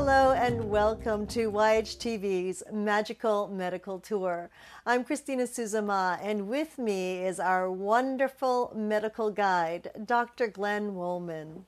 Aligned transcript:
Hello 0.00 0.30
and 0.30 0.70
welcome 0.70 1.26
to 1.26 1.50
YHTV's 1.50 2.62
Magical 2.72 3.48
Medical 3.48 3.98
Tour. 3.98 4.48
I'm 4.86 5.02
Christina 5.02 5.42
Suzama, 5.42 6.20
and 6.22 6.46
with 6.46 6.78
me 6.78 7.26
is 7.26 7.40
our 7.40 7.68
wonderful 7.68 8.72
medical 8.76 9.32
guide, 9.32 9.90
Dr. 10.06 10.46
Glenn 10.46 10.94
Woolman. 10.94 11.64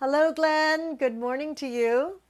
Hello, 0.00 0.32
Glenn. 0.32 0.96
Good 0.96 1.14
morning 1.14 1.54
to 1.56 1.66
you. 1.66 2.22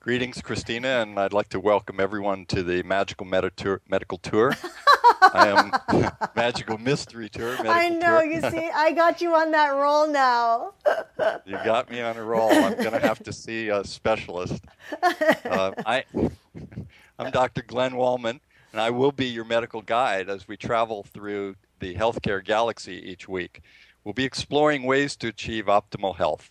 Greetings, 0.00 0.42
Christina, 0.42 1.02
and 1.02 1.16
I'd 1.16 1.32
like 1.32 1.50
to 1.50 1.60
welcome 1.60 2.00
everyone 2.00 2.44
to 2.46 2.64
the 2.64 2.82
Magical 2.82 3.26
Medical 3.26 4.18
Tour. 4.18 4.56
I 5.20 5.48
am 5.92 6.12
Magical 6.36 6.78
Mystery 6.78 7.28
Tour. 7.28 7.56
I 7.60 7.88
know. 7.88 8.20
Tour. 8.20 8.24
you 8.24 8.40
see, 8.50 8.70
I 8.74 8.92
got 8.92 9.20
you 9.20 9.34
on 9.34 9.50
that 9.52 9.68
roll 9.70 10.08
now. 10.08 10.72
you 11.44 11.56
got 11.64 11.90
me 11.90 12.00
on 12.00 12.16
a 12.16 12.24
roll. 12.24 12.50
I'm 12.50 12.76
going 12.76 12.92
to 12.92 13.00
have 13.00 13.22
to 13.24 13.32
see 13.32 13.68
a 13.68 13.84
specialist. 13.84 14.64
Uh, 15.44 15.72
I, 15.86 16.04
I'm 17.18 17.30
Dr. 17.30 17.62
Glenn 17.62 17.92
Wallman, 17.92 18.40
and 18.72 18.80
I 18.80 18.90
will 18.90 19.12
be 19.12 19.26
your 19.26 19.44
medical 19.44 19.82
guide 19.82 20.28
as 20.28 20.48
we 20.48 20.56
travel 20.56 21.02
through 21.02 21.56
the 21.80 21.94
healthcare 21.94 22.44
galaxy 22.44 22.94
each 22.94 23.28
week. 23.28 23.60
We'll 24.04 24.14
be 24.14 24.24
exploring 24.24 24.84
ways 24.84 25.16
to 25.16 25.28
achieve 25.28 25.66
optimal 25.66 26.16
health. 26.16 26.50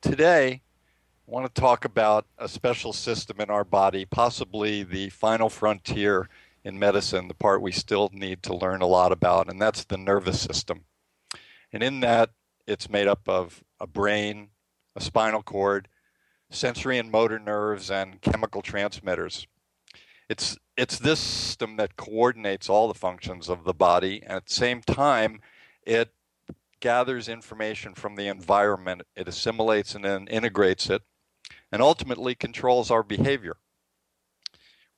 Today, 0.00 0.62
I 1.26 1.30
want 1.30 1.54
to 1.54 1.60
talk 1.60 1.84
about 1.84 2.26
a 2.38 2.48
special 2.48 2.92
system 2.92 3.40
in 3.40 3.48
our 3.48 3.64
body, 3.64 4.04
possibly 4.04 4.82
the 4.82 5.08
final 5.10 5.48
frontier 5.48 6.28
in 6.64 6.78
medicine, 6.78 7.28
the 7.28 7.34
part 7.34 7.62
we 7.62 7.72
still 7.72 8.10
need 8.12 8.42
to 8.44 8.54
learn 8.54 8.82
a 8.82 8.86
lot 8.86 9.12
about, 9.12 9.50
and 9.50 9.60
that's 9.60 9.84
the 9.84 9.96
nervous 9.96 10.40
system. 10.40 10.84
And 11.72 11.82
in 11.82 12.00
that, 12.00 12.30
it's 12.66 12.88
made 12.88 13.08
up 13.08 13.28
of 13.28 13.64
a 13.80 13.86
brain, 13.86 14.50
a 14.94 15.00
spinal 15.00 15.42
cord, 15.42 15.88
sensory 16.50 16.98
and 16.98 17.10
motor 17.10 17.38
nerves, 17.38 17.90
and 17.90 18.20
chemical 18.20 18.62
transmitters. 18.62 19.46
It's, 20.28 20.56
it's 20.76 20.98
this 20.98 21.18
system 21.18 21.76
that 21.76 21.96
coordinates 21.96 22.68
all 22.68 22.88
the 22.88 22.94
functions 22.94 23.48
of 23.48 23.64
the 23.64 23.74
body, 23.74 24.22
and 24.22 24.32
at 24.32 24.46
the 24.46 24.54
same 24.54 24.82
time, 24.82 25.40
it 25.84 26.12
gathers 26.80 27.28
information 27.28 27.94
from 27.94 28.16
the 28.16 28.28
environment, 28.28 29.02
it 29.16 29.28
assimilates 29.28 29.94
and 29.94 30.04
then 30.04 30.26
integrates 30.28 30.88
it, 30.90 31.02
and 31.70 31.82
ultimately 31.82 32.34
controls 32.34 32.90
our 32.90 33.02
behavior. 33.02 33.56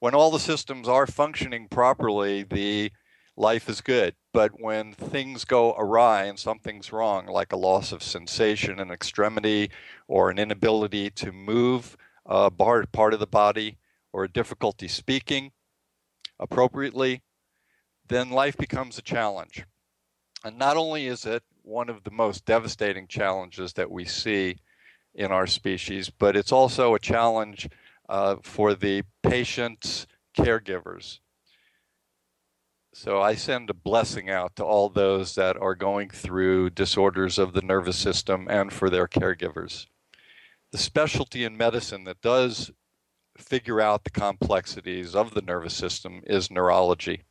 When 0.04 0.14
all 0.14 0.30
the 0.30 0.38
systems 0.38 0.86
are 0.86 1.06
functioning 1.06 1.66
properly, 1.66 2.42
the 2.42 2.92
life 3.38 3.70
is 3.70 3.80
good. 3.80 4.14
But 4.34 4.60
when 4.60 4.92
things 4.92 5.46
go 5.46 5.74
awry 5.78 6.24
and 6.24 6.38
something's 6.38 6.92
wrong, 6.92 7.24
like 7.24 7.54
a 7.54 7.56
loss 7.56 7.90
of 7.90 8.02
sensation 8.02 8.78
in 8.78 8.90
extremity 8.90 9.70
or 10.06 10.28
an 10.28 10.38
inability 10.38 11.08
to 11.12 11.32
move 11.32 11.96
a 12.26 12.50
part 12.50 13.14
of 13.14 13.18
the 13.18 13.26
body 13.26 13.78
or 14.12 14.24
a 14.24 14.28
difficulty 14.30 14.88
speaking 14.88 15.52
appropriately, 16.38 17.22
then 18.06 18.28
life 18.28 18.58
becomes 18.58 18.98
a 18.98 19.02
challenge. 19.02 19.64
And 20.44 20.58
not 20.58 20.76
only 20.76 21.06
is 21.06 21.24
it 21.24 21.44
one 21.62 21.88
of 21.88 22.04
the 22.04 22.10
most 22.10 22.44
devastating 22.44 23.06
challenges 23.06 23.72
that 23.72 23.90
we 23.90 24.04
see 24.04 24.58
in 25.14 25.32
our 25.32 25.46
species, 25.46 26.10
but 26.10 26.36
it's 26.36 26.52
also 26.52 26.94
a 26.94 26.98
challenge 26.98 27.70
uh, 28.08 28.36
for 28.42 28.74
the 28.74 29.02
patient's 29.22 30.06
caregivers. 30.36 31.20
So 32.92 33.20
I 33.20 33.34
send 33.34 33.70
a 33.70 33.74
blessing 33.74 34.30
out 34.30 34.54
to 34.56 34.64
all 34.64 34.88
those 34.88 35.34
that 35.34 35.56
are 35.56 35.74
going 35.74 36.10
through 36.10 36.70
disorders 36.70 37.38
of 37.38 37.52
the 37.52 37.62
nervous 37.62 37.96
system 37.96 38.46
and 38.48 38.72
for 38.72 38.88
their 38.88 39.08
caregivers. 39.08 39.86
The 40.70 40.78
specialty 40.78 41.42
in 41.42 41.56
medicine 41.56 42.04
that 42.04 42.20
does 42.20 42.70
figure 43.36 43.80
out 43.80 44.04
the 44.04 44.10
complexities 44.10 45.14
of 45.14 45.34
the 45.34 45.42
nervous 45.42 45.74
system 45.74 46.22
is 46.24 46.52
neurology. 46.52 47.24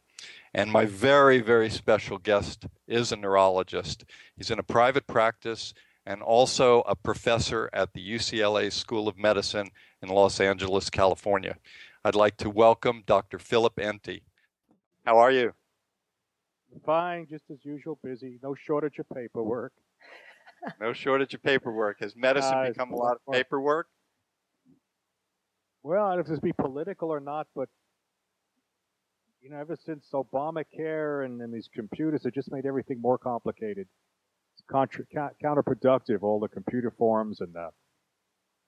And 0.53 0.72
my 0.72 0.85
very, 0.85 1.39
very 1.39 1.69
special 1.69 2.17
guest 2.17 2.66
is 2.88 3.12
a 3.12 3.16
neurologist. 3.16 4.03
He's 4.35 4.51
in 4.51 4.59
a 4.59 4.63
private 4.63 5.07
practice 5.07 5.73
and 6.06 6.22
also 6.22 6.81
a 6.81 6.95
professor 6.95 7.69
at 7.73 7.94
the 7.94 8.16
UCLA 8.16 8.72
School 8.72 9.07
of 9.07 9.17
Medicine 9.17 9.69
in 10.03 10.09
Los 10.09 10.39
Angeles, 10.39 10.89
California. 10.89 11.55
I'd 12.03 12.15
like 12.15 12.35
to 12.37 12.49
welcome 12.49 13.03
Dr. 13.07 13.39
Philip 13.39 13.77
Enty. 13.77 14.21
How 15.05 15.17
are 15.17 15.31
you? 15.31 15.53
Fine, 16.85 17.27
just 17.29 17.45
as 17.49 17.59
usual, 17.63 17.97
busy. 18.03 18.37
No 18.43 18.53
shortage 18.53 18.99
of 18.99 19.05
paperwork. 19.09 19.71
no 20.81 20.91
shortage 20.91 21.33
of 21.33 21.41
paperwork. 21.41 22.01
Has 22.01 22.15
medicine 22.15 22.53
uh, 22.53 22.67
become 22.67 22.91
a 22.91 22.95
lot 22.95 23.13
of 23.15 23.33
paperwork? 23.33 23.87
Well, 25.83 26.05
I 26.05 26.15
don't 26.15 26.17
know 26.17 26.21
if 26.21 26.27
this 26.27 26.39
be 26.39 26.53
political 26.53 27.09
or 27.09 27.19
not, 27.19 27.47
but 27.55 27.69
you 29.41 29.49
know, 29.49 29.57
ever 29.57 29.77
since 29.85 30.07
Obamacare 30.13 31.25
and, 31.25 31.41
and 31.41 31.53
these 31.53 31.69
computers, 31.73 32.25
it 32.25 32.33
just 32.33 32.51
made 32.51 32.65
everything 32.65 33.01
more 33.01 33.17
complicated 33.17 33.87
It's 34.55 34.63
contra- 34.69 35.05
counterproductive, 35.43 36.23
all 36.23 36.39
the 36.39 36.47
computer 36.47 36.91
forms 36.97 37.41
and 37.41 37.53
the 37.53 37.69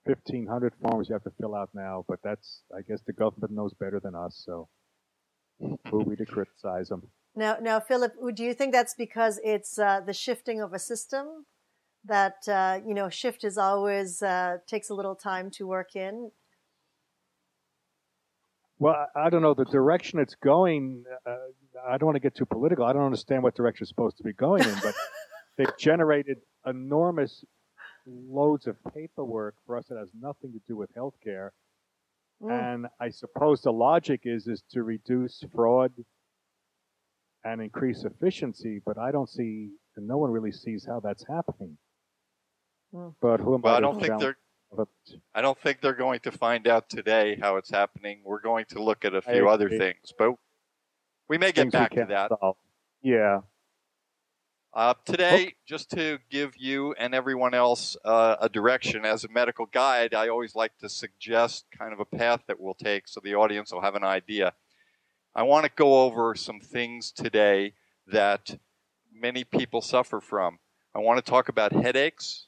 1500 0.05 0.73
forms 0.81 1.09
you 1.09 1.13
have 1.13 1.23
to 1.23 1.31
fill 1.39 1.55
out 1.55 1.69
now. 1.73 2.05
But 2.07 2.19
that's, 2.23 2.61
I 2.75 2.81
guess 2.81 3.01
the 3.05 3.13
government 3.13 3.53
knows 3.53 3.73
better 3.73 3.99
than 3.99 4.15
us, 4.15 4.41
so 4.45 4.69
who 5.59 5.77
are 5.93 6.03
we 6.03 6.15
to 6.15 6.25
criticize 6.25 6.89
them? 6.89 7.03
Now, 7.35 7.57
now, 7.61 7.79
Philip, 7.79 8.13
do 8.33 8.43
you 8.43 8.53
think 8.53 8.71
that's 8.71 8.93
because 8.93 9.39
it's 9.43 9.77
uh, 9.77 10.01
the 10.05 10.13
shifting 10.13 10.61
of 10.61 10.73
a 10.73 10.79
system? 10.79 11.45
That 12.05 12.47
uh, 12.47 12.79
you 12.85 12.93
know, 12.93 13.09
shift 13.09 13.43
is 13.43 13.57
always 13.57 14.21
uh, 14.21 14.57
takes 14.67 14.89
a 14.89 14.93
little 14.93 15.15
time 15.15 15.49
to 15.51 15.65
work 15.65 15.95
in. 15.95 16.31
Well, 18.77 19.07
I 19.15 19.29
don't 19.29 19.41
know 19.41 19.53
the 19.53 19.65
direction 19.65 20.19
it's 20.19 20.35
going. 20.35 21.03
Uh, 21.25 21.35
I 21.87 21.97
don't 21.97 22.05
want 22.05 22.15
to 22.15 22.19
get 22.19 22.35
too 22.35 22.45
political. 22.45 22.85
I 22.85 22.93
don't 22.93 23.05
understand 23.05 23.41
what 23.41 23.55
direction 23.55 23.83
it's 23.83 23.89
supposed 23.89 24.17
to 24.17 24.23
be 24.23 24.33
going 24.33 24.63
in, 24.63 24.75
but 24.83 24.93
they've 25.57 25.77
generated 25.79 26.37
enormous 26.65 27.43
loads 28.05 28.67
of 28.67 28.75
paperwork 28.93 29.55
for 29.65 29.77
us 29.77 29.85
that 29.89 29.97
has 29.97 30.09
nothing 30.19 30.53
to 30.53 30.59
do 30.67 30.75
with 30.75 30.93
healthcare. 30.95 31.49
Mm. 32.41 32.73
And 32.73 32.87
I 32.99 33.09
suppose 33.09 33.61
the 33.61 33.71
logic 33.71 34.21
is 34.23 34.47
is 34.47 34.63
to 34.71 34.83
reduce 34.83 35.43
fraud 35.53 35.91
and 37.43 37.61
increase 37.61 38.03
efficiency, 38.03 38.81
but 38.85 38.97
I 38.97 39.11
don't 39.11 39.29
see, 39.29 39.69
and 39.95 40.07
no 40.07 40.17
one 40.17 40.31
really 40.31 40.51
sees 40.51 40.85
how 40.85 40.99
that's 40.99 41.25
happening. 41.27 41.77
Mm. 42.93 43.13
But 43.21 43.39
who 43.39 43.55
am 43.55 43.61
well, 43.61 43.75
I? 43.75 43.77
I 43.77 43.81
don't 43.81 43.99
think 43.99 44.19
they're. 44.19 44.37
I 45.33 45.41
don't 45.41 45.57
think 45.57 45.79
they're 45.79 45.93
going 45.93 46.19
to 46.21 46.31
find 46.31 46.67
out 46.67 46.89
today 46.89 47.37
how 47.41 47.55
it's 47.55 47.69
happening. 47.69 48.21
We're 48.25 48.41
going 48.41 48.65
to 48.69 48.83
look 48.83 49.05
at 49.05 49.13
a 49.13 49.21
few 49.21 49.47
other 49.47 49.69
things, 49.69 50.11
but 50.17 50.33
we 51.29 51.37
may 51.37 51.53
get 51.53 51.71
back 51.71 51.91
to 51.91 52.05
that. 52.09 52.29
Solve. 52.29 52.57
Yeah, 53.01 53.41
uh, 54.75 54.93
today, 55.05 55.55
just 55.65 55.89
to 55.91 56.19
give 56.29 56.53
you 56.57 56.93
and 56.99 57.15
everyone 57.15 57.53
else 57.53 57.95
uh, 58.03 58.35
a 58.41 58.49
direction 58.49 59.05
as 59.05 59.23
a 59.23 59.29
medical 59.29 59.65
guide, 59.67 60.13
I 60.13 60.27
always 60.27 60.53
like 60.53 60.77
to 60.79 60.89
suggest 60.89 61.65
kind 61.77 61.93
of 61.93 62.01
a 62.01 62.05
path 62.05 62.41
that 62.47 62.59
we'll 62.59 62.73
take 62.73 63.07
so 63.07 63.21
the 63.23 63.35
audience 63.35 63.71
will 63.71 63.81
have 63.81 63.95
an 63.95 64.03
idea. 64.03 64.53
I 65.33 65.43
want 65.43 65.65
to 65.65 65.71
go 65.73 66.03
over 66.03 66.35
some 66.35 66.59
things 66.59 67.11
today 67.11 67.73
that 68.07 68.57
many 69.13 69.45
people 69.45 69.81
suffer 69.81 70.19
from. 70.19 70.59
I 70.93 70.99
want 70.99 71.23
to 71.23 71.29
talk 71.29 71.47
about 71.47 71.71
headaches. 71.71 72.47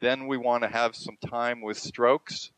Then 0.00 0.28
we 0.28 0.36
want 0.36 0.62
to 0.62 0.68
have 0.68 0.94
some 0.94 1.18
time 1.28 1.62
with 1.62 1.78
strokes. 1.78 2.52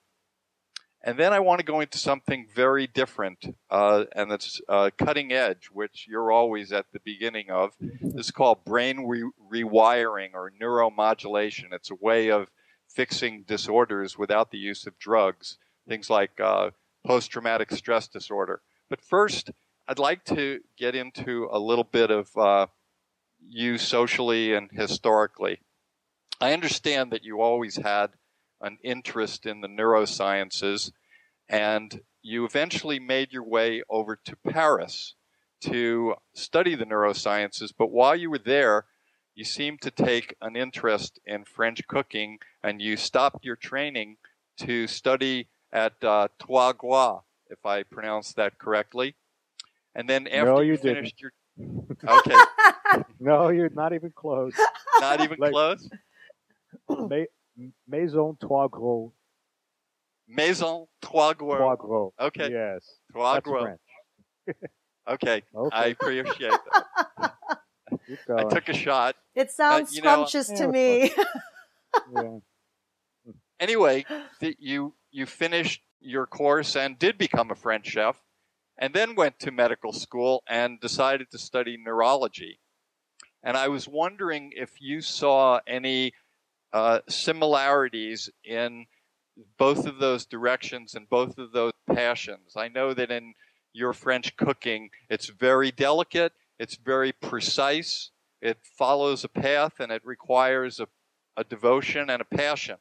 And 1.05 1.19
then 1.19 1.33
I 1.33 1.41
want 1.41 1.59
to 1.59 1.65
go 1.65 1.81
into 1.81 1.99
something 1.99 2.47
very 2.55 2.87
different, 2.87 3.57
uh, 3.71 4.05
and 4.15 4.31
that's 4.31 4.61
uh, 4.69 4.91
cutting 4.97 5.33
edge, 5.33 5.69
which 5.73 6.07
you're 6.09 6.31
always 6.31 6.73
at 6.73 6.87
the 6.93 7.01
beginning 7.01 7.51
of. 7.51 7.73
This 7.81 8.27
is 8.27 8.31
called 8.31 8.65
brain 8.65 9.07
re- 9.07 9.31
rewiring 9.53 10.31
or 10.35 10.53
neuromodulation. 10.61 11.73
It's 11.73 11.91
a 11.91 11.97
way 11.97 12.31
of 12.31 12.51
fixing 12.89 13.43
disorders 13.43 14.17
without 14.17 14.53
the 14.53 14.59
use 14.59 14.87
of 14.87 14.99
drugs, 14.99 15.59
things 15.89 16.09
like 16.09 16.39
uh, 16.39 16.71
post 17.05 17.33
traumatic 17.33 17.73
stress 17.73 18.07
disorder. 18.07 18.61
But 18.89 19.01
first, 19.01 19.51
I'd 19.89 19.99
like 19.99 20.25
to 20.27 20.61
get 20.77 20.95
into 20.95 21.49
a 21.51 21.59
little 21.59 21.85
bit 21.85 22.13
of 22.13 22.37
uh, 22.37 22.67
you 23.49 23.77
socially 23.77 24.55
and 24.55 24.71
historically. 24.71 25.59
I 26.41 26.53
understand 26.53 27.11
that 27.11 27.25
you 27.25 27.41
always 27.41 27.77
had 27.77 28.11
an 28.63 28.79
interest 28.83 29.45
in 29.45 29.61
the 29.61 29.69
neurosciences, 29.69 30.93
and 31.49 32.01
you 32.23 32.45
eventually 32.45 32.99
made 32.99 33.33
your 33.33 33.43
way 33.43 33.83
over 33.91 34.17
to 34.17 34.37
Paris 34.49 35.15
to 35.63 36.15
study 36.35 36.75
the 36.75 36.87
neurosciences. 36.87 37.73
But 37.77 37.91
while 37.91 38.17
you 38.17 38.31
were 38.31 38.39
there, 38.39 38.87
you 39.35 39.45
seemed 39.45 39.81
to 39.83 39.91
take 39.91 40.37
an 40.41 40.57
interest 40.57 41.19
in 41.27 41.45
French 41.45 41.87
cooking, 41.87 42.39
and 42.63 42.81
you 42.81 42.97
stopped 42.97 43.45
your 43.45 43.57
training 43.57 44.17
to 44.59 44.87
study 44.87 45.49
at 45.73 45.95
uh, 46.05 46.29
Trois 46.39 46.75
Gouas, 46.75 47.23
if 47.49 47.65
I 47.65 47.83
pronounced 47.83 48.37
that 48.37 48.59
correctly. 48.59 49.15
And 49.95 50.09
then 50.09 50.27
after 50.27 50.45
no, 50.45 50.61
you, 50.61 50.73
you 50.73 50.79
finished 50.79 51.17
didn't. 51.19 51.33
your 52.07 52.09
okay, 52.19 52.37
no, 53.21 53.49
you're 53.49 53.71
not 53.71 53.93
even 53.93 54.11
close. 54.15 54.55
Not 55.01 55.21
even 55.21 55.39
like, 55.39 55.53
close. 55.53 55.89
Maison 57.87 58.37
Trois 58.41 58.69
Gros 58.69 59.13
Maison 60.29 60.87
Trois 61.03 61.35
Gros. 61.35 61.59
Foie 61.59 61.77
gras. 61.77 62.09
Okay, 62.29 62.51
Yes. 62.51 62.87
Trois 63.11 63.35
That's 63.35 63.45
Gros. 63.45 63.63
French. 63.65 64.57
Okay, 65.09 65.43
Okay. 65.55 65.77
I 65.77 65.87
appreciate 65.87 66.53
that. 67.19 67.35
Keep 68.07 68.19
I 68.37 68.45
took 68.45 68.69
a 68.69 68.73
shot. 68.75 69.17
It 69.35 69.49
uh, 69.49 69.51
sounds 69.51 69.95
you 69.95 70.03
know- 70.03 70.25
scrumptious 70.27 70.51
Yeah, 70.51 70.57
to 70.57 70.65
of 70.65 70.71
me. 70.71 71.13
yeah. 72.15 72.39
Anyway, 73.61 74.05
th- 74.41 74.57
you 74.59 74.95
you 75.11 75.27
finished 75.27 75.83
your 76.01 76.27
course 76.27 76.75
and 76.77 76.99
did 76.99 77.17
become 77.19 77.51
a 77.51 77.55
French 77.55 77.87
chef, 77.87 78.21
and 78.79 78.93
then 78.95 79.15
went 79.15 79.39
to 79.41 79.51
medical 79.53 79.93
school 79.93 80.43
and 80.49 80.81
decided 80.81 81.31
to 81.31 81.39
study 81.39 81.77
neurology. 81.77 82.59
And 83.45 83.57
I 83.57 83.69
was 83.69 83.87
wondering 83.87 84.53
if 84.57 84.81
you 84.81 85.01
saw 85.01 85.61
any 85.67 86.13
uh, 86.73 87.01
similarities 87.09 88.31
in 88.45 88.87
both 89.59 89.87
of 89.87 89.99
those 89.99 90.27
directions 90.27 90.95
and 90.95 91.09
both 91.09 91.39
of 91.39 91.53
those 91.53 91.73
passions. 91.93 92.55
I 92.57 92.69
know 92.69 92.95
that 92.95 93.11
in 93.11 93.35
your 93.73 93.93
French 93.93 94.37
cooking, 94.37 94.91
it's 95.09 95.29
very 95.29 95.71
delicate, 95.71 96.33
it's 96.59 96.77
very 96.77 97.13
precise, 97.13 98.11
it 98.41 98.59
follows 98.79 99.25
a 99.25 99.29
path, 99.29 99.81
and 99.81 99.91
it 99.91 100.03
requires 100.05 100.81
a, 100.81 100.89
a 101.37 101.45
devotion 101.45 102.11
and 102.11 102.21
a 102.21 102.37
passion. 102.37 102.77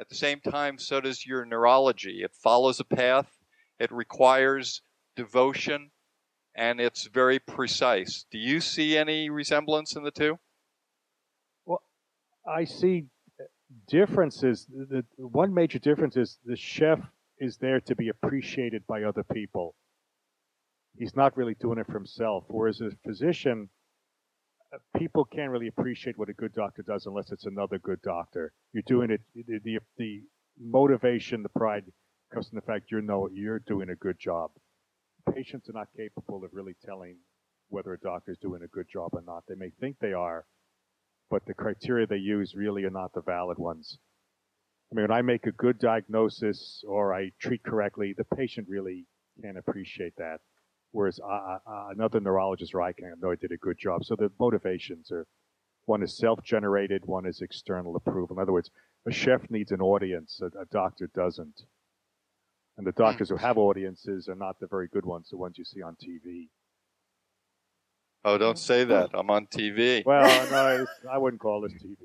At 0.00 0.08
the 0.08 0.16
same 0.16 0.40
time, 0.40 0.78
so 0.78 1.00
does 1.00 1.24
your 1.24 1.44
neurology. 1.44 2.22
It 2.22 2.32
follows 2.34 2.80
a 2.80 2.84
path, 2.84 3.30
it 3.78 3.92
requires 3.92 4.82
devotion, 5.14 5.90
and 6.56 6.80
it's 6.80 7.06
very 7.06 7.38
precise. 7.38 8.26
Do 8.30 8.38
you 8.38 8.60
see 8.60 8.96
any 8.96 9.30
resemblance 9.30 9.94
in 9.94 10.02
the 10.02 10.10
two? 10.10 10.38
Well, 11.64 11.82
I 12.46 12.64
see 12.64 13.06
differences. 13.88 14.66
The, 14.66 15.04
the 15.18 15.26
one 15.26 15.52
major 15.52 15.78
difference 15.78 16.16
is 16.16 16.38
the 16.44 16.56
chef 16.56 17.00
is 17.38 17.56
there 17.56 17.80
to 17.80 17.96
be 17.96 18.08
appreciated 18.08 18.86
by 18.86 19.02
other 19.02 19.24
people. 19.24 19.74
He's 20.96 21.16
not 21.16 21.36
really 21.36 21.54
doing 21.54 21.78
it 21.78 21.86
for 21.86 21.94
himself. 21.94 22.44
Whereas 22.48 22.80
a 22.80 22.90
physician, 23.04 23.68
uh, 24.72 24.78
people 24.96 25.24
can't 25.24 25.50
really 25.50 25.66
appreciate 25.66 26.16
what 26.16 26.28
a 26.28 26.32
good 26.32 26.52
doctor 26.54 26.82
does 26.82 27.06
unless 27.06 27.32
it's 27.32 27.46
another 27.46 27.78
good 27.78 28.00
doctor. 28.02 28.52
You're 28.72 28.84
doing 28.86 29.10
it. 29.10 29.20
The 29.34 29.58
the, 29.64 29.78
the 29.98 30.22
motivation, 30.60 31.42
the 31.42 31.48
pride 31.48 31.84
comes 32.32 32.48
from 32.48 32.56
the 32.56 32.62
fact 32.66 32.90
you 32.90 33.00
know 33.00 33.28
you're 33.32 33.60
doing 33.60 33.90
a 33.90 33.96
good 33.96 34.18
job. 34.18 34.50
Patients 35.34 35.68
are 35.68 35.72
not 35.72 35.88
capable 35.96 36.44
of 36.44 36.50
really 36.52 36.76
telling 36.84 37.16
whether 37.68 37.92
a 37.92 37.98
doctor 37.98 38.32
is 38.32 38.38
doing 38.38 38.62
a 38.62 38.68
good 38.68 38.86
job 38.92 39.10
or 39.12 39.22
not. 39.26 39.44
They 39.48 39.54
may 39.54 39.70
think 39.80 39.96
they 39.98 40.12
are, 40.12 40.44
but 41.34 41.44
the 41.46 41.52
criteria 41.52 42.06
they 42.06 42.16
use 42.16 42.54
really 42.54 42.84
are 42.84 42.90
not 42.90 43.12
the 43.12 43.20
valid 43.20 43.58
ones. 43.58 43.98
I 44.92 44.94
mean, 44.94 45.02
when 45.02 45.18
I 45.18 45.20
make 45.22 45.46
a 45.46 45.50
good 45.50 45.80
diagnosis 45.80 46.84
or 46.86 47.12
I 47.12 47.32
treat 47.40 47.64
correctly, 47.64 48.14
the 48.16 48.36
patient 48.36 48.68
really 48.68 49.06
can't 49.42 49.58
appreciate 49.58 50.14
that. 50.18 50.38
Whereas 50.92 51.18
uh, 51.18 51.58
uh, 51.66 51.88
another 51.90 52.20
neurologist 52.20 52.72
or 52.72 52.82
I 52.82 52.92
can 52.92 53.12
know 53.20 53.32
I 53.32 53.34
did 53.34 53.50
a 53.50 53.56
good 53.56 53.76
job. 53.76 54.04
So 54.04 54.14
the 54.14 54.30
motivations 54.38 55.10
are 55.10 55.26
one 55.86 56.04
is 56.04 56.16
self-generated, 56.16 57.02
one 57.04 57.26
is 57.26 57.40
external 57.40 57.96
approval. 57.96 58.36
In 58.36 58.42
other 58.42 58.52
words, 58.52 58.70
a 59.04 59.10
chef 59.10 59.50
needs 59.50 59.72
an 59.72 59.80
audience, 59.80 60.40
a, 60.40 60.46
a 60.56 60.66
doctor 60.70 61.10
doesn't. 61.16 61.62
And 62.78 62.86
the 62.86 62.92
doctors 62.92 63.28
who 63.28 63.36
have 63.38 63.58
audiences 63.58 64.28
are 64.28 64.36
not 64.36 64.60
the 64.60 64.68
very 64.68 64.86
good 64.86 65.04
ones, 65.04 65.30
the 65.32 65.36
ones 65.36 65.58
you 65.58 65.64
see 65.64 65.82
on 65.82 65.96
TV. 65.96 66.46
Oh, 68.24 68.38
don't 68.38 68.58
say 68.58 68.84
that. 68.84 69.10
I'm 69.12 69.30
on 69.30 69.46
TV. 69.46 70.04
Well, 70.04 70.50
no, 70.50 70.86
I 71.10 71.18
wouldn't 71.18 71.42
call 71.42 71.60
this 71.60 71.74
TV. 71.74 71.96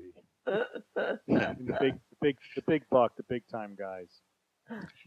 the 0.44 1.18
big, 1.26 1.94
the 1.94 2.16
big, 2.20 2.36
the 2.56 2.62
big 2.66 2.82
buck, 2.90 3.16
the 3.16 3.22
big 3.22 3.42
time 3.50 3.76
guys. 3.78 4.08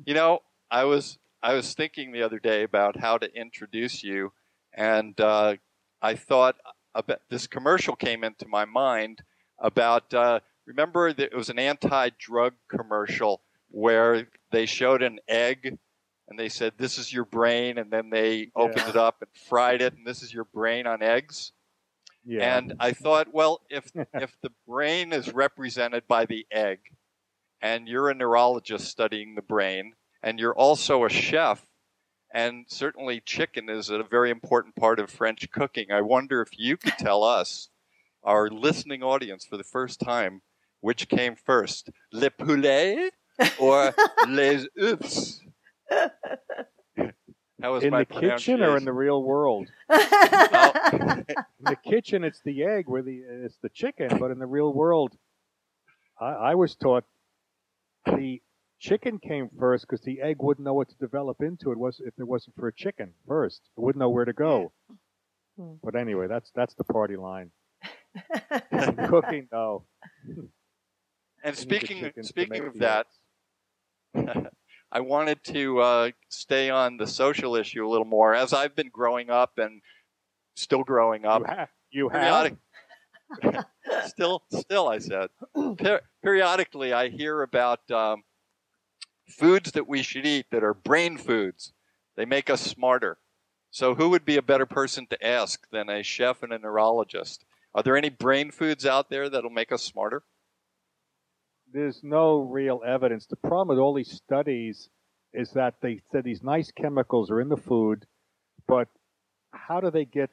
You 0.06 0.16
know, 0.16 0.40
I 0.72 0.86
was 0.86 1.20
I 1.44 1.54
was 1.54 1.74
thinking 1.74 2.12
the 2.12 2.24
other 2.24 2.40
day 2.40 2.64
about 2.64 3.00
how 3.00 3.18
to 3.18 3.34
introduce 3.40 4.04
you, 4.04 4.32
and 4.74 5.20
uh, 5.22 5.56
I 6.02 6.16
thought 6.16 6.56
about 6.96 7.22
this 7.30 7.48
commercial 7.48 7.96
came 7.96 8.24
into 8.24 8.48
my 8.48 8.66
mind 8.66 9.22
about. 9.60 10.14
Uh, 10.14 10.40
remember 10.66 11.14
that 11.14 11.32
it 11.32 11.36
was 11.36 11.50
an 11.50 11.60
anti-drug 11.60 12.54
commercial 12.70 13.42
where 13.70 14.28
they 14.52 14.66
showed 14.66 15.04
an 15.04 15.20
egg 15.28 15.78
and 16.34 16.40
they 16.40 16.50
said 16.50 16.74
this 16.80 16.98
is 16.98 17.14
your 17.14 17.26
brain 17.26 17.78
and 17.78 17.92
then 17.92 18.10
they 18.10 18.50
opened 18.56 18.78
Yeah. 18.86 18.90
it 18.90 18.96
up 18.96 19.22
and 19.22 19.30
fried 19.48 19.84
it 19.84 19.94
and 19.94 20.04
this 20.06 20.24
is 20.24 20.34
your 20.34 20.46
brain 20.46 20.88
on 20.88 21.04
eggs 21.04 21.52
Yeah. 22.26 22.58
and 22.58 22.74
I 22.80 22.92
thought, 22.92 23.32
well, 23.32 23.62
if 23.70 23.92
if 24.16 24.36
the 24.42 24.50
brain 24.68 25.14
is 25.14 25.32
represented 25.32 26.08
by 26.08 26.26
the 26.26 26.48
egg, 26.52 26.80
and 27.62 27.88
you're 27.88 28.10
a 28.10 28.16
neurologist 28.16 28.88
studying 28.88 29.36
the 29.36 29.42
brain, 29.44 29.94
and 30.24 30.40
you're 30.40 30.56
also 30.56 31.06
a 31.06 31.10
chef, 31.10 31.66
and 32.34 32.66
certainly 32.68 33.20
chicken 33.22 33.70
is 33.70 33.90
a 33.92 34.02
very 34.04 34.32
important 34.32 34.76
part 34.76 35.00
of 35.00 35.12
French 35.12 35.52
cooking. 35.52 35.92
I 35.92 36.02
wonder 36.02 36.42
if 36.42 36.50
you 36.58 36.78
could 36.78 36.98
tell 36.98 37.24
us, 37.40 37.70
our 38.24 38.50
listening 38.50 39.04
audience, 39.04 39.46
for 39.46 39.58
the 39.58 39.64
first 39.64 40.00
time, 40.00 40.42
which 40.82 41.08
came 41.10 41.36
first, 41.36 41.90
le 42.12 42.30
poulet 42.32 43.12
or 43.60 43.94
les 44.28 44.66
œufs? 44.80 45.40
How 47.62 47.74
was 47.74 47.84
in 47.84 47.92
the 47.94 48.06
kitchen 48.06 48.62
or 48.62 48.76
in 48.76 48.84
the 48.84 48.92
real 48.92 49.24
world? 49.24 49.70
pronunciation? 49.90 51.26
In 51.30 51.66
the 51.66 51.78
kitchen, 51.78 52.24
it's 52.26 52.42
the 52.44 52.64
egg, 52.64 52.86
where 52.88 53.02
the 53.02 53.22
it's 53.26 53.58
the 53.62 53.70
chicken. 53.70 54.18
But 54.20 54.32
in 54.32 54.40
the 54.40 54.46
real 54.46 54.74
world, 54.74 55.16
I, 56.20 56.26
I 56.26 56.56
was 56.56 56.76
taught 56.76 57.06
the 58.06 58.42
chicken 58.80 59.18
came 59.18 59.50
first 59.58 59.86
because 59.88 60.04
the 60.04 60.22
egg 60.22 60.38
wouldn't 60.42 60.66
know 60.66 60.74
what 60.74 60.90
to 60.90 60.96
develop 60.96 61.42
into. 61.42 61.72
It 61.72 61.78
was 61.78 62.02
if 62.06 62.14
it 62.20 62.28
wasn't 62.28 62.58
for 62.58 62.68
a 62.68 62.74
chicken 62.74 63.14
first, 63.28 63.62
it 63.78 63.80
wouldn't 63.80 64.02
know 64.02 64.10
where 64.10 64.26
to 64.26 64.34
go. 64.34 64.74
Hmm. 65.58 65.76
But 65.82 65.96
anyway, 65.96 66.28
that's 66.28 66.52
that's 66.54 66.74
the 66.74 66.84
party 66.84 67.16
line. 67.16 67.52
In 68.72 68.96
cooking, 69.08 69.48
no. 69.52 69.86
and 71.44 71.58
You 71.60 71.66
need 71.66 72.14
the 72.16 72.24
speaking 72.24 72.24
speaking 72.24 72.68
of 72.68 72.80
that, 72.80 73.08
eggs. 74.16 74.28
I 74.94 75.00
wanted 75.00 75.44
to 75.46 75.80
uh, 75.80 76.12
stay 76.30 76.70
on 76.70 76.98
the 76.98 77.08
social 77.08 77.56
issue 77.56 77.86
a 77.86 77.90
little 77.90 78.06
more. 78.06 78.36
As 78.36 78.54
I've 78.54 78.76
been 78.76 78.90
growing 78.90 79.32
up 79.32 79.58
and 79.58 79.82
still 80.56 80.84
growing 80.84 81.26
up, 81.26 81.42
you, 81.42 81.48
ha- 81.48 81.68
you 81.90 82.10
have. 82.10 82.56
still, 84.06 84.44
still, 84.52 84.88
I 84.88 85.00
said, 85.00 85.30
per- 85.80 86.02
periodically 86.22 86.94
I 86.94 87.10
hear 87.10 87.42
about 87.42 87.90
um, 87.90 88.22
foods 89.28 89.72
that 89.72 89.88
we 89.88 90.04
should 90.04 90.28
eat 90.28 90.46
that 90.52 90.64
are 90.64 90.76
brain 90.76 91.18
foods. 91.18 91.74
They 92.16 92.26
make 92.26 92.52
us 92.52 92.62
smarter. 92.62 93.18
So, 93.72 93.96
who 93.96 94.10
would 94.10 94.26
be 94.26 94.38
a 94.38 94.44
better 94.44 94.68
person 94.68 95.08
to 95.08 95.26
ask 95.26 95.68
than 95.72 95.90
a 95.90 96.04
chef 96.04 96.44
and 96.44 96.54
a 96.54 96.60
neurologist? 96.60 97.44
Are 97.74 97.82
there 97.82 97.98
any 97.98 98.10
brain 98.10 98.52
foods 98.52 98.86
out 98.86 99.10
there 99.10 99.28
that'll 99.28 99.50
make 99.50 99.72
us 99.72 99.82
smarter? 99.82 100.22
There's 101.74 102.02
no 102.04 102.40
real 102.40 102.82
evidence. 102.86 103.26
The 103.26 103.36
problem 103.36 103.70
with 103.70 103.80
all 103.80 103.94
these 103.94 104.12
studies 104.12 104.90
is 105.34 105.52
that 105.52 105.76
they 105.82 106.00
said 106.12 106.24
these 106.24 106.44
nice 106.44 106.72
chemicals 106.72 107.32
are 107.32 107.42
in 107.42 107.50
the 107.50 107.58
food, 107.58 108.06
but 108.68 108.88
how 109.52 109.82
do 109.82 109.90
they 109.90 110.06
get 110.06 110.30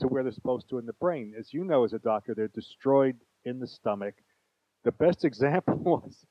to 0.00 0.08
where 0.08 0.22
they're 0.22 0.32
supposed 0.32 0.68
to 0.70 0.78
in 0.78 0.86
the 0.86 0.92
brain? 0.94 1.34
As 1.38 1.52
you 1.54 1.64
know, 1.64 1.84
as 1.84 1.92
a 1.92 1.98
doctor, 1.98 2.34
they're 2.34 2.48
destroyed 2.48 3.16
in 3.44 3.60
the 3.60 3.68
stomach. 3.68 4.14
The 4.84 4.92
best 4.92 5.24
example 5.30 5.76
was 5.76 6.26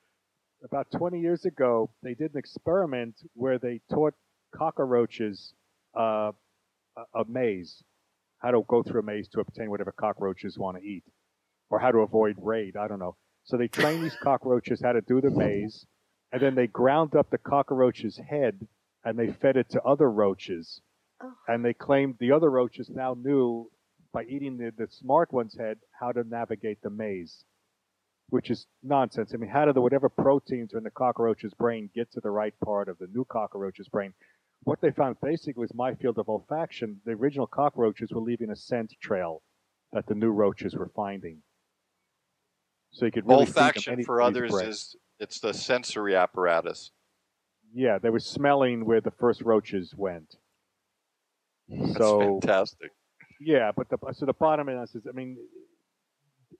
about 0.63 0.91
20 0.91 1.19
years 1.21 1.45
ago, 1.45 1.89
they 2.03 2.13
did 2.13 2.33
an 2.33 2.37
experiment 2.39 3.15
where 3.33 3.57
they 3.57 3.79
taught 3.89 4.13
cockroaches 4.53 5.53
uh, 5.97 6.31
a, 6.97 7.19
a 7.21 7.25
maze, 7.29 7.81
how 8.39 8.51
to 8.51 8.61
go 8.67 8.83
through 8.83 8.99
a 8.99 9.03
maze 9.03 9.29
to 9.29 9.39
obtain 9.39 9.69
whatever 9.69 9.93
cockroaches 9.93 10.57
want 10.57 10.77
to 10.77 10.83
eat, 10.83 11.03
or 11.69 11.79
how 11.79 11.91
to 11.91 11.99
avoid 11.99 12.35
raid. 12.41 12.75
I 12.75 12.89
don't 12.89 12.99
know. 12.99 13.15
So 13.49 13.57
they 13.57 13.67
trained 13.67 14.03
these 14.03 14.15
cockroaches 14.21 14.79
how 14.79 14.91
to 14.91 15.01
do 15.01 15.21
the 15.21 15.31
maze, 15.31 15.87
and 16.31 16.39
then 16.39 16.53
they 16.53 16.67
ground 16.67 17.15
up 17.15 17.31
the 17.31 17.39
cockroach's 17.39 18.15
head 18.29 18.67
and 19.03 19.17
they 19.17 19.31
fed 19.31 19.57
it 19.57 19.71
to 19.71 19.81
other 19.81 20.11
roaches. 20.11 20.81
Oh. 21.19 21.33
And 21.47 21.65
they 21.65 21.73
claimed 21.73 22.17
the 22.19 22.31
other 22.31 22.51
roaches 22.51 22.91
now 22.91 23.15
knew 23.19 23.71
by 24.13 24.25
eating 24.25 24.57
the, 24.57 24.71
the 24.77 24.87
smart 24.91 25.33
one's 25.33 25.57
head 25.57 25.79
how 25.99 26.11
to 26.11 26.23
navigate 26.23 26.83
the 26.83 26.91
maze, 26.91 27.43
which 28.29 28.51
is 28.51 28.67
nonsense. 28.83 29.31
I 29.33 29.37
mean, 29.37 29.49
how 29.49 29.65
do 29.65 29.73
the 29.73 29.81
whatever 29.81 30.09
proteins 30.09 30.75
are 30.75 30.77
in 30.77 30.83
the 30.83 30.91
cockroach's 30.91 31.55
brain 31.55 31.89
get 31.95 32.11
to 32.11 32.21
the 32.21 32.29
right 32.29 32.53
part 32.63 32.87
of 32.87 32.99
the 32.99 33.07
new 33.07 33.25
cockroach's 33.25 33.89
brain? 33.89 34.13
What 34.61 34.79
they 34.79 34.91
found 34.91 35.15
basically 35.23 35.61
was 35.61 35.73
my 35.73 35.95
field 35.95 36.19
of 36.19 36.27
olfaction. 36.27 36.97
The 37.03 37.13
original 37.13 37.47
cockroaches 37.47 38.11
were 38.11 38.21
leaving 38.21 38.51
a 38.51 38.55
scent 38.55 38.93
trail 39.01 39.41
that 39.91 40.05
the 40.05 40.13
new 40.13 40.29
roaches 40.29 40.75
were 40.75 40.91
finding. 40.95 41.41
So 42.91 43.05
you 43.05 43.12
could 43.12 43.27
really 43.27 43.46
feed 43.46 43.55
them 43.55 43.63
Olfaction 43.63 44.05
for 44.05 44.22
others 44.22 44.51
brain. 44.51 44.69
is 44.69 44.96
it's 45.19 45.39
the 45.39 45.53
sensory 45.53 46.15
apparatus. 46.15 46.91
Yeah, 47.74 48.00
they 48.00 48.10
were 48.10 48.19
smelling 48.19 48.86
where 48.86 49.01
the 49.01 49.12
first 49.12 49.41
roaches 49.41 49.93
went. 49.96 50.36
That's 51.67 51.93
So 51.98 52.39
fantastic. 52.41 52.91
yeah, 53.39 53.72
but 53.75 53.89
the 53.89 53.98
so 54.13 54.25
the 54.25 54.34
bottom 54.34 54.67
line 54.67 54.77
is, 54.77 54.96
I 55.08 55.12
mean, 55.12 55.38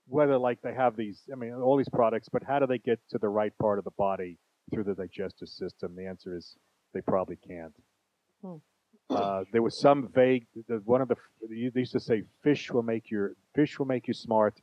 whether 0.08 0.38
like 0.38 0.62
they 0.62 0.74
have 0.74 0.96
these, 0.96 1.22
I 1.32 1.36
mean, 1.36 1.54
all 1.54 1.78
these 1.78 1.90
products, 1.90 2.30
but 2.30 2.44
how 2.44 2.60
do 2.60 2.68
they 2.68 2.78
get 2.78 3.00
to 3.10 3.18
the 3.18 3.30
right 3.30 3.54
part 3.60 3.80
of 3.80 3.86
the 3.86 3.92
body 3.98 4.38
through 4.72 4.84
the 4.84 4.94
digestive 4.94 5.50
system? 5.50 5.96
The 5.96 6.06
answer 6.06 6.36
is 6.38 6.56
they 6.94 7.02
probably 7.02 7.38
can't. 7.38 7.74
Hmm. 8.44 8.56
Uh, 9.10 9.44
there 9.52 9.64
was 9.64 9.80
some 9.80 10.10
vague. 10.14 10.46
The, 10.68 10.76
one 10.86 11.02
of 11.02 11.08
the 11.08 11.16
they 11.50 11.80
used 11.80 11.94
to 11.94 12.00
say 12.00 12.24
fish 12.44 12.72
will 12.72 12.84
make 12.84 13.10
your 13.10 13.34
fish 13.56 13.80
will 13.80 13.88
make 13.88 14.08
you 14.08 14.14
smart. 14.14 14.62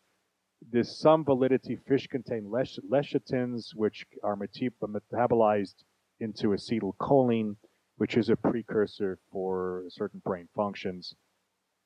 There's 0.62 0.98
some 0.98 1.24
validity. 1.24 1.76
Fish 1.76 2.06
contain 2.06 2.50
lech, 2.50 2.68
lecithins, 2.90 3.74
which 3.74 4.06
are 4.22 4.36
metabolized 4.36 5.84
into 6.20 6.48
acetylcholine, 6.48 7.56
which 7.96 8.16
is 8.16 8.28
a 8.30 8.36
precursor 8.36 9.18
for 9.30 9.84
certain 9.88 10.20
brain 10.24 10.48
functions. 10.54 11.14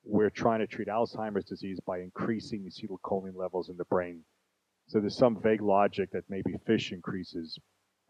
We're 0.04 0.30
trying 0.30 0.60
to 0.60 0.66
treat 0.66 0.88
Alzheimer's 0.88 1.44
disease 1.44 1.78
by 1.80 2.00
increasing 2.00 2.64
acetylcholine 2.64 3.36
levels 3.36 3.68
in 3.68 3.76
the 3.76 3.84
brain. 3.84 4.24
So 4.86 4.98
there's 4.98 5.16
some 5.16 5.40
vague 5.40 5.62
logic 5.62 6.10
that 6.12 6.24
maybe 6.28 6.56
fish 6.66 6.92
increases 6.92 7.58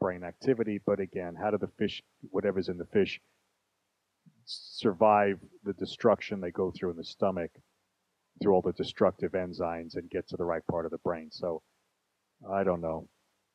brain 0.01 0.25
activity, 0.25 0.81
but 0.87 1.01
again, 1.01 1.35
how 1.35 1.51
do 1.51 1.59
the 1.59 1.69
fish, 1.79 2.03
whatever's 2.31 2.69
in 2.69 2.79
the 2.79 2.87
fish, 2.87 3.21
survive 4.45 5.39
the 5.65 5.75
destruction 5.75 6.41
they 6.41 6.51
go 6.51 6.71
through 6.71 6.91
in 6.91 6.97
the 6.97 7.05
stomach 7.05 7.51
through 8.41 8.55
all 8.55 8.63
the 8.63 8.73
destructive 8.73 9.33
enzymes 9.33 9.97
and 9.97 10.11
get 10.11 10.29
to 10.29 10.37
the 10.37 10.45
right 10.45 10.67
part 10.71 10.85
of 10.85 10.91
the 10.91 10.99
brain? 10.99 11.29
So 11.31 11.63
I 12.51 12.65
don't 12.65 12.81
know. 12.81 13.09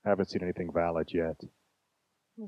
I 0.06 0.10
haven't 0.10 0.30
seen 0.30 0.44
anything 0.44 0.72
valid 0.74 1.12
yet. 1.14 1.40
Hmm. 2.38 2.48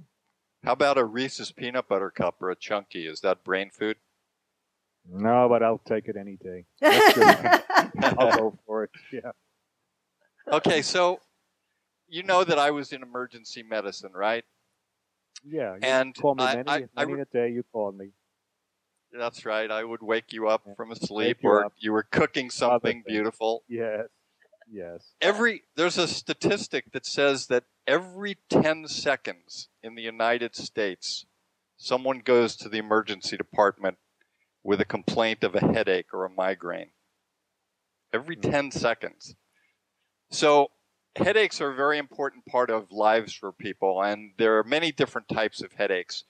How 0.64 0.74
about 0.74 0.98
a 0.98 1.04
Reese's 1.04 1.52
peanut 1.52 1.88
butter 1.88 2.12
cup 2.12 2.42
or 2.42 2.52
a 2.52 2.56
chunky? 2.56 3.08
Is 3.08 3.22
that 3.22 3.44
brain 3.44 3.70
food? 3.72 3.98
No, 5.10 5.48
but 5.50 5.64
I'll 5.64 5.82
take 5.88 6.08
it 6.08 6.16
any 6.18 6.38
day. 6.38 6.66
I'll 6.82 8.38
go 8.38 8.60
for 8.66 8.84
it. 8.84 8.92
Yeah. 9.12 9.32
Okay, 10.52 10.82
so 10.82 11.20
you 12.08 12.24
know 12.24 12.44
that 12.44 12.60
I 12.60 12.72
was 12.72 12.92
in 12.92 13.04
emergency 13.04 13.64
medicine, 13.64 14.12
right? 14.14 14.44
Yeah. 15.46 15.74
You 15.74 15.80
and 15.82 16.16
call 16.16 16.36
me 16.36 16.44
I, 16.44 16.56
many, 16.56 16.70
I, 16.70 16.88
I, 16.96 17.06
many 17.06 17.22
a 17.22 17.26
day. 17.26 17.52
You 17.52 17.64
called 17.72 17.98
me. 17.98 18.10
That's 19.18 19.46
right. 19.46 19.70
I 19.70 19.84
would 19.84 20.02
wake 20.02 20.32
you 20.34 20.48
up 20.48 20.64
from 20.76 20.92
a 20.92 20.96
sleep, 20.96 21.40
you 21.42 21.50
or 21.50 21.66
up. 21.66 21.74
you 21.78 21.92
were 21.92 22.04
cooking 22.04 22.50
something 22.50 23.04
beautiful. 23.06 23.64
Yes. 23.68 24.08
Yes. 24.70 25.14
Every 25.22 25.64
there's 25.76 25.98
a 25.98 26.08
statistic 26.08 26.92
that 26.92 27.06
says 27.06 27.48
that 27.48 27.64
every 27.88 28.38
10 28.50 28.88
seconds 28.88 29.70
in 29.82 29.96
the 29.96 30.02
United 30.02 30.56
States, 30.56 31.26
someone 31.78 32.20
goes 32.20 32.56
to 32.58 32.70
the 32.70 32.78
emergency 32.78 33.38
department 33.38 33.98
with 34.64 34.82
a 34.82 34.86
complaint 34.86 35.44
of 35.44 35.56
a 35.56 35.62
headache 35.74 36.14
or 36.14 36.26
a 36.26 36.30
migraine. 36.30 36.92
Every 38.14 38.36
Hmm. 38.36 38.52
10 38.52 38.72
seconds. 38.72 39.36
So 40.30 40.72
headaches 41.16 41.62
are 41.62 41.72
a 41.72 41.76
very 41.76 41.98
important 41.98 42.46
part 42.46 42.70
of 42.70 42.92
lives 42.92 43.34
for 43.34 43.54
people, 43.54 44.02
and 44.02 44.34
there 44.38 44.58
are 44.58 44.64
many 44.64 44.92
different 44.92 45.30
types 45.30 45.62
of 45.62 45.74
headaches. 45.74 46.26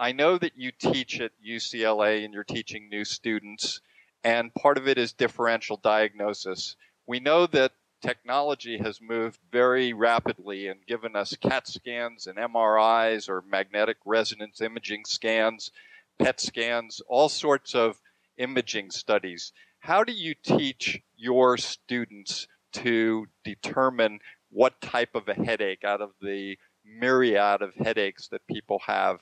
I 0.00 0.12
know 0.12 0.38
that 0.38 0.56
you 0.56 0.72
teach 0.72 1.20
at 1.20 1.32
UCLA 1.46 2.24
and 2.24 2.32
you're 2.32 2.42
teaching 2.42 2.88
new 2.88 3.04
students, 3.04 3.82
and 4.24 4.54
part 4.54 4.78
of 4.78 4.88
it 4.88 4.96
is 4.96 5.12
differential 5.12 5.76
diagnosis. 5.76 6.74
We 7.06 7.20
know 7.20 7.46
that 7.48 7.72
technology 8.00 8.78
has 8.78 9.02
moved 9.02 9.40
very 9.52 9.92
rapidly 9.92 10.68
and 10.68 10.86
given 10.86 11.14
us 11.14 11.36
CAT 11.36 11.68
scans 11.68 12.26
and 12.26 12.38
MRIs 12.38 13.28
or 13.28 13.42
magnetic 13.42 13.98
resonance 14.06 14.62
imaging 14.62 15.04
scans, 15.04 15.70
PET 16.18 16.40
scans, 16.40 17.02
all 17.06 17.28
sorts 17.28 17.74
of 17.74 18.00
imaging 18.38 18.92
studies. 18.92 19.52
How 19.80 20.02
do 20.02 20.14
you 20.14 20.34
teach 20.34 21.02
your 21.14 21.58
students 21.58 22.48
to 22.72 23.26
determine 23.44 24.20
what 24.48 24.80
type 24.80 25.14
of 25.14 25.28
a 25.28 25.34
headache 25.34 25.84
out 25.84 26.00
of 26.00 26.12
the 26.22 26.56
myriad 26.86 27.60
of 27.60 27.74
headaches 27.74 28.28
that 28.28 28.46
people 28.46 28.80
have, 28.86 29.20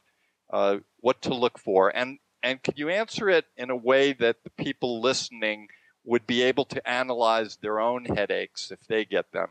uh, 0.51 0.79
what 1.01 1.23
to 1.23 1.35
look 1.35 1.59
for? 1.59 1.95
And, 1.95 2.19
and 2.43 2.63
could 2.63 2.79
you 2.79 2.89
answer 2.89 3.29
it 3.29 3.47
in 3.57 3.71
a 3.71 3.77
way 3.77 4.13
that 4.15 4.45
the 4.45 4.51
people 4.51 5.01
listening 5.01 5.69
would 6.05 6.27
be 6.27 6.43
able 6.43 6.65
to 6.65 6.89
analyze 6.89 7.57
their 7.57 7.81
own 7.81 8.05
headaches 8.05 8.71
if 8.71 8.81
they 8.87 9.05
get 9.05 9.33
them? 9.33 9.49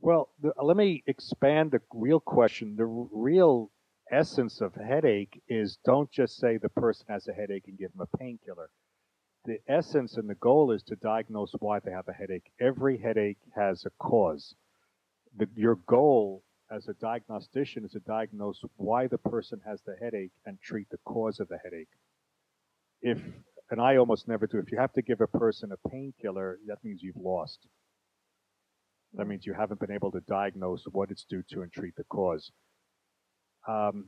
Well, 0.00 0.30
the, 0.40 0.52
let 0.60 0.76
me 0.76 1.04
expand 1.06 1.70
the 1.70 1.80
real 1.94 2.20
question. 2.20 2.76
The 2.76 2.86
real 2.86 3.70
essence 4.10 4.60
of 4.60 4.74
headache 4.74 5.40
is 5.48 5.78
don't 5.84 6.10
just 6.10 6.36
say 6.36 6.56
the 6.56 6.68
person 6.68 7.06
has 7.08 7.28
a 7.28 7.32
headache 7.32 7.68
and 7.68 7.78
give 7.78 7.92
them 7.92 8.06
a 8.12 8.16
painkiller. 8.16 8.70
The 9.44 9.58
essence 9.66 10.16
and 10.16 10.28
the 10.28 10.34
goal 10.34 10.72
is 10.72 10.82
to 10.84 10.96
diagnose 10.96 11.52
why 11.58 11.78
they 11.80 11.90
have 11.90 12.08
a 12.08 12.12
headache. 12.12 12.52
Every 12.60 12.98
headache 12.98 13.38
has 13.56 13.84
a 13.86 13.90
cause. 13.98 14.54
The, 15.36 15.48
your 15.56 15.76
goal 15.76 16.44
as 16.74 16.88
a 16.88 16.94
diagnostician 16.94 17.84
is 17.84 17.92
to 17.92 18.00
diagnose 18.00 18.62
why 18.76 19.06
the 19.06 19.18
person 19.18 19.60
has 19.66 19.82
the 19.82 19.94
headache 20.00 20.32
and 20.46 20.58
treat 20.60 20.88
the 20.90 20.98
cause 21.04 21.38
of 21.38 21.48
the 21.48 21.58
headache. 21.62 21.88
If, 23.02 23.18
and 23.70 23.80
I 23.80 23.96
almost 23.96 24.26
never 24.28 24.46
do, 24.46 24.58
if 24.58 24.72
you 24.72 24.78
have 24.78 24.92
to 24.94 25.02
give 25.02 25.20
a 25.20 25.26
person 25.26 25.70
a 25.72 25.88
painkiller, 25.88 26.58
that 26.66 26.78
means 26.82 27.02
you've 27.02 27.16
lost. 27.16 27.66
That 29.14 29.26
means 29.26 29.44
you 29.44 29.52
haven't 29.52 29.80
been 29.80 29.92
able 29.92 30.10
to 30.12 30.20
diagnose 30.20 30.84
what 30.90 31.10
it's 31.10 31.24
due 31.24 31.42
to 31.50 31.60
and 31.62 31.70
treat 31.70 31.94
the 31.96 32.04
cause. 32.04 32.50
Um, 33.68 34.06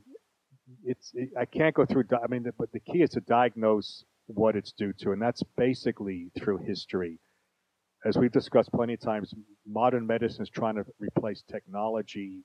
it's 0.83 1.11
it, 1.13 1.29
I 1.39 1.45
can't 1.45 1.75
go 1.75 1.85
through. 1.85 2.05
I 2.11 2.27
mean, 2.27 2.43
the, 2.43 2.53
but 2.57 2.71
the 2.71 2.79
key 2.79 3.03
is 3.03 3.11
to 3.11 3.21
diagnose 3.21 4.03
what 4.25 4.55
it's 4.55 4.71
due 4.71 4.93
to, 5.01 5.11
and 5.11 5.21
that's 5.21 5.43
basically 5.55 6.31
through 6.35 6.65
history. 6.65 7.19
As 8.03 8.17
we've 8.17 8.31
discussed 8.31 8.71
plenty 8.71 8.95
of 8.95 8.99
times, 8.99 9.33
modern 9.67 10.07
medicine 10.07 10.41
is 10.41 10.49
trying 10.49 10.75
to 10.75 10.85
replace 10.99 11.43
technology. 11.49 12.43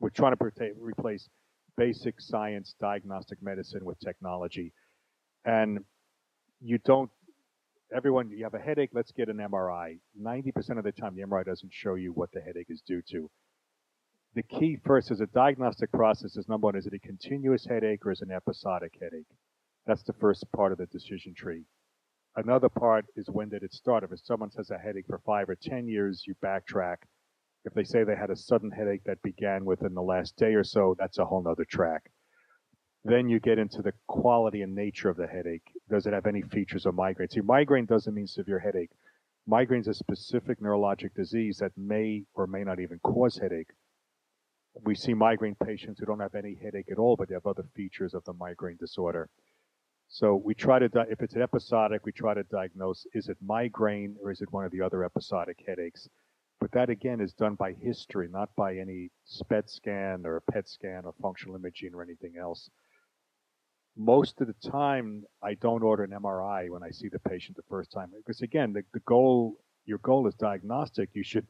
We're 0.00 0.10
trying 0.10 0.36
to 0.36 0.72
replace 0.80 1.28
basic 1.76 2.20
science, 2.20 2.74
diagnostic 2.80 3.42
medicine 3.42 3.84
with 3.84 3.98
technology, 4.00 4.72
and 5.44 5.80
you 6.60 6.78
don't 6.78 7.10
everyone, 7.94 8.30
you 8.30 8.44
have 8.44 8.54
a 8.54 8.58
headache, 8.58 8.90
let's 8.92 9.12
get 9.12 9.28
an 9.28 9.38
MRI. 9.38 9.98
90% 10.20 10.78
of 10.78 10.84
the 10.84 10.92
time, 10.92 11.14
the 11.14 11.22
MRI 11.22 11.44
doesn't 11.44 11.72
show 11.72 11.94
you 11.94 12.12
what 12.12 12.30
the 12.32 12.40
headache 12.40 12.70
is 12.70 12.82
due 12.86 13.02
to. 13.10 13.30
The 14.34 14.42
key 14.44 14.78
first 14.84 15.10
is 15.10 15.20
a 15.20 15.26
diagnostic 15.26 15.90
process 15.90 16.36
is 16.36 16.48
number 16.48 16.66
one, 16.66 16.76
is 16.76 16.86
it 16.86 16.94
a 16.94 17.00
continuous 17.00 17.66
headache 17.66 18.06
or 18.06 18.12
is 18.12 18.22
it 18.22 18.28
an 18.28 18.34
episodic 18.34 18.96
headache? 19.00 19.26
That's 19.86 20.04
the 20.04 20.12
first 20.14 20.44
part 20.52 20.72
of 20.72 20.78
the 20.78 20.86
decision 20.86 21.34
tree. 21.34 21.64
Another 22.36 22.68
part 22.68 23.06
is 23.16 23.28
when 23.28 23.48
did 23.48 23.64
it 23.64 23.74
start? 23.74 24.04
If 24.04 24.10
someone 24.22 24.52
says 24.52 24.70
a 24.70 24.78
headache 24.78 25.06
for 25.08 25.20
five 25.26 25.48
or 25.48 25.56
10 25.56 25.88
years, 25.88 26.22
you 26.26 26.36
backtrack. 26.44 26.98
If 27.64 27.74
they 27.74 27.84
say 27.84 28.04
they 28.04 28.16
had 28.16 28.30
a 28.30 28.36
sudden 28.36 28.70
headache 28.70 29.04
that 29.04 29.22
began 29.22 29.64
within 29.64 29.94
the 29.94 30.02
last 30.02 30.36
day 30.36 30.54
or 30.54 30.64
so, 30.64 30.96
that's 30.98 31.18
a 31.18 31.24
whole 31.24 31.42
nother 31.42 31.64
track. 31.64 32.10
Then 33.04 33.28
you 33.28 33.40
get 33.40 33.58
into 33.58 33.82
the 33.82 33.94
quality 34.06 34.62
and 34.62 34.74
nature 34.74 35.08
of 35.08 35.16
the 35.16 35.26
headache. 35.26 35.72
Does 35.88 36.06
it 36.06 36.12
have 36.12 36.26
any 36.26 36.42
features 36.42 36.86
of 36.86 36.94
migraine? 36.94 37.30
See, 37.30 37.40
migraine 37.40 37.86
doesn't 37.86 38.14
mean 38.14 38.26
severe 38.26 38.58
headache. 38.58 38.90
Migraine 39.46 39.80
is 39.80 39.88
a 39.88 39.94
specific 39.94 40.60
neurologic 40.60 41.14
disease 41.14 41.58
that 41.58 41.72
may 41.76 42.24
or 42.34 42.46
may 42.46 42.62
not 42.62 42.78
even 42.78 42.98
cause 43.00 43.38
headache. 43.38 43.70
We 44.84 44.94
see 44.94 45.14
migraine 45.14 45.56
patients 45.56 45.98
who 45.98 46.06
don't 46.06 46.20
have 46.20 46.34
any 46.34 46.54
headache 46.54 46.90
at 46.90 46.98
all, 46.98 47.16
but 47.16 47.28
they 47.28 47.34
have 47.34 47.46
other 47.46 47.64
features 47.74 48.14
of 48.14 48.24
the 48.24 48.34
migraine 48.34 48.76
disorder. 48.78 49.28
So 50.08 50.36
we 50.36 50.54
try 50.54 50.78
to, 50.78 50.90
if 51.08 51.22
it's 51.22 51.34
an 51.34 51.42
episodic, 51.42 52.04
we 52.04 52.12
try 52.12 52.34
to 52.34 52.42
diagnose 52.44 53.06
is 53.14 53.28
it 53.28 53.38
migraine 53.40 54.16
or 54.22 54.30
is 54.30 54.40
it 54.40 54.52
one 54.52 54.64
of 54.64 54.72
the 54.72 54.80
other 54.80 55.04
episodic 55.04 55.62
headaches? 55.66 56.08
But 56.60 56.72
that 56.72 56.90
again 56.90 57.20
is 57.20 57.32
done 57.32 57.54
by 57.54 57.72
history, 57.72 58.28
not 58.28 58.54
by 58.54 58.76
any 58.76 59.10
SPECT 59.24 59.70
scan 59.70 60.26
or 60.26 60.36
a 60.36 60.52
PET 60.52 60.68
scan 60.68 61.06
or 61.06 61.14
functional 61.22 61.56
imaging 61.56 61.94
or 61.94 62.02
anything 62.02 62.34
else. 62.38 62.68
Most 63.96 64.40
of 64.40 64.46
the 64.46 64.70
time 64.70 65.24
I 65.42 65.54
don't 65.54 65.82
order 65.82 66.04
an 66.04 66.10
MRI 66.10 66.68
when 66.70 66.82
I 66.82 66.90
see 66.90 67.08
the 67.08 67.18
patient 67.18 67.56
the 67.56 67.62
first 67.68 67.90
time 67.90 68.10
because 68.14 68.42
again 68.42 68.72
the, 68.74 68.82
the 68.92 69.00
goal 69.00 69.56
your 69.86 69.98
goal 69.98 70.26
is 70.28 70.34
diagnostic. 70.34 71.08
You 71.14 71.24
should 71.24 71.46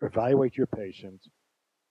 evaluate 0.00 0.56
your 0.56 0.66
patient 0.66 1.20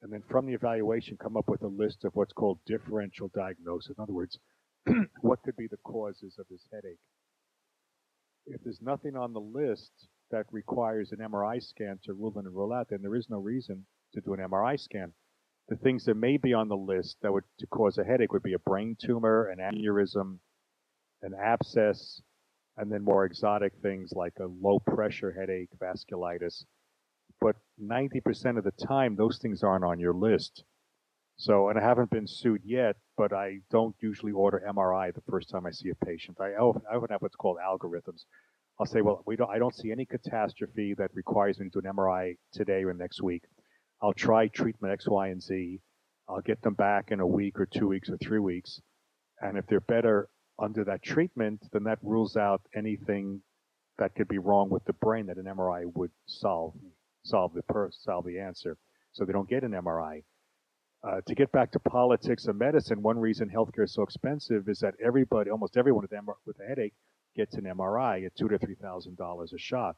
and 0.02 0.12
then 0.12 0.24
from 0.30 0.48
the 0.48 0.54
evaluation 0.54 1.18
come 1.18 1.38
up 1.38 1.48
with 1.48 1.62
a 1.62 1.68
list 1.68 2.04
of 2.04 2.16
what's 2.16 2.34
called 2.34 2.60
differential 2.66 3.30
diagnosis. 3.34 3.96
In 3.96 4.02
other 4.02 4.14
words 4.14 4.40
what 5.22 5.42
could 5.44 5.56
be 5.56 5.68
the 5.68 5.78
causes 5.78 6.38
of 6.40 6.48
this 6.50 6.68
headache? 6.74 7.00
If 8.48 8.62
there's 8.64 8.82
nothing 8.82 9.16
on 9.16 9.34
the 9.34 9.40
list 9.40 9.92
that 10.36 10.46
requires 10.52 11.12
an 11.12 11.20
MRI 11.20 11.64
scan 11.64 12.00
to 12.04 12.14
rule 12.14 12.38
in 12.40 12.46
and 12.46 12.56
rule 12.56 12.74
out 12.74 12.88
then 12.90 13.02
there 13.02 13.16
is 13.16 13.30
no 13.30 13.38
reason 13.38 13.86
to 14.14 14.22
do 14.22 14.34
an 14.34 14.40
MRI 14.40 14.80
scan 14.80 15.14
the 15.68 15.76
things 15.76 16.06
that 16.06 16.16
may 16.16 16.38
be 16.38 16.54
on 16.54 16.68
the 16.68 16.78
list 16.78 17.18
that 17.22 17.34
would 17.34 17.44
to 17.60 17.68
cause 17.68 17.98
a 17.98 18.04
headache 18.04 18.32
would 18.32 18.44
be 18.44 18.54
a 18.54 18.60
brain 18.60 18.96
tumor, 19.00 19.48
an 19.48 19.58
aneurysm, 19.60 20.38
an 21.24 21.34
abscess, 21.34 22.22
and 22.78 22.92
then 22.92 23.04
more 23.04 23.26
exotic 23.26 23.74
things 23.82 24.12
like 24.16 24.34
a 24.40 24.46
low 24.46 24.80
pressure 24.80 25.32
headache, 25.32 25.70
vasculitis. 25.82 26.66
But 27.42 27.56
90% 27.82 28.58
of 28.58 28.64
the 28.64 28.72
time, 28.72 29.16
those 29.16 29.40
things 29.40 29.64
aren't 29.64 29.84
on 29.86 30.00
your 30.00 30.14
list. 30.14 30.64
So, 31.38 31.70
and 31.70 31.80
I 31.80 31.82
haven't 31.82 32.12
been 32.12 32.28
sued 32.28 32.62
yet, 32.64 32.96
but 33.18 33.34
I 33.34 33.60
don't 33.70 33.96
usually 34.00 34.32
order 34.32 34.64
MRI 34.70 35.14
the 35.14 35.22
first 35.30 35.50
time 35.50 35.66
I 35.66 35.72
see 35.72 35.90
a 35.90 36.06
patient. 36.06 36.38
I 36.40 36.52
I 36.52 36.58
often 36.60 37.10
have 37.10 37.22
what's 37.22 37.36
called 37.36 37.58
algorithms. 37.58 38.26
I'll 38.80 38.86
say, 38.86 39.02
well, 39.02 39.24
we 39.26 39.36
don't, 39.36 39.50
I 39.50 39.58
don't 39.58 39.76
see 39.76 39.92
any 39.92 40.06
catastrophe 40.06 40.96
that 40.98 41.12
requires 41.14 41.60
me 41.60 41.70
to 41.70 41.82
do 41.82 41.88
an 41.88 41.96
MRI 41.96 42.36
today 42.52 42.84
or 42.84 42.94
next 42.94 43.22
week. 43.22 43.44
I'll 44.02 44.14
try 44.14 44.48
treatment 44.48 44.94
X, 44.94 45.08
Y, 45.08 45.28
and 45.30 45.42
Z. 45.42 45.80
I'll 46.28 46.42
get 46.42 46.62
them 46.62 46.74
back 46.74 47.12
in 47.12 47.20
a 47.20 47.28
week 47.28 47.60
or 47.60 47.66
two 47.66 47.88
weeks 47.88 48.10
or 48.10 48.18
three 48.18 48.40
weeks. 48.40 48.82
And 49.42 49.58
if 49.58 49.66
they're 49.68 49.80
better 49.80 50.30
under 50.60 50.84
that 50.86 51.04
treatment, 51.04 51.62
then 51.72 51.84
that 51.84 52.00
rules 52.02 52.36
out 52.36 52.62
anything 52.76 53.42
that 53.98 54.14
could 54.16 54.28
be 54.28 54.40
wrong 54.40 54.70
with 54.70 54.84
the 54.86 54.94
brain 54.94 55.28
that 55.28 55.38
an 55.38 55.46
MRI 55.46 55.86
would 55.96 56.12
solve, 56.26 56.74
solve 57.24 57.54
the 57.54 57.64
per, 57.64 57.90
solve 57.92 58.26
the 58.26 58.40
answer. 58.40 58.78
So 59.14 59.24
they 59.24 59.32
don't 59.32 59.50
get 59.50 59.64
an 59.64 59.72
MRI. 59.72 60.24
Uh, 61.08 61.22
to 61.28 61.36
get 61.36 61.52
back 61.52 61.72
to 61.72 61.80
politics 61.80 62.46
and 62.46 62.58
medicine, 62.58 63.02
one 63.02 63.20
reason 63.20 63.50
healthcare 63.50 63.84
is 63.84 63.94
so 63.94 64.02
expensive 64.02 64.68
is 64.68 64.80
that 64.80 64.96
everybody, 65.04 65.50
almost 65.50 65.78
everyone 65.78 66.02
with, 66.02 66.12
with 66.46 66.60
a 66.60 66.68
headache, 66.68 66.94
gets 67.36 67.56
an 67.56 67.64
MRI 67.64 68.26
at 68.26 68.36
two 68.36 68.48
to 68.48 68.58
three 68.58 68.76
thousand 68.76 69.18
dollars 69.18 69.54
a 69.54 69.58
shot. 69.58 69.96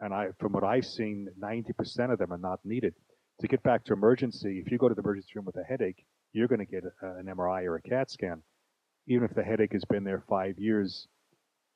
And 0.00 0.12
I, 0.12 0.28
from 0.38 0.52
what 0.52 0.64
I've 0.64 0.84
seen, 0.84 1.28
90% 1.40 2.12
of 2.12 2.18
them 2.18 2.32
are 2.32 2.38
not 2.38 2.58
needed. 2.64 2.92
To 3.40 3.46
get 3.46 3.62
back 3.62 3.84
to 3.84 3.92
emergency, 3.92 4.60
if 4.64 4.72
you 4.72 4.76
go 4.76 4.88
to 4.88 4.96
the 4.96 5.00
emergency 5.00 5.30
room 5.36 5.44
with 5.44 5.56
a 5.56 5.62
headache, 5.62 6.04
you're 6.32 6.48
going 6.48 6.58
to 6.58 6.64
get 6.64 6.82
a, 6.84 7.18
an 7.18 7.26
MRI 7.26 7.64
or 7.66 7.76
a 7.76 7.82
CAT 7.82 8.10
scan, 8.10 8.42
even 9.06 9.22
if 9.24 9.32
the 9.34 9.44
headache 9.44 9.72
has 9.72 9.84
been 9.84 10.02
there 10.02 10.24
five 10.28 10.58
years, 10.58 11.06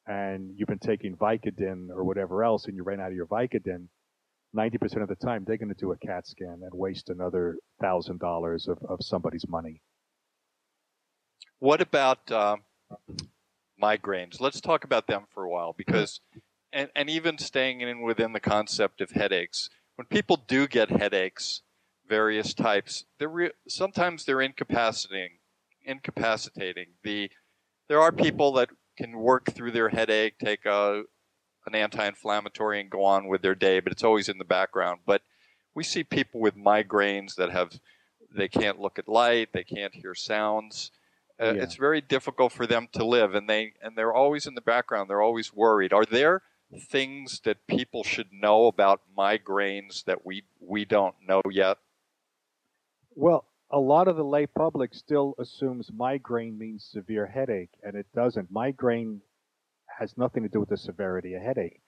and 0.08 0.50
you've 0.56 0.68
been 0.68 0.80
taking 0.80 1.14
Vicodin 1.16 1.88
or 1.90 2.02
whatever 2.02 2.42
else, 2.42 2.66
and 2.66 2.74
you 2.74 2.82
ran 2.82 3.00
out 3.00 3.10
of 3.10 3.14
your 3.14 3.26
Vicodin 3.26 3.86
90% 4.56 5.02
of 5.02 5.08
the 5.08 5.16
time 5.16 5.44
they're 5.44 5.56
going 5.56 5.68
to 5.68 5.74
do 5.74 5.92
a 5.92 5.96
CAT 5.98 6.26
scan 6.26 6.60
and 6.62 6.72
waste 6.72 7.10
another 7.10 7.58
thousand 7.80 8.18
dollars 8.18 8.68
of, 8.68 8.78
of 8.88 8.98
somebody's 9.02 9.46
money. 9.48 9.82
What 11.58 11.80
about 11.80 12.30
uh, 12.30 12.56
migraines? 13.82 14.40
Let's 14.40 14.60
talk 14.60 14.84
about 14.84 15.06
them 15.06 15.24
for 15.32 15.44
a 15.44 15.50
while 15.50 15.70
mm-hmm. 15.70 15.82
because, 15.84 16.20
and, 16.72 16.90
and 16.94 17.08
even 17.10 17.38
staying 17.38 17.80
in 17.80 18.02
within 18.02 18.32
the 18.32 18.40
concept 18.40 19.00
of 19.00 19.10
headaches, 19.10 19.68
when 19.96 20.06
people 20.06 20.36
do 20.46 20.66
get 20.66 20.90
headaches, 20.90 21.62
various 22.08 22.54
types, 22.54 23.04
they're 23.18 23.28
re- 23.28 23.50
sometimes 23.68 24.24
they're 24.24 24.40
incapacitating. 24.40 25.38
Incapacitating. 25.84 26.86
The 27.02 27.30
there 27.88 28.00
are 28.00 28.12
people 28.12 28.52
that 28.54 28.70
can 28.96 29.18
work 29.18 29.52
through 29.52 29.70
their 29.70 29.90
headache, 29.90 30.38
take 30.38 30.66
a 30.66 31.02
an 31.66 31.74
anti-inflammatory 31.74 32.80
and 32.80 32.90
go 32.90 33.02
on 33.04 33.26
with 33.26 33.42
their 33.42 33.54
day, 33.54 33.80
but 33.80 33.92
it's 33.92 34.04
always 34.04 34.28
in 34.28 34.38
the 34.38 34.44
background. 34.44 35.00
But 35.04 35.22
we 35.74 35.82
see 35.82 36.04
people 36.04 36.40
with 36.40 36.56
migraines 36.56 37.34
that 37.36 37.50
have 37.50 37.80
they 38.34 38.48
can't 38.48 38.80
look 38.80 38.98
at 38.98 39.08
light, 39.08 39.48
they 39.52 39.64
can't 39.64 39.94
hear 39.94 40.14
sounds. 40.14 40.90
Uh, 41.40 41.54
yeah. 41.54 41.62
It's 41.62 41.74
very 41.74 42.00
difficult 42.00 42.52
for 42.52 42.66
them 42.66 42.88
to 42.92 43.04
live, 43.04 43.34
and 43.34 43.48
they 43.48 43.74
and 43.82 43.96
they're 43.96 44.14
always 44.14 44.46
in 44.46 44.54
the 44.54 44.60
background. 44.62 45.10
They're 45.10 45.22
always 45.22 45.52
worried. 45.52 45.92
Are 45.92 46.06
there 46.06 46.42
things 46.90 47.40
that 47.44 47.66
people 47.66 48.02
should 48.02 48.32
know 48.32 48.66
about 48.66 49.02
migraines 49.16 50.04
that 50.04 50.24
we 50.24 50.44
we 50.60 50.84
don't 50.84 51.14
know 51.26 51.42
yet? 51.50 51.76
Well, 53.14 53.46
a 53.70 53.78
lot 53.78 54.08
of 54.08 54.16
the 54.16 54.24
lay 54.24 54.46
public 54.46 54.94
still 54.94 55.34
assumes 55.38 55.90
migraine 55.92 56.58
means 56.58 56.88
severe 56.90 57.26
headache, 57.26 57.70
and 57.82 57.96
it 57.96 58.06
doesn't. 58.14 58.50
Migraine 58.50 59.20
has 59.98 60.16
nothing 60.16 60.42
to 60.42 60.48
do 60.48 60.60
with 60.60 60.68
the 60.68 60.76
severity 60.76 61.34
of 61.34 61.42
headache. 61.42 61.80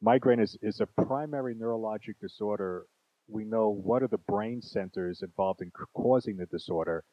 Migraine 0.00 0.40
is, 0.40 0.58
is 0.60 0.80
a 0.80 0.86
primary 0.86 1.54
neurologic 1.54 2.16
disorder. 2.20 2.86
We 3.28 3.44
know 3.44 3.70
what 3.70 4.02
are 4.02 4.08
the 4.08 4.18
brain 4.18 4.60
centers 4.60 5.22
involved 5.22 5.62
in 5.62 5.70
causing 5.94 6.36
the 6.36 6.46
disorder. 6.46 7.04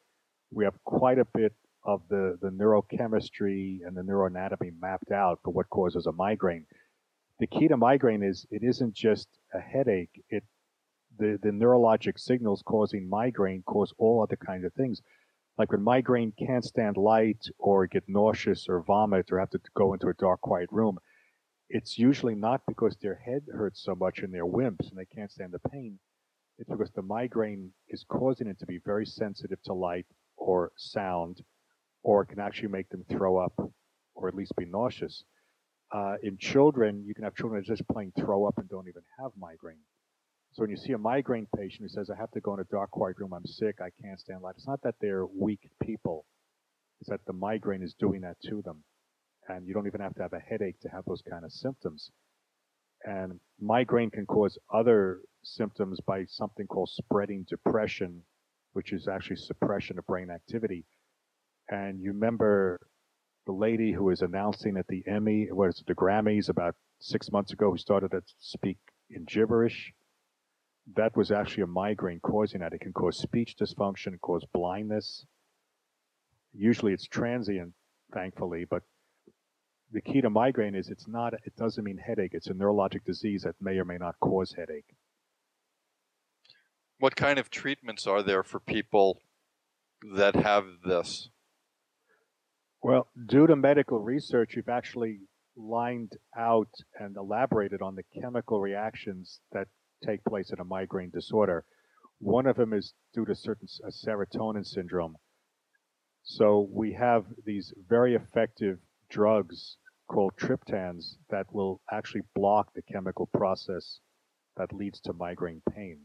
We 0.50 0.64
have 0.64 0.74
quite 0.84 1.18
a 1.18 1.24
bit 1.24 1.54
of 1.84 2.02
the, 2.08 2.38
the 2.40 2.50
neurochemistry 2.50 3.80
and 3.86 3.96
the 3.96 4.02
neuroanatomy 4.02 4.72
mapped 4.80 5.10
out 5.10 5.40
for 5.42 5.52
what 5.52 5.70
causes 5.70 6.06
a 6.06 6.12
migraine. 6.12 6.66
The 7.40 7.46
key 7.46 7.68
to 7.68 7.76
migraine 7.76 8.22
is 8.22 8.46
it 8.50 8.62
isn't 8.62 8.94
just 8.94 9.28
a 9.54 9.60
headache. 9.60 10.22
It 10.28 10.44
the, 11.18 11.38
the 11.42 11.50
neurologic 11.50 12.18
signals 12.18 12.62
causing 12.64 13.08
migraine 13.08 13.62
cause 13.64 13.92
all 13.98 14.22
other 14.22 14.36
kinds 14.36 14.64
of 14.64 14.72
things 14.72 15.02
like 15.58 15.70
when 15.70 15.82
migraine 15.82 16.32
can't 16.38 16.64
stand 16.64 16.96
light 16.96 17.46
or 17.58 17.86
get 17.86 18.04
nauseous 18.08 18.68
or 18.68 18.82
vomit 18.82 19.30
or 19.30 19.38
have 19.38 19.50
to 19.50 19.60
go 19.74 19.92
into 19.92 20.08
a 20.08 20.14
dark, 20.14 20.40
quiet 20.40 20.70
room, 20.72 20.98
it's 21.68 21.98
usually 21.98 22.34
not 22.34 22.62
because 22.66 22.96
their 22.96 23.14
head 23.14 23.42
hurts 23.52 23.82
so 23.82 23.94
much 23.94 24.20
and 24.20 24.32
they're 24.32 24.46
wimps 24.46 24.88
and 24.88 24.98
they 24.98 25.04
can't 25.04 25.30
stand 25.30 25.52
the 25.52 25.68
pain. 25.70 25.98
It's 26.58 26.68
because 26.68 26.90
the 26.92 27.02
migraine 27.02 27.72
is 27.88 28.04
causing 28.08 28.46
it 28.46 28.58
to 28.60 28.66
be 28.66 28.78
very 28.84 29.06
sensitive 29.06 29.62
to 29.64 29.74
light 29.74 30.06
or 30.36 30.72
sound, 30.76 31.42
or 32.02 32.22
it 32.22 32.26
can 32.26 32.40
actually 32.40 32.68
make 32.68 32.88
them 32.88 33.04
throw 33.10 33.36
up 33.38 33.54
or 34.14 34.28
at 34.28 34.34
least 34.34 34.52
be 34.56 34.64
nauseous. 34.64 35.24
Uh, 35.92 36.14
in 36.22 36.38
children, 36.38 37.04
you 37.06 37.14
can 37.14 37.24
have 37.24 37.34
children 37.34 37.60
that 37.60 37.66
just 37.66 37.86
plain 37.88 38.12
throw 38.18 38.46
up 38.46 38.58
and 38.58 38.68
don't 38.68 38.88
even 38.88 39.02
have 39.20 39.30
migraine. 39.38 39.76
So 40.52 40.62
when 40.62 40.70
you 40.70 40.76
see 40.76 40.92
a 40.92 40.98
migraine 40.98 41.46
patient 41.56 41.82
who 41.82 41.88
says, 41.88 42.10
I 42.10 42.16
have 42.18 42.30
to 42.32 42.40
go 42.40 42.54
in 42.54 42.60
a 42.60 42.64
dark, 42.64 42.90
quiet 42.90 43.16
room, 43.18 43.32
I'm 43.32 43.46
sick, 43.46 43.76
I 43.80 43.88
can't 44.02 44.20
stand 44.20 44.42
light, 44.42 44.54
it's 44.56 44.66
not 44.66 44.82
that 44.82 44.96
they're 45.00 45.26
weak 45.26 45.70
people. 45.82 46.26
It's 47.00 47.10
that 47.10 47.24
the 47.26 47.32
migraine 47.32 47.82
is 47.82 47.94
doing 47.98 48.20
that 48.20 48.36
to 48.48 48.62
them. 48.62 48.84
And 49.48 49.66
you 49.66 49.74
don't 49.74 49.86
even 49.86 50.00
have 50.00 50.14
to 50.14 50.22
have 50.22 50.34
a 50.34 50.38
headache 50.38 50.78
to 50.82 50.88
have 50.88 51.04
those 51.06 51.22
kind 51.28 51.44
of 51.44 51.52
symptoms. 51.52 52.10
And 53.04 53.40
migraine 53.60 54.10
can 54.10 54.26
cause 54.26 54.58
other 54.72 55.20
symptoms 55.42 55.98
by 56.06 56.26
something 56.26 56.66
called 56.66 56.90
spreading 56.90 57.44
depression, 57.48 58.22
which 58.72 58.92
is 58.92 59.08
actually 59.08 59.36
suppression 59.36 59.98
of 59.98 60.06
brain 60.06 60.30
activity. 60.30 60.84
And 61.68 62.00
you 62.00 62.12
remember 62.12 62.80
the 63.46 63.52
lady 63.52 63.92
who 63.92 64.04
was 64.04 64.22
announcing 64.22 64.76
at 64.76 64.86
the 64.88 65.02
Emmy, 65.06 65.48
what 65.50 65.70
is 65.70 65.80
it, 65.80 65.86
the 65.86 65.94
Grammys 65.94 66.48
about 66.48 66.74
six 67.00 67.30
months 67.32 67.52
ago, 67.52 67.70
who 67.70 67.78
started 67.78 68.10
to 68.10 68.22
speak 68.38 68.78
in 69.10 69.24
gibberish 69.24 69.92
that 70.94 71.16
was 71.16 71.30
actually 71.30 71.62
a 71.62 71.66
migraine 71.66 72.20
causing 72.20 72.60
that. 72.60 72.72
It 72.72 72.80
can 72.80 72.92
cause 72.92 73.18
speech 73.18 73.56
dysfunction, 73.60 74.20
cause 74.20 74.44
blindness. 74.52 75.26
Usually 76.52 76.92
it's 76.92 77.06
transient, 77.06 77.72
thankfully, 78.12 78.64
but 78.68 78.82
the 79.92 80.00
key 80.00 80.20
to 80.20 80.30
migraine 80.30 80.74
is 80.74 80.88
it's 80.88 81.06
not, 81.06 81.34
it 81.34 81.54
doesn't 81.56 81.84
mean 81.84 81.98
headache. 81.98 82.32
It's 82.34 82.48
a 82.48 82.54
neurologic 82.54 83.04
disease 83.04 83.42
that 83.42 83.54
may 83.60 83.78
or 83.78 83.84
may 83.84 83.98
not 83.98 84.18
cause 84.20 84.54
headache. 84.56 84.94
What 86.98 87.16
kind 87.16 87.38
of 87.38 87.50
treatments 87.50 88.06
are 88.06 88.22
there 88.22 88.42
for 88.42 88.60
people 88.60 89.18
that 90.16 90.36
have 90.36 90.64
this? 90.84 91.28
Well, 92.82 93.06
due 93.26 93.46
to 93.46 93.54
medical 93.54 94.00
research, 94.00 94.56
you've 94.56 94.68
actually 94.68 95.20
lined 95.56 96.16
out 96.36 96.70
and 96.98 97.16
elaborated 97.16 97.80
on 97.80 97.94
the 97.94 98.02
chemical 98.20 98.60
reactions 98.60 99.38
that 99.52 99.68
take 100.04 100.24
place 100.24 100.50
in 100.50 100.58
a 100.58 100.64
migraine 100.64 101.10
disorder. 101.10 101.64
One 102.18 102.46
of 102.46 102.56
them 102.56 102.72
is 102.72 102.92
due 103.14 103.24
to 103.26 103.36
certain 103.36 103.68
uh, 103.86 103.90
serotonin 103.90 104.66
syndrome. 104.66 105.14
So 106.24 106.68
we 106.72 106.92
have 106.94 107.24
these 107.44 107.72
very 107.88 108.16
effective 108.16 108.78
drugs 109.08 109.76
called 110.08 110.32
triptans 110.36 111.14
that 111.30 111.46
will 111.52 111.80
actually 111.92 112.22
block 112.34 112.74
the 112.74 112.82
chemical 112.82 113.28
process 113.32 114.00
that 114.56 114.72
leads 114.72 115.00
to 115.02 115.12
migraine 115.12 115.62
pain. 115.72 116.00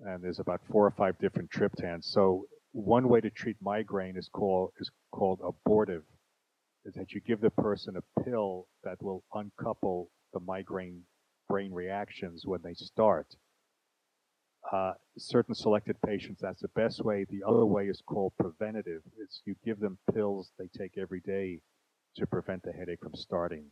And 0.00 0.24
there's 0.24 0.38
about 0.38 0.62
four 0.70 0.86
or 0.86 0.90
five 0.90 1.18
different 1.18 1.50
triptans. 1.50 2.04
So 2.04 2.46
one 2.72 3.08
way 3.08 3.20
to 3.20 3.30
treat 3.30 3.56
migraine 3.60 4.16
is 4.16 4.28
called 4.28 4.72
is 4.78 4.90
called 5.10 5.40
abortive. 5.42 6.04
Is 6.84 6.94
that 6.94 7.12
you 7.12 7.20
give 7.20 7.40
the 7.40 7.50
person 7.50 7.96
a 7.96 8.22
pill 8.22 8.66
that 8.84 9.02
will 9.02 9.24
uncouple 9.34 10.10
the 10.32 10.40
migraine 10.40 11.02
brain 11.48 11.72
reactions 11.72 12.46
when 12.46 12.60
they 12.62 12.74
start. 12.74 13.26
Uh, 14.70 14.92
certain 15.16 15.54
selected 15.54 15.96
patients, 16.04 16.40
that's 16.42 16.60
the 16.60 16.68
best 16.68 17.02
way. 17.02 17.24
The 17.30 17.42
other 17.46 17.64
way 17.64 17.88
is 17.88 18.02
called 18.06 18.32
preventative. 18.38 19.02
It's 19.18 19.40
you 19.46 19.54
give 19.64 19.80
them 19.80 19.98
pills 20.14 20.52
they 20.58 20.68
take 20.76 20.98
every 20.98 21.20
day 21.20 21.60
to 22.16 22.26
prevent 22.26 22.62
the 22.62 22.72
headache 22.72 23.00
from 23.00 23.14
starting. 23.14 23.64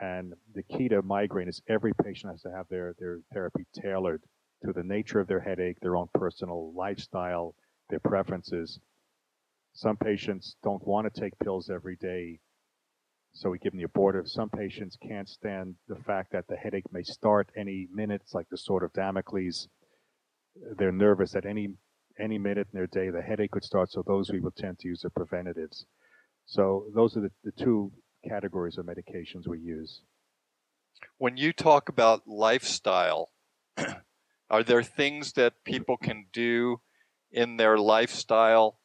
And 0.00 0.34
the 0.54 0.62
key 0.64 0.88
to 0.88 1.02
migraine 1.02 1.48
is 1.48 1.62
every 1.68 1.92
patient 2.02 2.32
has 2.32 2.42
to 2.42 2.50
have 2.50 2.66
their, 2.68 2.94
their 2.98 3.20
therapy 3.32 3.64
tailored 3.80 4.22
to 4.64 4.72
the 4.72 4.82
nature 4.82 5.20
of 5.20 5.28
their 5.28 5.40
headache, 5.40 5.78
their 5.80 5.96
own 5.96 6.08
personal 6.14 6.72
lifestyle, 6.74 7.54
their 7.92 8.00
preferences. 8.00 8.80
Some 9.72 9.96
patients 9.96 10.56
don't 10.64 10.84
want 10.86 11.12
to 11.12 11.20
take 11.20 11.38
pills 11.38 11.70
every 11.70 11.96
day 11.96 12.40
so 13.34 13.50
we 13.50 13.58
give 13.58 13.72
them 13.72 13.78
the 13.78 13.84
abortive. 13.84 14.28
Some 14.28 14.50
patients 14.50 14.96
can't 14.96 15.28
stand 15.28 15.76
the 15.88 15.96
fact 15.96 16.32
that 16.32 16.46
the 16.48 16.56
headache 16.56 16.92
may 16.92 17.02
start 17.02 17.50
any 17.56 17.88
minute. 17.92 18.22
Like 18.32 18.48
the 18.50 18.58
sword 18.58 18.82
of 18.82 18.92
Damocles. 18.92 19.68
They're 20.76 20.92
nervous 20.92 21.34
at 21.34 21.46
any 21.46 21.74
any 22.20 22.38
minute 22.38 22.68
in 22.72 22.78
their 22.78 22.86
day 22.86 23.08
the 23.08 23.22
headache 23.22 23.52
could 23.52 23.64
start. 23.64 23.90
So 23.90 24.02
those 24.06 24.30
we 24.30 24.40
would 24.40 24.54
tend 24.54 24.78
to 24.80 24.88
use 24.88 25.00
the 25.00 25.10
preventatives. 25.10 25.86
So 26.44 26.86
those 26.94 27.16
are 27.16 27.20
the, 27.20 27.30
the 27.42 27.52
two 27.52 27.90
categories 28.28 28.76
of 28.76 28.84
medications 28.84 29.48
we 29.48 29.60
use. 29.60 30.02
When 31.16 31.38
you 31.38 31.54
talk 31.54 31.88
about 31.88 32.28
lifestyle, 32.28 33.30
are 34.50 34.62
there 34.62 34.82
things 34.82 35.32
that 35.32 35.64
people 35.64 35.96
can 35.96 36.26
do 36.34 36.80
in 37.32 37.56
their 37.56 37.78
lifestyle 37.78 38.78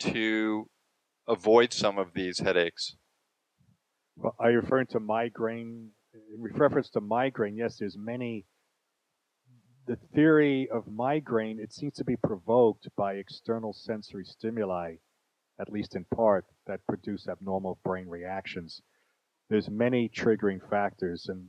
to 0.00 0.68
avoid 1.28 1.72
some 1.72 1.98
of 1.98 2.14
these 2.14 2.40
headaches? 2.40 2.96
Well, 4.16 4.34
are 4.38 4.50
you 4.50 4.60
referring 4.60 4.86
to 4.88 5.00
migraine? 5.00 5.90
In 6.14 6.42
reference 6.42 6.90
to 6.90 7.00
migraine, 7.00 7.56
yes, 7.56 7.78
there's 7.78 7.96
many 7.96 8.44
the 9.86 9.96
theory 10.14 10.68
of 10.72 10.86
migraine, 10.86 11.58
it 11.58 11.72
seems 11.72 11.94
to 11.94 12.04
be 12.04 12.16
provoked 12.16 12.88
by 12.96 13.14
external 13.14 13.72
sensory 13.72 14.24
stimuli, 14.24 14.94
at 15.60 15.72
least 15.72 15.96
in 15.96 16.04
part, 16.14 16.44
that 16.66 16.86
produce 16.86 17.26
abnormal 17.28 17.78
brain 17.84 18.08
reactions. 18.08 18.80
There's 19.50 19.68
many 19.68 20.08
triggering 20.08 20.60
factors, 20.70 21.26
and 21.28 21.48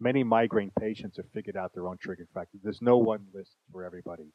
many 0.00 0.24
migraine 0.24 0.72
patients 0.78 1.16
have 1.16 1.30
figured 1.32 1.56
out 1.56 1.72
their 1.74 1.86
own 1.86 1.96
triggering 2.04 2.32
factors. 2.34 2.60
There's 2.62 2.82
no 2.82 2.98
one 2.98 3.26
list 3.32 3.52
for 3.70 3.84
everybody, 3.84 4.32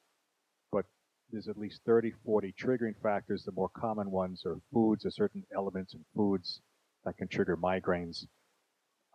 but 0.71 0.85
there's 1.31 1.47
at 1.47 1.57
least 1.57 1.81
30, 1.85 2.13
40 2.25 2.53
triggering 2.59 2.95
factors. 3.01 3.43
The 3.43 3.51
more 3.51 3.69
common 3.69 4.11
ones 4.11 4.43
are 4.45 4.59
foods, 4.71 5.05
or 5.05 5.11
certain 5.11 5.43
elements 5.55 5.93
in 5.93 6.03
foods 6.15 6.61
that 7.05 7.17
can 7.17 7.27
trigger 7.27 7.57
migraines. 7.57 8.25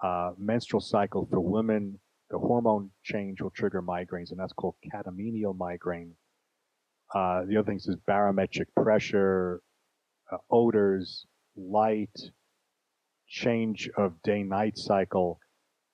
Uh, 0.03 0.33
menstrual 0.37 0.81
cycle 0.81 1.27
for 1.31 1.41
women, 1.41 1.99
the 2.31 2.39
hormone 2.39 2.91
change 3.03 3.41
will 3.41 3.51
trigger 3.51 3.83
migraines, 3.83 4.31
and 4.31 4.41
that's 4.41 4.53
called 4.53 4.75
catamenial 4.93 5.57
migraine. 5.57 6.15
Uh, 7.15 7.45
the 7.45 7.57
other 7.57 7.67
things 7.67 7.87
is 7.87 7.97
barometric 8.07 8.69
pressure, 8.75 9.63
uh, 10.33 10.39
odors, 10.51 11.27
light, 11.57 12.19
change 13.29 13.89
of 13.97 14.21
day-night 14.23 14.77
cycle. 14.77 15.39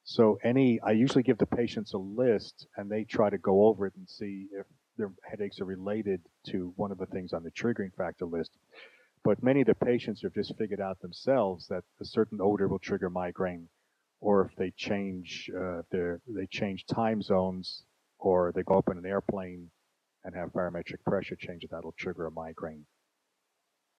So 0.05 0.39
any, 0.43 0.81
I 0.81 0.93
usually 0.93 1.23
give 1.23 1.39
the 1.39 1.47
patients 1.47 1.93
a 1.93 1.99
list, 1.99 2.67
and 2.77 2.91
they 2.91 3.05
try 3.05 3.31
to 3.31 3.39
go 3.39 3.67
over 3.67 3.87
it 3.87 3.95
and 3.97 4.09
see 4.09 4.47
if 4.53 4.67
their 4.99 5.13
headaches 5.25 5.61
are 5.61 5.65
related 5.65 6.21
to 6.49 6.73
one 6.77 6.93
of 6.93 6.99
the 6.99 7.07
things 7.07 7.33
on 7.33 7.43
the 7.43 7.51
triggering 7.53 7.95
factor 7.97 8.27
list. 8.27 8.51
But 9.25 9.43
many 9.43 9.63
of 9.63 9.67
the 9.67 9.75
patients 9.75 10.23
have 10.23 10.35
just 10.35 10.57
figured 10.59 10.81
out 10.81 11.01
themselves 11.01 11.67
that 11.69 11.85
a 12.01 12.05
certain 12.05 12.41
odor 12.41 12.69
will 12.69 12.79
trigger 12.79 13.09
migraine, 13.09 13.69
or 14.21 14.45
if 14.45 14.57
they 14.57 14.73
change 14.77 15.51
uh, 15.57 15.83
their 15.91 16.21
they 16.27 16.47
change 16.47 16.87
time 16.87 17.23
zones, 17.23 17.85
or 18.19 18.53
they 18.55 18.63
go 18.63 18.79
up 18.79 18.89
in 18.91 18.99
an 18.99 19.07
airplane 19.07 19.71
and 20.25 20.35
have 20.35 20.53
barometric 20.53 21.05
pressure 21.05 21.37
change, 21.37 21.65
that'll 21.71 21.95
trigger 21.99 22.27
a 22.27 22.31
migraine. 22.31 22.85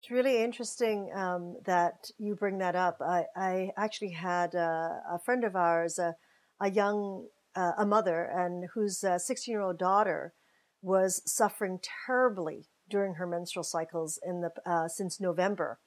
It's 0.02 0.12
really 0.12 0.42
interesting 0.42 1.12
um, 1.14 1.58
that 1.66 2.10
you 2.18 2.36
bring 2.36 2.60
that 2.60 2.76
up. 2.76 3.02
I, 3.02 3.26
I 3.36 3.72
actually 3.78 4.12
had 4.12 4.56
a, 4.56 5.02
a, 5.12 5.20
friend 5.26 5.44
of 5.44 5.58
ours, 5.58 6.00
a, 6.00 6.16
a 6.62 6.72
young 6.72 7.28
uh, 7.56 7.74
a 7.78 7.86
mother, 7.86 8.24
and 8.24 8.66
whose 8.74 9.00
16 9.00 9.52
year 9.52 9.62
old 9.62 9.78
daughter 9.78 10.34
was 10.82 11.22
suffering 11.26 11.80
terribly 12.06 12.66
during 12.90 13.16
her 13.16 13.28
menstrual 13.28 13.64
cycles 13.64 14.20
in 14.26 14.42
the 14.42 14.52
uh, 14.66 14.88
since 14.88 15.20
November, 15.20 15.80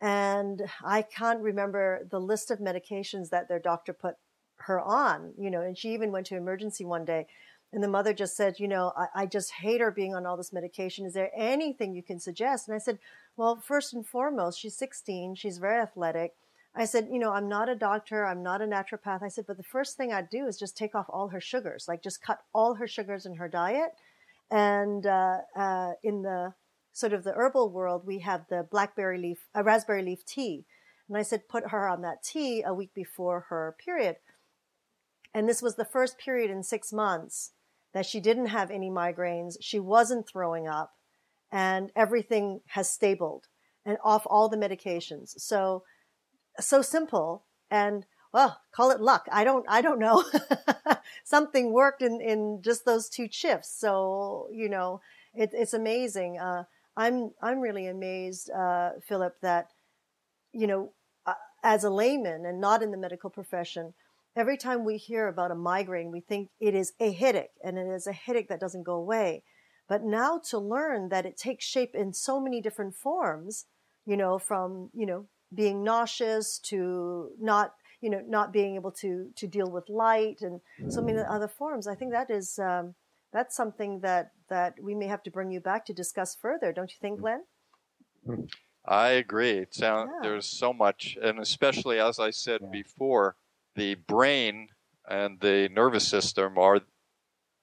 and 0.00 0.62
I 0.84 1.02
can't 1.02 1.40
remember 1.40 2.06
the 2.10 2.20
list 2.20 2.50
of 2.50 2.58
medications 2.58 3.30
that 3.30 3.48
their 3.48 3.58
doctor 3.58 3.92
put 3.92 4.16
her 4.58 4.80
on. 4.80 5.34
You 5.38 5.50
know, 5.50 5.60
and 5.60 5.76
she 5.76 5.92
even 5.92 6.12
went 6.12 6.26
to 6.26 6.36
emergency 6.36 6.84
one 6.84 7.04
day. 7.04 7.26
And 7.72 7.82
the 7.82 7.88
mother 7.88 8.14
just 8.14 8.36
said, 8.36 8.60
you 8.60 8.68
know, 8.68 8.92
I, 8.96 9.22
I 9.22 9.26
just 9.26 9.52
hate 9.52 9.80
her 9.80 9.90
being 9.90 10.14
on 10.14 10.24
all 10.24 10.36
this 10.36 10.52
medication. 10.52 11.04
Is 11.04 11.14
there 11.14 11.32
anything 11.36 11.94
you 11.94 12.02
can 12.02 12.20
suggest? 12.20 12.68
And 12.68 12.74
I 12.74 12.78
said, 12.78 12.98
well, 13.36 13.56
first 13.56 13.92
and 13.92 14.06
foremost, 14.06 14.60
she's 14.60 14.76
16. 14.76 15.34
She's 15.34 15.58
very 15.58 15.80
athletic. 15.80 16.34
I 16.74 16.84
said, 16.84 17.08
you 17.10 17.18
know, 17.18 17.32
I'm 17.32 17.48
not 17.48 17.68
a 17.68 17.74
doctor. 17.74 18.24
I'm 18.24 18.42
not 18.42 18.62
a 18.62 18.66
naturopath. 18.66 19.22
I 19.22 19.28
said, 19.28 19.46
but 19.46 19.56
the 19.56 19.62
first 19.62 19.96
thing 19.96 20.12
I'd 20.12 20.30
do 20.30 20.46
is 20.46 20.58
just 20.58 20.76
take 20.76 20.94
off 20.94 21.06
all 21.08 21.28
her 21.28 21.40
sugars, 21.40 21.86
like 21.88 22.02
just 22.02 22.22
cut 22.22 22.40
all 22.54 22.74
her 22.74 22.86
sugars 22.86 23.26
in 23.26 23.34
her 23.34 23.48
diet 23.48 23.90
and 24.50 25.06
uh, 25.06 25.38
uh, 25.56 25.92
in 26.02 26.22
the 26.22 26.54
sort 26.92 27.12
of 27.12 27.24
the 27.24 27.32
herbal 27.32 27.70
world, 27.70 28.02
we 28.06 28.20
have 28.20 28.46
the 28.48 28.66
blackberry 28.70 29.18
leaf, 29.18 29.48
a 29.54 29.62
raspberry 29.62 30.02
leaf 30.02 30.24
tea. 30.24 30.64
And 31.08 31.16
I 31.16 31.22
said, 31.22 31.48
put 31.48 31.70
her 31.70 31.88
on 31.88 32.02
that 32.02 32.22
tea 32.22 32.62
a 32.62 32.74
week 32.74 32.94
before 32.94 33.46
her 33.48 33.76
period. 33.84 34.16
And 35.34 35.48
this 35.48 35.62
was 35.62 35.76
the 35.76 35.84
first 35.84 36.18
period 36.18 36.50
in 36.50 36.62
six 36.62 36.92
months 36.92 37.52
that 37.92 38.06
she 38.06 38.20
didn't 38.20 38.46
have 38.46 38.70
any 38.70 38.90
migraines. 38.90 39.56
She 39.60 39.78
wasn't 39.78 40.28
throwing 40.28 40.66
up 40.66 40.92
and 41.52 41.92
everything 41.94 42.60
has 42.68 42.88
stabled 42.88 43.46
and 43.84 43.98
off 44.02 44.26
all 44.26 44.48
the 44.48 44.56
medications. 44.56 45.38
So, 45.38 45.84
so 46.58 46.82
simple. 46.82 47.44
And 47.70 48.06
well, 48.32 48.60
call 48.72 48.90
it 48.90 49.00
luck. 49.00 49.26
I 49.32 49.44
don't, 49.44 49.64
I 49.68 49.80
don't 49.80 49.98
know. 49.98 50.24
Something 51.24 51.72
worked 51.72 52.02
in, 52.02 52.20
in 52.20 52.60
just 52.62 52.84
those 52.84 53.08
two 53.08 53.28
shifts. 53.30 53.70
So, 53.70 54.48
you 54.52 54.68
know, 54.68 55.00
it, 55.34 55.50
it's 55.52 55.74
amazing. 55.74 56.38
Uh, 56.38 56.64
I'm, 56.96 57.32
I'm 57.42 57.60
really 57.60 57.86
amazed, 57.86 58.50
uh, 58.50 58.92
Philip, 59.06 59.36
that, 59.42 59.70
you 60.52 60.66
know, 60.66 60.92
uh, 61.26 61.34
as 61.62 61.84
a 61.84 61.90
layman 61.90 62.46
and 62.46 62.60
not 62.60 62.82
in 62.82 62.90
the 62.90 62.96
medical 62.96 63.30
profession, 63.30 63.94
every 64.34 64.56
time 64.56 64.84
we 64.84 64.96
hear 64.96 65.28
about 65.28 65.50
a 65.50 65.54
migraine, 65.56 66.10
we 66.10 66.20
think 66.20 66.50
it 66.60 66.74
is 66.74 66.92
a 67.00 67.12
headache 67.12 67.50
and 67.62 67.78
it 67.78 67.86
is 67.86 68.06
a 68.06 68.12
headache 68.12 68.48
that 68.48 68.60
doesn't 68.60 68.84
go 68.84 68.94
away. 68.94 69.42
But 69.88 70.02
now 70.04 70.38
to 70.50 70.58
learn 70.58 71.08
that 71.10 71.26
it 71.26 71.36
takes 71.36 71.64
shape 71.64 71.94
in 71.94 72.12
so 72.12 72.40
many 72.40 72.60
different 72.60 72.94
forms, 72.94 73.66
you 74.04 74.16
know, 74.16 74.38
from, 74.38 74.90
you 74.94 75.06
know, 75.06 75.26
being 75.54 75.84
nauseous 75.84 76.58
to 76.58 77.30
not 77.40 77.74
you 78.00 78.10
know, 78.10 78.22
not 78.26 78.52
being 78.52 78.74
able 78.74 78.92
to 78.92 79.30
to 79.36 79.46
deal 79.46 79.70
with 79.70 79.88
light 79.88 80.40
and 80.40 80.60
so 80.88 81.02
many 81.02 81.18
mm. 81.18 81.30
other 81.30 81.48
forms. 81.48 81.86
I 81.86 81.94
think 81.94 82.12
that 82.12 82.30
is 82.30 82.58
um, 82.58 82.94
that's 83.32 83.56
something 83.56 84.00
that 84.00 84.32
that 84.48 84.74
we 84.80 84.94
may 84.94 85.06
have 85.06 85.22
to 85.24 85.30
bring 85.30 85.50
you 85.50 85.60
back 85.60 85.86
to 85.86 85.92
discuss 85.92 86.36
further. 86.40 86.72
Don't 86.72 86.90
you 86.90 86.98
think, 87.00 87.18
mm. 87.18 87.22
Glenn? 87.22 87.42
Hmm. 88.24 88.44
I 88.88 89.08
agree. 89.08 89.58
It 89.58 89.74
sound, 89.74 90.10
yeah. 90.14 90.28
There's 90.28 90.46
so 90.46 90.72
much, 90.72 91.18
and 91.20 91.40
especially 91.40 91.98
as 91.98 92.20
I 92.20 92.30
said 92.30 92.60
yeah. 92.62 92.68
before, 92.70 93.36
the 93.74 93.94
brain 93.94 94.68
and 95.08 95.40
the 95.40 95.68
nervous 95.72 96.06
system 96.06 96.56
are 96.56 96.80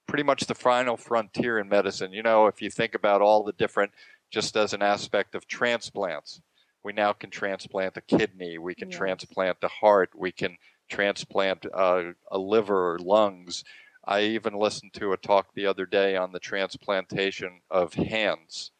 pretty 0.05 0.23
much 0.23 0.45
the 0.45 0.55
final 0.55 0.97
frontier 0.97 1.59
in 1.59 1.69
medicine. 1.69 2.11
You 2.11 2.23
know, 2.23 2.47
if 2.47 2.61
you 2.61 2.69
think 2.69 2.93
about 2.93 3.21
all 3.21 3.43
the 3.43 3.53
different, 3.53 3.91
just 4.31 4.57
as 4.57 4.73
an 4.73 4.81
aspect 4.81 5.33
of 5.33 5.47
transplants, 5.47 6.41
we 6.83 6.93
now 6.93 7.13
can 7.13 7.29
transplant 7.29 7.97
a 7.97 8.01
kidney, 8.01 8.57
we 8.57 8.75
can 8.75 8.89
yes. 8.89 8.97
transplant 8.97 9.61
the 9.61 9.67
heart, 9.67 10.11
we 10.15 10.31
can 10.31 10.57
transplant 10.89 11.65
uh, 11.73 12.11
a 12.31 12.37
liver, 12.37 12.93
or 12.93 12.99
lungs. 12.99 13.63
I 14.05 14.21
even 14.21 14.53
listened 14.53 14.93
to 14.95 15.13
a 15.13 15.17
talk 15.17 15.47
the 15.53 15.65
other 15.65 15.85
day 15.85 16.15
on 16.17 16.33
the 16.33 16.39
transplantation 16.39 17.61
of 17.71 17.93
hands. 17.93 18.71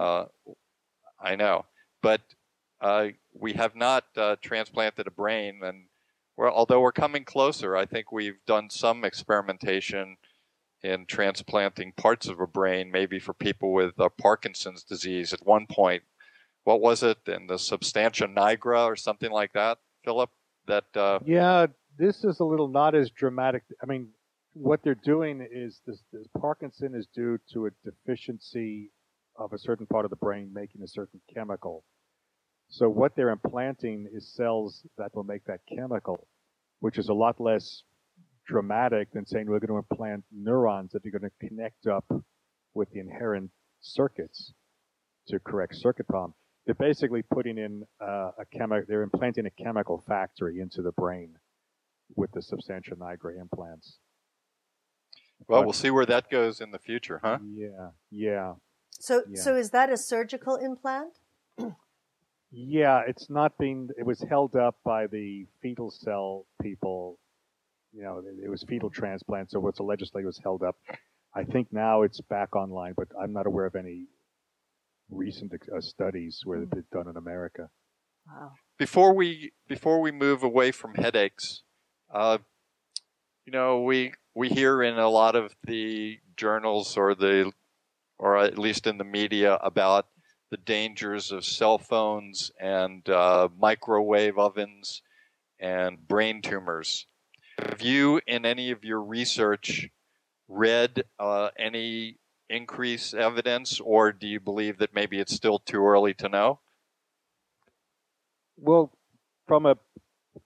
uh, 0.00 0.24
I 1.22 1.36
know, 1.36 1.66
but 2.02 2.20
uh, 2.80 3.08
we 3.32 3.54
have 3.54 3.74
not 3.74 4.04
uh, 4.16 4.36
transplanted 4.42 5.06
a 5.06 5.10
brain, 5.10 5.60
and 5.62 5.86
we're, 6.36 6.50
although 6.50 6.80
we're 6.80 6.92
coming 6.92 7.24
closer, 7.24 7.76
I 7.76 7.86
think 7.86 8.12
we've 8.12 8.44
done 8.46 8.70
some 8.70 9.04
experimentation 9.04 10.16
in 10.82 11.04
transplanting 11.06 11.92
parts 11.96 12.26
of 12.26 12.40
a 12.40 12.46
brain, 12.46 12.90
maybe 12.90 13.18
for 13.18 13.34
people 13.34 13.72
with 13.72 13.98
uh, 14.00 14.08
Parkinson's 14.20 14.82
disease. 14.82 15.32
At 15.32 15.46
one 15.46 15.66
point, 15.66 16.02
what 16.64 16.80
was 16.80 17.02
it 17.02 17.18
in 17.26 17.46
the 17.46 17.58
substantia 17.58 18.26
nigra 18.26 18.84
or 18.84 18.96
something 18.96 19.30
like 19.30 19.52
that, 19.54 19.78
Philip? 20.04 20.30
That 20.66 20.84
uh... 20.94 21.20
yeah, 21.24 21.66
this 21.98 22.24
is 22.24 22.40
a 22.40 22.44
little 22.44 22.68
not 22.68 22.94
as 22.94 23.10
dramatic. 23.10 23.62
I 23.82 23.86
mean, 23.86 24.08
what 24.52 24.80
they're 24.82 24.94
doing 24.94 25.46
is 25.50 25.80
this, 25.86 26.02
this 26.12 26.26
Parkinson 26.38 26.94
is 26.94 27.06
due 27.14 27.38
to 27.52 27.66
a 27.66 27.70
deficiency 27.84 28.90
of 29.36 29.52
a 29.52 29.58
certain 29.58 29.86
part 29.86 30.04
of 30.04 30.10
the 30.10 30.16
brain 30.16 30.50
making 30.52 30.82
a 30.82 30.88
certain 30.88 31.20
chemical. 31.32 31.84
So 32.68 32.88
what 32.88 33.16
they're 33.16 33.30
implanting 33.30 34.08
is 34.12 34.32
cells 34.34 34.82
that 34.98 35.14
will 35.14 35.24
make 35.24 35.44
that 35.46 35.60
chemical, 35.74 36.26
which 36.80 36.98
is 36.98 37.08
a 37.08 37.14
lot 37.14 37.40
less 37.40 37.82
dramatic 38.46 39.12
than 39.12 39.26
saying 39.26 39.46
we're 39.46 39.60
going 39.60 39.82
to 39.82 39.86
implant 39.88 40.24
neurons 40.32 40.92
that 40.92 41.06
are 41.06 41.10
going 41.10 41.30
to 41.30 41.48
connect 41.48 41.86
up 41.86 42.04
with 42.74 42.90
the 42.90 43.00
inherent 43.00 43.50
circuits 43.80 44.52
to 45.28 45.38
correct 45.38 45.74
circuit 45.76 46.06
problem 46.06 46.34
they're 46.66 46.74
basically 46.74 47.22
putting 47.22 47.58
in 47.58 47.84
uh, 48.00 48.32
a 48.38 48.44
chemical, 48.52 48.84
they're 48.88 49.02
implanting 49.02 49.46
a 49.46 49.50
chemical 49.50 50.02
factory 50.06 50.60
into 50.60 50.82
the 50.82 50.92
brain 50.92 51.36
with 52.16 52.30
the 52.32 52.42
substantia 52.42 52.94
nigra 52.94 53.38
implants. 53.40 53.98
Well, 55.48 55.60
but, 55.60 55.66
we'll 55.66 55.72
see 55.72 55.90
where 55.90 56.06
that 56.06 56.30
goes 56.30 56.60
in 56.60 56.70
the 56.70 56.78
future, 56.78 57.20
huh? 57.22 57.38
Yeah, 57.42 57.90
yeah. 58.10 58.54
So, 58.90 59.22
yeah. 59.28 59.40
so 59.40 59.56
is 59.56 59.70
that 59.70 59.90
a 59.90 59.96
surgical 59.96 60.56
implant? 60.56 61.14
yeah, 62.52 63.02
it's 63.06 63.30
not 63.30 63.56
being. 63.58 63.88
It 63.98 64.04
was 64.04 64.20
held 64.28 64.54
up 64.54 64.76
by 64.84 65.06
the 65.06 65.46
fetal 65.62 65.90
cell 65.90 66.46
people. 66.60 67.18
You 67.92 68.02
know, 68.02 68.18
it, 68.18 68.44
it 68.44 68.50
was 68.50 68.62
fetal 68.62 68.90
transplant, 68.90 69.50
so 69.50 69.60
what's 69.60 69.78
the 69.78 69.84
allegedly 69.84 70.24
was 70.24 70.38
held 70.38 70.62
up. 70.62 70.76
I 71.34 71.44
think 71.44 71.72
now 71.72 72.02
it's 72.02 72.20
back 72.20 72.54
online, 72.54 72.94
but 72.96 73.08
I'm 73.20 73.32
not 73.32 73.46
aware 73.46 73.66
of 73.66 73.76
any 73.76 74.06
recent 75.10 75.52
uh, 75.52 75.80
studies 75.80 76.42
where 76.44 76.60
they've 76.60 76.90
done 76.92 77.08
in 77.08 77.16
America. 77.16 77.68
Wow. 78.26 78.52
Before 78.78 79.14
we 79.14 79.52
before 79.68 80.00
we 80.00 80.10
move 80.10 80.42
away 80.42 80.72
from 80.72 80.94
headaches, 80.94 81.62
uh, 82.12 82.38
you 83.46 83.52
know, 83.52 83.82
we 83.82 84.12
we 84.34 84.48
hear 84.48 84.82
in 84.82 84.98
a 84.98 85.08
lot 85.08 85.36
of 85.36 85.54
the 85.64 86.18
journals 86.36 86.96
or 86.96 87.14
the 87.14 87.52
or 88.18 88.38
at 88.38 88.58
least 88.58 88.86
in 88.86 88.98
the 88.98 89.04
media 89.04 89.54
about 89.56 90.06
the 90.50 90.56
dangers 90.56 91.30
of 91.30 91.44
cell 91.44 91.78
phones 91.78 92.50
and 92.60 93.08
uh, 93.08 93.48
microwave 93.58 94.38
ovens 94.38 95.02
and 95.58 96.06
brain 96.06 96.42
tumors. 96.42 97.06
Have 97.58 97.82
you, 97.82 98.20
in 98.26 98.44
any 98.44 98.70
of 98.70 98.84
your 98.84 99.02
research, 99.02 99.88
read 100.48 101.04
uh, 101.18 101.50
any 101.58 102.16
increase 102.50 103.14
evidence, 103.14 103.80
or 103.80 104.12
do 104.12 104.26
you 104.26 104.40
believe 104.40 104.78
that 104.78 104.94
maybe 104.94 105.18
it's 105.18 105.34
still 105.34 105.58
too 105.58 105.82
early 105.82 106.12
to 106.14 106.28
know? 106.28 106.60
Well, 108.56 108.92
from 109.46 109.66
a 109.66 109.76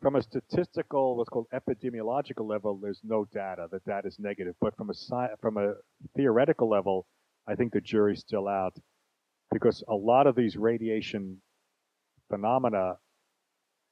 from 0.01 0.17
a 0.17 0.23
statistical, 0.23 1.17
what's 1.17 1.29
called 1.29 1.47
epidemiological 1.53 2.47
level, 2.47 2.79
there's 2.81 3.01
no 3.05 3.27
data. 3.33 3.67
The 3.71 3.81
data 3.81 4.09
is 4.09 4.19
negative. 4.19 4.55
But 4.61 4.77
from 4.77 4.91
a 4.91 5.29
from 5.41 5.57
a 5.57 5.75
theoretical 6.17 6.69
level, 6.69 7.07
I 7.47 7.55
think 7.55 7.73
the 7.73 7.81
jury's 7.81 8.21
still 8.21 8.49
out 8.49 8.75
because 9.53 9.83
a 9.89 9.95
lot 9.95 10.27
of 10.27 10.37
these 10.37 10.57
radiation 10.57 11.41
phenomena 12.31 12.95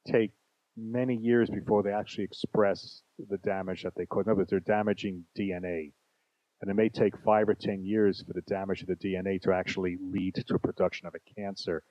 take 0.07 0.31
many 0.75 1.15
years 1.15 1.49
before 1.49 1.83
they 1.83 1.91
actually 1.91 2.23
express 2.23 3.01
the 3.29 3.37
damage 3.37 3.83
that 3.83 3.93
they 3.95 4.05
cause. 4.05 4.25
In 4.25 4.31
other 4.31 4.39
words, 4.39 4.49
they're 4.49 4.59
damaging 4.59 5.25
DNA. 5.37 5.91
And 6.63 6.71
it 6.71 6.75
may 6.75 6.87
take 6.87 7.17
five 7.25 7.49
or 7.49 7.55
10 7.55 7.83
years 7.83 8.23
for 8.25 8.31
the 8.31 8.41
damage 8.43 8.83
of 8.83 8.87
the 8.87 8.95
DNA 8.95 9.41
to 9.41 9.51
actually 9.51 9.97
lead 9.99 10.35
to 10.35 10.55
a 10.55 10.59
production 10.59 11.05
of 11.05 11.13
a 11.13 11.35
cancer. 11.35 11.83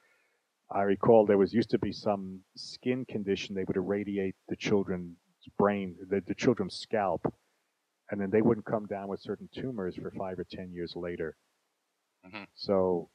I 0.71 0.81
recall 0.81 1.27
there 1.27 1.37
was 1.37 1.53
used 1.53 1.69
to 1.71 1.79
be 1.79 1.93
some 1.93 2.41
skin 2.57 3.05
condition 3.05 3.55
they 3.55 3.65
would 3.65 3.77
irradiate 3.77 4.35
the 4.49 4.57
children's 4.57 5.19
brain, 5.59 5.95
the, 6.09 6.23
the 6.27 6.35
children's 6.35 6.75
scalp, 6.75 7.21
and 8.11 8.19
then 8.19 8.31
they 8.31 8.41
wouldn't 8.41 8.65
come 8.65 8.87
down 8.87 9.09
with 9.09 9.21
certain 9.21 9.51
tumors 9.55 9.97
for 9.97 10.11
five 10.13 10.39
or 10.39 10.47
10 10.51 10.73
years 10.73 10.95
later. 10.97 11.37
Mm-hmm. 12.27 12.45
So, 12.55 13.11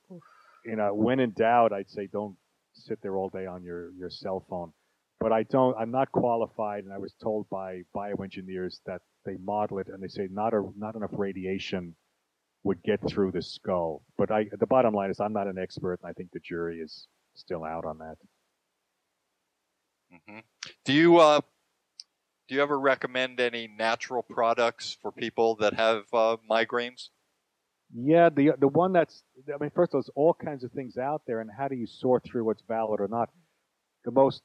you 0.64 0.76
know, 0.76 0.94
when 0.94 1.20
in 1.20 1.32
doubt, 1.32 1.74
I'd 1.74 1.90
say 1.90 2.06
don't 2.06 2.36
sit 2.76 3.02
there 3.02 3.18
all 3.18 3.30
day 3.30 3.48
on 3.48 3.64
your, 3.64 3.90
your 3.94 4.12
cell 4.12 4.46
phone 4.48 4.74
but 5.20 5.32
I 5.32 5.44
don't. 5.44 5.76
I'm 5.78 5.92
not 5.92 6.12
qualified, 6.12 6.84
and 6.84 6.94
I 6.94 6.98
was 6.98 7.14
told 7.22 7.50
by 7.50 7.82
bioengineers 7.96 8.82
that 8.86 9.02
they 9.28 9.38
model 9.44 9.78
it 9.78 9.90
and 9.90 10.02
they 10.02 10.08
say 10.08 10.28
not 10.32 10.54
a, 10.54 10.64
not 10.76 10.96
enough 10.96 11.12
radiation 11.14 11.96
would 12.64 12.82
get 12.84 13.00
through 13.08 13.32
the 13.32 13.42
skull. 13.42 14.02
But 14.18 14.32
I, 14.32 14.48
the 14.60 14.66
bottom 14.66 14.94
line 14.94 15.12
is, 15.12 15.20
I'm 15.20 15.34
not 15.34 15.48
an 15.48 15.60
expert, 15.60 16.00
and 16.02 16.10
I 16.10 16.14
think 16.14 16.32
the 16.32 16.40
jury 16.40 16.80
is 16.80 17.08
still 17.36 17.64
out 17.64 17.86
on 17.86 18.00
that. 18.00 18.18
Mm-hmm. 20.14 20.40
Do 20.86 20.94
you 20.94 21.18
uh, 21.18 21.42
do 22.48 22.56
you 22.56 22.62
ever 22.62 22.80
recommend 22.80 23.40
any 23.40 23.70
natural 23.78 24.24
products 24.24 24.98
for 25.02 25.12
people 25.12 25.56
that 25.56 25.74
have 25.74 26.04
uh, 26.14 26.38
migraines? 26.50 27.10
Yeah, 27.94 28.30
the 28.30 28.54
the 28.58 28.68
one 28.70 28.94
that's 28.94 29.24
I 29.54 29.58
mean, 29.60 29.72
first 29.76 29.92
of 29.92 29.96
all, 29.96 30.02
there's 30.02 30.10
all 30.16 30.34
kinds 30.34 30.64
of 30.64 30.72
things 30.72 30.98
out 30.98 31.24
there, 31.28 31.42
and 31.42 31.50
how 31.56 31.68
do 31.68 31.76
you 31.76 31.88
sort 31.88 32.24
through 32.24 32.46
what's 32.46 32.64
valid 32.68 33.02
or 33.02 33.08
not? 33.08 33.30
The 34.06 34.12
most 34.12 34.42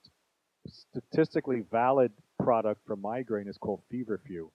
statistically 0.67 1.63
valid 1.71 2.13
product 2.41 2.81
for 2.87 2.97
migraine 2.97 3.49
is 3.49 3.59
called 3.59 3.83
feverfew, 3.91 4.51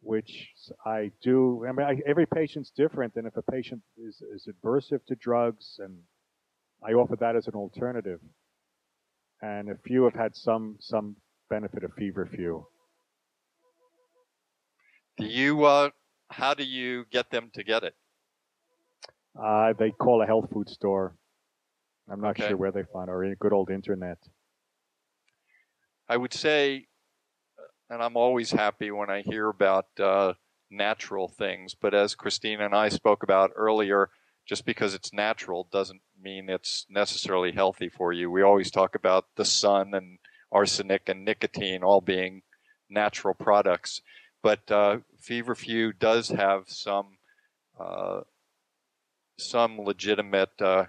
which 0.00 0.48
I 0.84 1.10
do. 1.22 1.64
I 1.68 1.72
mean, 1.72 1.86
I, 1.86 2.00
every 2.06 2.26
patient's 2.26 2.70
different, 2.70 3.14
and 3.16 3.26
if 3.26 3.36
a 3.36 3.42
patient 3.42 3.82
is, 3.96 4.22
is 4.34 4.48
aversive 4.48 5.04
to 5.06 5.14
drugs, 5.16 5.78
and 5.78 5.98
I 6.86 6.92
offer 6.92 7.16
that 7.16 7.36
as 7.36 7.46
an 7.46 7.54
alternative, 7.54 8.20
and 9.42 9.70
a 9.70 9.76
few 9.84 10.04
have 10.04 10.14
had 10.14 10.36
some 10.36 10.76
some 10.80 11.16
benefit 11.50 11.84
of 11.84 11.92
feverfew. 11.94 12.64
Do 15.16 15.26
you? 15.26 15.64
Uh, 15.64 15.90
how 16.30 16.54
do 16.54 16.64
you 16.64 17.04
get 17.10 17.30
them 17.30 17.50
to 17.54 17.64
get 17.64 17.84
it? 17.84 17.94
Uh, 19.40 19.72
they 19.78 19.90
call 19.90 20.22
a 20.22 20.26
health 20.26 20.48
food 20.52 20.68
store. 20.68 21.16
I'm 22.10 22.20
not 22.20 22.30
okay. 22.30 22.48
sure 22.48 22.56
where 22.56 22.72
they 22.72 22.84
find 22.92 23.10
or 23.10 23.22
a 23.24 23.36
good 23.36 23.52
old 23.52 23.70
internet. 23.70 24.18
I 26.08 26.16
would 26.16 26.32
say, 26.32 26.87
and 27.90 28.02
I'm 28.02 28.16
always 28.16 28.50
happy 28.50 28.90
when 28.90 29.10
I 29.10 29.22
hear 29.22 29.48
about 29.48 29.86
uh, 29.98 30.34
natural 30.70 31.28
things, 31.28 31.74
but 31.74 31.94
as 31.94 32.14
Christina 32.14 32.64
and 32.64 32.74
I 32.74 32.88
spoke 32.88 33.22
about 33.22 33.52
earlier, 33.56 34.10
just 34.46 34.64
because 34.64 34.94
it's 34.94 35.12
natural 35.12 35.68
doesn't 35.70 36.00
mean 36.20 36.48
it's 36.48 36.86
necessarily 36.88 37.52
healthy 37.52 37.88
for 37.88 38.12
you. 38.12 38.30
We 38.30 38.42
always 38.42 38.70
talk 38.70 38.94
about 38.94 39.26
the 39.36 39.44
sun 39.44 39.94
and 39.94 40.18
arsenic 40.50 41.08
and 41.08 41.24
nicotine 41.24 41.82
all 41.82 42.00
being 42.00 42.42
natural 42.88 43.34
products, 43.34 44.00
but 44.42 44.70
uh, 44.70 44.98
feverfew 45.18 45.92
does 45.92 46.28
have 46.30 46.64
some 46.68 47.18
uh, 47.78 48.20
some 49.38 49.78
legitimate 49.78 50.60
uh, 50.60 50.86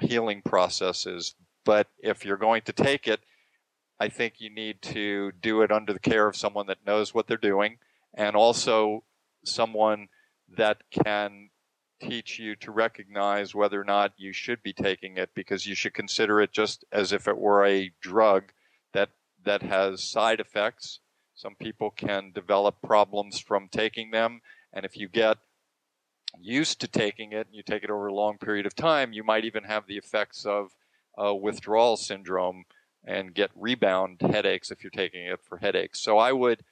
healing 0.00 0.40
processes. 0.42 1.34
But 1.64 1.88
if 1.98 2.24
you're 2.24 2.36
going 2.36 2.62
to 2.62 2.72
take 2.72 3.08
it, 3.08 3.20
I 3.98 4.08
think 4.08 4.34
you 4.38 4.50
need 4.50 4.82
to 4.82 5.32
do 5.40 5.62
it 5.62 5.72
under 5.72 5.92
the 5.92 5.98
care 5.98 6.28
of 6.28 6.36
someone 6.36 6.66
that 6.66 6.86
knows 6.86 7.14
what 7.14 7.26
they're 7.26 7.36
doing 7.36 7.78
and 8.14 8.36
also 8.36 9.04
someone 9.44 10.08
that 10.56 10.82
can 10.90 11.50
teach 12.00 12.38
you 12.38 12.54
to 12.56 12.70
recognize 12.70 13.54
whether 13.54 13.80
or 13.80 13.84
not 13.84 14.12
you 14.18 14.32
should 14.32 14.62
be 14.62 14.72
taking 14.72 15.16
it 15.16 15.30
because 15.34 15.66
you 15.66 15.74
should 15.74 15.94
consider 15.94 16.40
it 16.40 16.52
just 16.52 16.84
as 16.92 17.12
if 17.12 17.26
it 17.26 17.38
were 17.38 17.64
a 17.64 17.90
drug 18.00 18.52
that 18.92 19.10
that 19.44 19.62
has 19.62 20.02
side 20.02 20.40
effects. 20.40 21.00
Some 21.34 21.54
people 21.54 21.90
can 21.90 22.32
develop 22.32 22.82
problems 22.82 23.40
from 23.40 23.68
taking 23.68 24.10
them 24.10 24.42
and 24.72 24.84
if 24.84 24.96
you 24.96 25.08
get 25.08 25.38
used 26.38 26.80
to 26.80 26.88
taking 26.88 27.32
it 27.32 27.46
and 27.46 27.54
you 27.56 27.62
take 27.62 27.82
it 27.82 27.90
over 27.90 28.08
a 28.08 28.14
long 28.14 28.36
period 28.36 28.66
of 28.66 28.74
time, 28.74 29.14
you 29.14 29.24
might 29.24 29.46
even 29.46 29.64
have 29.64 29.86
the 29.86 29.96
effects 29.96 30.44
of 30.44 30.72
uh, 31.16 31.34
withdrawal 31.34 31.96
syndrome 31.96 32.64
and 33.06 33.34
get 33.34 33.50
rebound 33.54 34.20
headaches 34.20 34.70
if 34.70 34.82
you're 34.82 34.90
taking 34.90 35.26
it 35.26 35.40
for 35.42 35.58
headaches. 35.58 36.00
So 36.02 36.18
I 36.18 36.32
would 36.32 36.64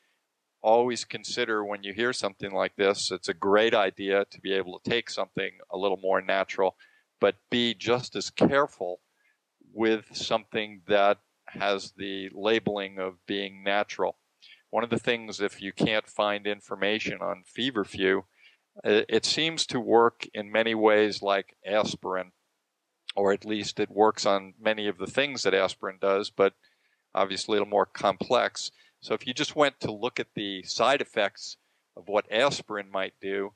always 0.63 1.05
consider 1.05 1.65
when 1.65 1.83
you 1.83 1.93
hear 1.93 2.13
something 2.13 2.53
like 2.53 2.75
this, 2.77 3.11
it's 3.11 3.29
a 3.29 3.35
great 3.35 3.75
idea 3.75 4.25
to 4.31 4.41
be 4.41 4.53
able 4.53 4.79
to 4.79 4.91
take 4.91 5.11
something 5.11 5.53
a 5.71 5.79
little 5.79 5.99
more 5.99 6.21
natural, 6.21 6.77
but 7.21 7.37
be 7.51 7.75
just 7.75 8.17
as 8.17 8.31
careful 8.31 9.01
with 9.73 10.07
something 10.13 10.81
that 10.89 11.19
has 11.47 11.93
the 11.97 12.31
labeling 12.33 12.99
of 12.99 13.15
being 13.27 13.63
natural. 13.63 14.17
One 14.71 14.83
of 14.83 14.91
the 14.91 14.99
things, 14.99 15.41
if 15.41 15.63
you 15.63 15.73
can't 15.73 16.09
find 16.09 16.47
information 16.47 17.19
on 17.21 17.45
feverfew, 17.47 18.25
it 18.83 19.25
seems 19.25 19.67
to 19.67 19.79
work 19.79 20.27
in 20.35 20.51
many 20.51 20.75
ways 20.75 21.23
like 21.23 21.57
aspirin, 21.65 22.33
or 23.17 23.33
at 23.33 23.45
least 23.45 23.79
it 23.81 23.91
works 23.91 24.27
on 24.27 24.55
many 24.61 24.89
of 24.89 24.99
the 24.99 25.07
things 25.07 25.43
that 25.43 25.55
aspirin 25.55 25.99
does, 26.01 26.31
but 26.31 26.55
obviously 27.15 27.53
a 27.53 27.61
little 27.61 27.71
more 27.71 27.87
complex. 27.87 28.71
So 29.01 29.15
if 29.15 29.27
you 29.27 29.35
just 29.35 29.55
went 29.55 29.81
to 29.81 29.93
look 29.93 30.19
at 30.19 30.35
the 30.35 30.63
side 30.65 31.01
effects 31.01 31.57
of 31.97 32.09
what 32.09 32.31
aspirin 32.31 32.91
might 32.91 33.15
do, 33.21 33.53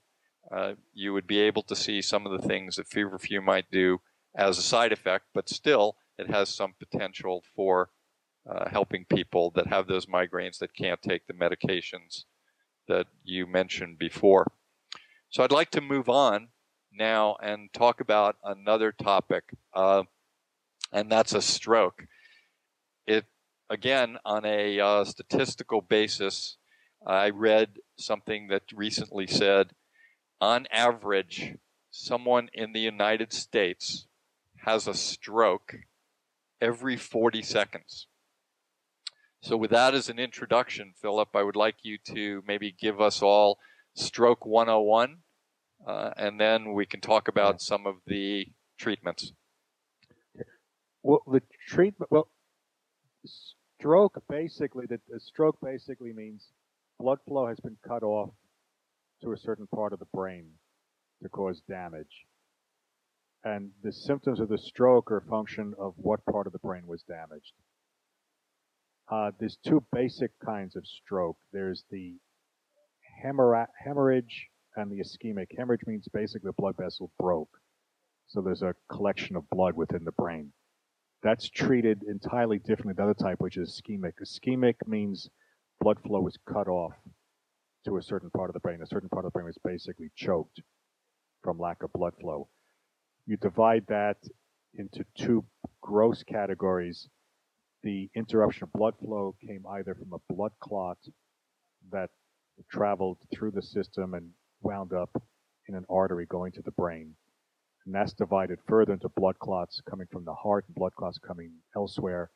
uh, 0.50 0.74
you 0.94 1.12
would 1.12 1.26
be 1.26 1.40
able 1.40 1.62
to 1.64 1.76
see 1.76 2.00
some 2.00 2.26
of 2.26 2.40
the 2.40 2.46
things 2.46 2.76
that 2.76 2.88
feverfew 2.88 3.40
might 3.40 3.70
do 3.70 4.00
as 4.34 4.58
a 4.58 4.62
side 4.62 4.92
effect, 4.92 5.26
but 5.34 5.48
still 5.48 5.96
it 6.18 6.30
has 6.30 6.48
some 6.48 6.74
potential 6.78 7.42
for 7.54 7.90
uh, 8.48 8.68
helping 8.70 9.04
people 9.04 9.50
that 9.54 9.66
have 9.66 9.86
those 9.86 10.06
migraines 10.06 10.58
that 10.58 10.74
can't 10.74 11.02
take 11.02 11.26
the 11.26 11.34
medications 11.34 12.24
that 12.86 13.06
you 13.22 13.46
mentioned 13.46 13.98
before. 13.98 14.50
So 15.28 15.42
I'd 15.42 15.52
like 15.52 15.70
to 15.72 15.80
move 15.80 16.08
on 16.08 16.48
now 16.92 17.36
and 17.42 17.72
talk 17.72 18.00
about 18.00 18.36
another 18.44 18.92
topic, 18.92 19.44
uh, 19.74 20.04
and 20.92 21.10
that's 21.10 21.34
a 21.34 21.42
stroke. 21.42 22.04
It 23.06 23.24
again 23.70 24.18
on 24.24 24.44
a 24.44 24.80
uh, 24.80 25.04
statistical 25.04 25.80
basis. 25.80 26.56
I 27.06 27.30
read 27.30 27.78
something 27.96 28.48
that 28.48 28.62
recently 28.74 29.26
said, 29.26 29.70
on 30.40 30.66
average, 30.72 31.54
someone 31.90 32.48
in 32.52 32.72
the 32.72 32.80
United 32.80 33.32
States 33.32 34.06
has 34.64 34.86
a 34.86 34.94
stroke 34.94 35.76
every 36.60 36.96
40 36.96 37.42
seconds. 37.42 38.06
So, 39.40 39.56
with 39.56 39.70
that 39.70 39.94
as 39.94 40.08
an 40.08 40.18
introduction, 40.18 40.94
Philip, 41.00 41.28
I 41.34 41.44
would 41.44 41.56
like 41.56 41.76
you 41.82 41.98
to 42.08 42.42
maybe 42.46 42.72
give 42.72 43.00
us 43.00 43.22
all 43.22 43.58
Stroke 43.94 44.44
101 44.44 45.18
uh, 45.86 46.10
and 46.16 46.40
then 46.40 46.72
we 46.72 46.86
can 46.86 47.00
talk 47.00 47.28
about 47.28 47.60
some 47.60 47.86
of 47.86 47.96
the 48.06 48.46
treatments. 48.78 49.32
Well, 51.02 51.22
the 51.26 51.42
treatment, 51.68 52.10
well, 52.10 52.28
stroke 53.78 54.22
basically, 54.28 54.86
the, 54.86 55.00
the 55.08 55.20
stroke 55.20 55.58
basically 55.62 56.12
means 56.12 56.48
blood 56.98 57.18
flow 57.26 57.46
has 57.46 57.60
been 57.60 57.76
cut 57.86 58.02
off 58.02 58.30
to 59.22 59.32
a 59.32 59.36
certain 59.36 59.66
part 59.66 59.92
of 59.92 59.98
the 59.98 60.06
brain 60.12 60.50
to 61.22 61.28
cause 61.28 61.62
damage. 61.68 62.26
And 63.44 63.70
the 63.82 63.92
symptoms 63.92 64.40
of 64.40 64.48
the 64.48 64.58
stroke 64.58 65.10
are 65.10 65.18
a 65.18 65.30
function 65.30 65.74
of 65.78 65.94
what 65.96 66.24
part 66.26 66.46
of 66.46 66.52
the 66.52 66.58
brain 66.58 66.86
was 66.86 67.02
damaged. 67.04 67.52
Uh, 69.10 69.30
there's 69.38 69.58
two 69.64 69.82
basic 69.92 70.32
kinds 70.44 70.76
of 70.76 70.84
stroke. 70.86 71.38
There's 71.52 71.84
the 71.90 72.16
hemorrhage 73.22 74.48
and 74.78 74.90
the 74.90 75.00
ischemic. 75.00 75.48
Hemorrhage 75.56 75.86
means 75.86 76.06
basically 76.12 76.48
the 76.48 76.52
blood 76.52 76.76
vessel 76.76 77.10
broke. 77.18 77.60
So 78.28 78.40
there's 78.40 78.62
a 78.62 78.74
collection 78.90 79.36
of 79.36 79.48
blood 79.50 79.74
within 79.74 80.04
the 80.04 80.12
brain. 80.12 80.52
That's 81.22 81.48
treated 81.50 82.04
entirely 82.04 82.58
differently 82.58 82.94
than 82.94 83.06
the 83.06 83.10
other 83.10 83.14
type, 83.14 83.40
which 83.40 83.56
is 83.56 83.80
ischemic. 83.80 84.12
Ischemic 84.22 84.76
means 84.86 85.28
blood 85.80 85.98
flow 86.06 86.26
is 86.28 86.38
cut 86.48 86.68
off 86.68 86.92
to 87.86 87.96
a 87.96 88.02
certain 88.02 88.30
part 88.30 88.50
of 88.50 88.54
the 88.54 88.60
brain. 88.60 88.80
A 88.82 88.86
certain 88.86 89.08
part 89.08 89.24
of 89.24 89.32
the 89.32 89.38
brain 89.38 89.48
is 89.48 89.58
basically 89.64 90.10
choked 90.14 90.60
from 91.42 91.58
lack 91.58 91.82
of 91.82 91.92
blood 91.92 92.12
flow. 92.20 92.48
You 93.26 93.36
divide 93.36 93.84
that 93.88 94.18
into 94.74 95.04
two 95.16 95.44
gross 95.80 96.22
categories. 96.22 97.08
The 97.82 98.10
interruption 98.14 98.64
of 98.64 98.72
blood 98.72 98.94
flow 98.98 99.34
came 99.44 99.64
either 99.66 99.94
from 99.94 100.12
a 100.12 100.32
blood 100.32 100.52
clot 100.60 100.98
that 101.90 102.10
traveled 102.70 103.18
through 103.32 103.52
the 103.52 103.62
system 103.62 104.14
and 104.14 104.30
wound 104.60 104.92
up 104.92 105.10
in 105.68 105.74
an 105.74 105.84
artery 105.88 106.26
going 106.26 106.52
to 106.52 106.62
the 106.62 106.72
brain. 106.72 107.14
And 107.86 107.94
that's 107.94 108.12
divided 108.12 108.58
further 108.66 108.92
into 108.92 109.08
blood 109.08 109.38
clots 109.38 109.80
coming 109.88 110.06
from 110.10 110.24
the 110.24 110.34
heart 110.34 110.64
and 110.66 110.74
blood 110.74 110.94
clots 110.94 111.18
coming 111.18 111.52
elsewhere. 111.76 112.30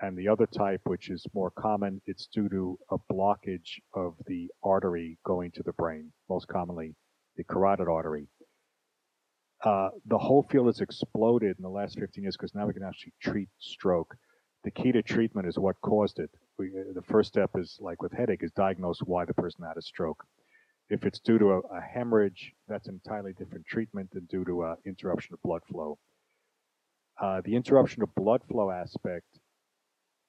And 0.00 0.18
the 0.18 0.28
other 0.28 0.46
type, 0.46 0.80
which 0.84 1.10
is 1.10 1.24
more 1.34 1.50
common, 1.50 2.00
it's 2.06 2.26
due 2.26 2.48
to 2.48 2.78
a 2.90 2.96
blockage 3.12 3.78
of 3.94 4.14
the 4.26 4.50
artery 4.62 5.18
going 5.24 5.52
to 5.52 5.62
the 5.62 5.72
brain, 5.74 6.12
most 6.28 6.48
commonly 6.48 6.96
the 7.36 7.44
carotid 7.44 7.88
artery. 7.88 8.26
Uh, 9.62 9.88
the 10.06 10.18
whole 10.18 10.42
field 10.50 10.66
has 10.66 10.80
exploded 10.80 11.56
in 11.56 11.62
the 11.62 11.68
last 11.68 11.98
15 11.98 12.22
years 12.22 12.36
because 12.36 12.54
now 12.54 12.66
we 12.66 12.74
can 12.74 12.82
actually 12.82 13.12
treat 13.22 13.48
stroke. 13.58 14.14
The 14.64 14.70
key 14.70 14.92
to 14.92 15.02
treatment 15.02 15.46
is 15.46 15.58
what 15.58 15.80
caused 15.80 16.18
it. 16.18 16.30
We, 16.58 16.68
uh, 16.68 16.92
the 16.94 17.02
first 17.02 17.28
step 17.28 17.50
is 17.56 17.78
like 17.80 18.02
with 18.02 18.12
headache 18.12 18.42
is 18.42 18.52
diagnose 18.52 18.98
why 19.00 19.24
the 19.24 19.34
person 19.34 19.64
had 19.64 19.76
a 19.76 19.82
stroke. 19.82 20.24
If 20.90 21.04
it's 21.04 21.20
due 21.20 21.38
to 21.38 21.52
a, 21.52 21.58
a 21.60 21.80
hemorrhage, 21.80 22.52
that's 22.68 22.88
an 22.88 23.00
entirely 23.04 23.32
different 23.32 23.66
treatment 23.66 24.10
than 24.12 24.26
due 24.26 24.44
to 24.44 24.64
an 24.64 24.76
interruption 24.86 25.34
of 25.34 25.42
blood 25.42 25.62
flow. 25.70 25.98
Uh, 27.20 27.40
the 27.44 27.54
interruption 27.54 28.02
of 28.02 28.14
blood 28.14 28.42
flow 28.50 28.70
aspect, 28.70 29.26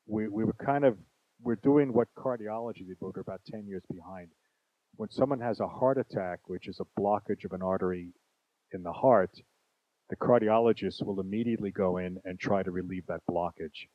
we, 0.08 0.28
we 0.28 0.46
were 0.46 0.54
kind 0.54 0.86
of 0.86 0.98
we're 1.42 1.56
doing 1.56 1.92
what 1.92 2.08
cardiology 2.18 2.88
did, 2.88 2.98
but 3.00 3.14
we're 3.14 3.22
about 3.22 3.42
10 3.46 3.68
years 3.68 3.84
behind. 3.94 4.30
When 4.96 5.12
someone 5.12 5.42
has 5.42 5.60
a 5.60 5.68
heart 5.68 5.98
attack, 5.98 6.40
which 6.48 6.68
is 6.68 6.80
a 6.80 7.00
blockage 7.00 7.44
of 7.44 7.52
an 7.52 7.62
artery 7.62 8.14
in 8.72 8.84
the 8.84 8.94
heart, 8.94 9.32
the 10.10 10.16
cardiologist 10.16 11.04
will 11.04 11.20
immediately 11.20 11.72
go 11.72 11.98
in 11.98 12.18
and 12.24 12.40
try 12.40 12.64
to 12.64 12.72
relieve 12.72 13.06
that 13.08 13.22
blockage 13.30 13.88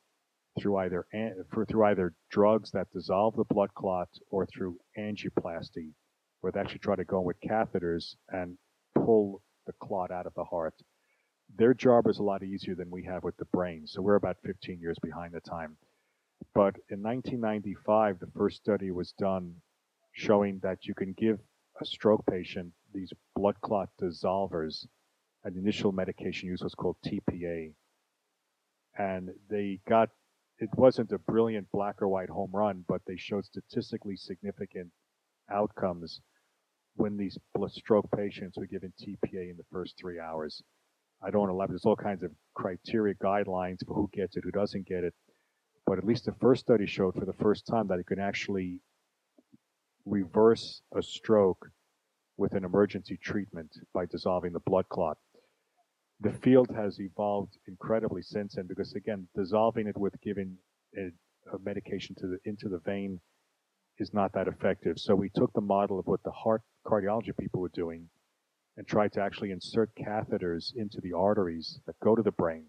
through 0.59 0.77
either 0.77 1.05
through 1.53 1.85
either 1.85 2.13
drugs 2.29 2.71
that 2.71 2.91
dissolve 2.91 3.35
the 3.35 3.45
blood 3.45 3.73
clot 3.73 4.09
or 4.29 4.45
through 4.45 4.77
angioplasty, 4.97 5.93
where 6.41 6.51
they 6.51 6.59
actually 6.59 6.79
try 6.79 6.95
to 6.95 7.05
go 7.05 7.19
in 7.19 7.25
with 7.25 7.39
catheters 7.41 8.15
and 8.29 8.57
pull 8.95 9.41
the 9.67 9.73
clot 9.81 10.11
out 10.11 10.25
of 10.25 10.33
the 10.33 10.43
heart. 10.43 10.73
Their 11.57 11.73
job 11.73 12.07
is 12.07 12.19
a 12.19 12.23
lot 12.23 12.43
easier 12.43 12.75
than 12.75 12.89
we 12.89 13.03
have 13.03 13.23
with 13.23 13.37
the 13.37 13.45
brain, 13.45 13.85
so 13.87 14.01
we're 14.01 14.15
about 14.15 14.37
15 14.45 14.79
years 14.79 14.97
behind 15.01 15.33
the 15.33 15.41
time. 15.41 15.77
But 16.53 16.75
in 16.89 17.03
1995, 17.03 18.19
the 18.19 18.31
first 18.35 18.57
study 18.57 18.91
was 18.91 19.13
done 19.13 19.55
showing 20.13 20.59
that 20.63 20.85
you 20.85 20.93
can 20.93 21.13
give 21.13 21.39
a 21.79 21.85
stroke 21.85 22.25
patient 22.25 22.73
these 22.93 23.13
blood 23.35 23.55
clot 23.61 23.89
dissolvers. 24.01 24.85
An 25.43 25.57
initial 25.57 25.91
medication 25.91 26.49
used 26.49 26.63
was 26.63 26.75
called 26.75 26.97
TPA. 27.05 27.73
And 28.97 29.29
they 29.49 29.79
got, 29.87 30.09
it 30.59 30.69
wasn't 30.75 31.11
a 31.11 31.19
brilliant 31.19 31.67
black 31.71 32.01
or 32.01 32.07
white 32.07 32.29
home 32.29 32.51
run, 32.53 32.83
but 32.87 33.01
they 33.07 33.17
showed 33.17 33.45
statistically 33.45 34.15
significant 34.17 34.91
outcomes 35.49 36.21
when 37.01 37.17
these 37.17 37.35
stroke 37.69 38.07
patients 38.15 38.59
were 38.59 38.67
given 38.67 38.93
TPA 39.01 39.49
in 39.49 39.57
the 39.57 39.65
first 39.71 39.95
three 39.99 40.19
hours. 40.19 40.61
I 41.23 41.31
don't 41.31 41.41
want 41.41 41.49
to 41.49 41.55
elaborate. 41.55 41.73
There's 41.73 41.85
all 41.85 41.95
kinds 41.95 42.21
of 42.21 42.31
criteria, 42.53 43.15
guidelines 43.15 43.79
for 43.85 43.95
who 43.95 44.07
gets 44.13 44.37
it, 44.37 44.43
who 44.43 44.51
doesn't 44.51 44.87
get 44.87 45.03
it. 45.03 45.15
But 45.87 45.97
at 45.97 46.03
least 46.03 46.25
the 46.25 46.35
first 46.39 46.61
study 46.61 46.85
showed 46.85 47.15
for 47.15 47.25
the 47.25 47.33
first 47.33 47.65
time 47.65 47.87
that 47.87 47.97
it 47.97 48.05
can 48.05 48.19
actually 48.19 48.81
reverse 50.05 50.83
a 50.95 51.01
stroke 51.01 51.71
with 52.37 52.53
an 52.53 52.63
emergency 52.63 53.17
treatment 53.21 53.71
by 53.95 54.05
dissolving 54.05 54.53
the 54.53 54.59
blood 54.59 54.87
clot. 54.89 55.17
The 56.19 56.33
field 56.33 56.69
has 56.75 56.99
evolved 56.99 57.57
incredibly 57.67 58.21
since 58.21 58.55
then 58.55 58.67
because 58.67 58.93
again, 58.93 59.27
dissolving 59.35 59.87
it 59.87 59.97
with 59.97 60.13
giving 60.21 60.55
a, 60.95 61.07
a 61.51 61.59
medication 61.63 62.15
to 62.19 62.27
the, 62.27 62.37
into 62.45 62.69
the 62.69 62.79
vein 62.85 63.19
is 64.01 64.13
not 64.13 64.33
that 64.33 64.47
effective. 64.47 64.97
So 64.97 65.15
we 65.15 65.29
took 65.29 65.53
the 65.53 65.61
model 65.61 65.99
of 65.99 66.07
what 66.07 66.23
the 66.23 66.31
heart 66.31 66.63
cardiology 66.85 67.37
people 67.39 67.61
were 67.61 67.71
doing 67.73 68.09
and 68.75 68.87
tried 68.87 69.13
to 69.13 69.21
actually 69.21 69.51
insert 69.51 69.91
catheters 69.95 70.73
into 70.75 70.99
the 71.01 71.13
arteries 71.13 71.79
that 71.85 71.99
go 72.03 72.15
to 72.15 72.23
the 72.23 72.31
brain 72.31 72.65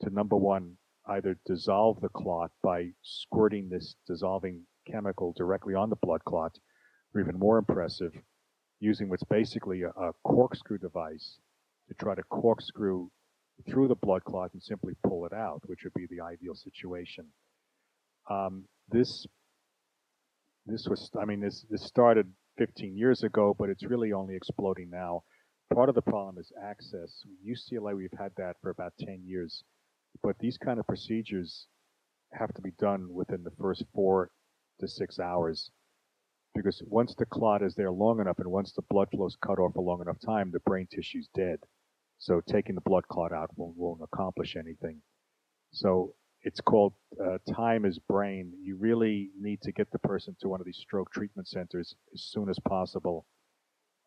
to 0.00 0.10
number 0.10 0.36
one, 0.36 0.76
either 1.08 1.38
dissolve 1.46 2.00
the 2.00 2.08
clot 2.08 2.50
by 2.62 2.88
squirting 3.02 3.68
this 3.68 3.94
dissolving 4.06 4.62
chemical 4.90 5.32
directly 5.36 5.74
on 5.74 5.90
the 5.90 5.96
blood 6.02 6.24
clot, 6.24 6.58
or 7.14 7.20
even 7.20 7.38
more 7.38 7.58
impressive, 7.58 8.12
using 8.80 9.08
what's 9.08 9.24
basically 9.24 9.82
a, 9.82 9.90
a 9.90 10.12
corkscrew 10.24 10.78
device 10.78 11.38
to 11.88 11.94
try 11.94 12.14
to 12.14 12.22
corkscrew 12.24 13.08
through 13.68 13.86
the 13.86 13.94
blood 13.94 14.24
clot 14.24 14.50
and 14.52 14.62
simply 14.62 14.94
pull 15.06 15.24
it 15.26 15.32
out, 15.32 15.60
which 15.66 15.84
would 15.84 15.94
be 15.94 16.06
the 16.10 16.22
ideal 16.22 16.54
situation. 16.54 17.26
Um, 18.28 18.64
this 18.88 19.26
this 20.66 20.86
was, 20.88 21.10
I 21.20 21.24
mean, 21.24 21.40
this 21.40 21.64
this 21.70 21.84
started 21.84 22.30
15 22.58 22.96
years 22.96 23.22
ago, 23.22 23.54
but 23.58 23.68
it's 23.68 23.84
really 23.84 24.12
only 24.12 24.36
exploding 24.36 24.90
now. 24.90 25.22
Part 25.72 25.88
of 25.88 25.94
the 25.94 26.02
problem 26.02 26.38
is 26.38 26.52
access. 26.62 27.24
UCLA, 27.44 27.96
we've 27.96 28.18
had 28.18 28.32
that 28.36 28.56
for 28.62 28.70
about 28.70 28.92
10 29.00 29.22
years, 29.24 29.64
but 30.22 30.38
these 30.38 30.58
kind 30.58 30.78
of 30.78 30.86
procedures 30.86 31.66
have 32.32 32.52
to 32.54 32.62
be 32.62 32.72
done 32.78 33.12
within 33.12 33.42
the 33.42 33.50
first 33.58 33.84
four 33.94 34.30
to 34.80 34.88
six 34.88 35.18
hours 35.18 35.70
because 36.54 36.82
once 36.86 37.14
the 37.16 37.26
clot 37.26 37.62
is 37.62 37.74
there 37.74 37.90
long 37.90 38.20
enough 38.20 38.38
and 38.38 38.50
once 38.50 38.72
the 38.72 38.82
blood 38.82 39.08
flow 39.10 39.26
is 39.26 39.36
cut 39.44 39.58
off 39.58 39.74
for 39.74 39.82
long 39.82 40.00
enough 40.00 40.18
time, 40.24 40.50
the 40.50 40.60
brain 40.60 40.86
tissue 40.90 41.18
is 41.18 41.28
dead. 41.34 41.58
So 42.18 42.40
taking 42.48 42.74
the 42.74 42.80
blood 42.80 43.06
clot 43.08 43.32
out 43.32 43.50
won't, 43.56 43.76
won't 43.76 44.00
accomplish 44.02 44.56
anything. 44.56 45.02
So 45.72 46.14
it's 46.44 46.60
called 46.60 46.92
uh, 47.24 47.38
time 47.52 47.84
is 47.84 47.98
brain. 47.98 48.52
You 48.62 48.76
really 48.76 49.30
need 49.40 49.62
to 49.62 49.72
get 49.72 49.90
the 49.90 49.98
person 49.98 50.36
to 50.40 50.48
one 50.48 50.60
of 50.60 50.66
these 50.66 50.76
stroke 50.76 51.10
treatment 51.10 51.48
centers 51.48 51.96
as 52.12 52.22
soon 52.22 52.48
as 52.50 52.58
possible, 52.60 53.24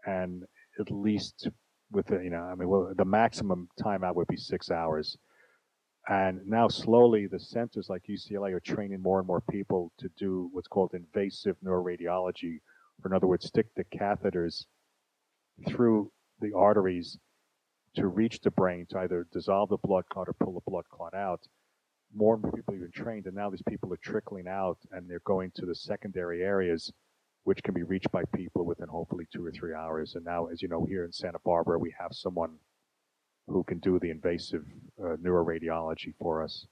and 0.06 0.43
at 0.80 0.91
least 0.91 1.50
with 1.91 2.12
you 2.12 2.30
know, 2.30 2.43
I 2.43 2.56
mean, 2.56 2.69
well, 2.69 2.93
the 2.95 3.06
maximum 3.06 3.69
time 3.82 4.04
out 4.04 4.15
would 4.15 4.28
be 4.28 4.38
six 4.38 4.69
hours. 4.71 5.17
And 6.10 6.45
now 6.45 6.69
slowly 6.69 7.28
the 7.28 7.39
centers 7.39 7.89
like 7.89 8.04
UCLA 8.10 8.54
are 8.54 8.62
training 8.62 9.02
more 9.02 9.19
and 9.19 9.28
more 9.28 9.41
people 9.41 9.91
to 9.97 10.10
do 10.17 10.50
what's 10.54 10.67
called 10.67 10.93
invasive 10.93 11.58
neuroradiology, 11.65 12.60
or 13.04 13.12
in 13.12 13.13
other 13.13 13.28
words, 13.28 13.47
stick 13.47 13.67
the 13.76 13.84
catheters 13.86 14.65
through 15.67 16.12
the 16.39 16.54
arteries 16.56 17.17
to 17.95 18.08
reach 18.08 18.39
the 18.41 18.52
brain 18.52 18.86
to 18.89 19.00
either 19.00 19.28
dissolve 19.34 19.69
the 19.69 19.78
blood 19.78 20.06
clot 20.10 20.30
or 20.30 20.34
pull 20.34 20.54
the 20.54 20.71
blood 20.71 20.86
clot 20.89 21.13
out. 21.13 21.41
More 22.15 22.36
and 22.36 22.43
more 22.43 22.52
people 22.52 22.74
have 22.74 22.82
been 22.82 22.91
trained, 22.91 23.26
and 23.26 23.36
now 23.36 23.50
these 23.50 23.62
people 23.67 23.93
are 23.93 23.98
trickling 23.98 24.48
out 24.48 24.78
and 24.91 25.10
they're 25.10 25.22
going 25.26 25.52
to 25.56 25.65
the 25.65 25.76
secondary 25.76 26.41
areas, 26.41 26.91
which 27.43 27.62
can 27.63 27.74
be 27.74 27.84
reached 27.84 28.12
by 28.12 28.24
people 28.36 28.65
within 28.65 28.88
hopefully 28.88 29.28
two 29.32 29.46
or 29.46 29.52
three 29.52 29.74
hours. 29.74 30.15
And 30.15 30.26
now, 30.26 30.48
as 30.48 30.62
you 30.62 30.67
know, 30.67 30.86
here 30.86 31.06
in 31.06 31.12
Santa 31.12 31.39
Barbara, 31.43 31.78
we 31.78 31.93
have 32.00 32.12
someone 32.13 32.58
who 33.48 33.63
can 33.63 33.80
do 33.80 34.00
the 34.00 34.10
invasive 34.10 34.65
uh, 35.02 35.15
neuroradiology 35.24 36.13
for 36.20 36.43
us. 36.43 36.67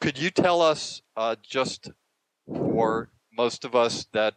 Could 0.00 0.18
you 0.18 0.30
tell 0.30 0.60
us, 0.60 1.02
uh, 1.16 1.36
just 1.42 1.90
for 2.46 3.10
most 3.36 3.64
of 3.64 3.74
us 3.74 4.06
that 4.12 4.34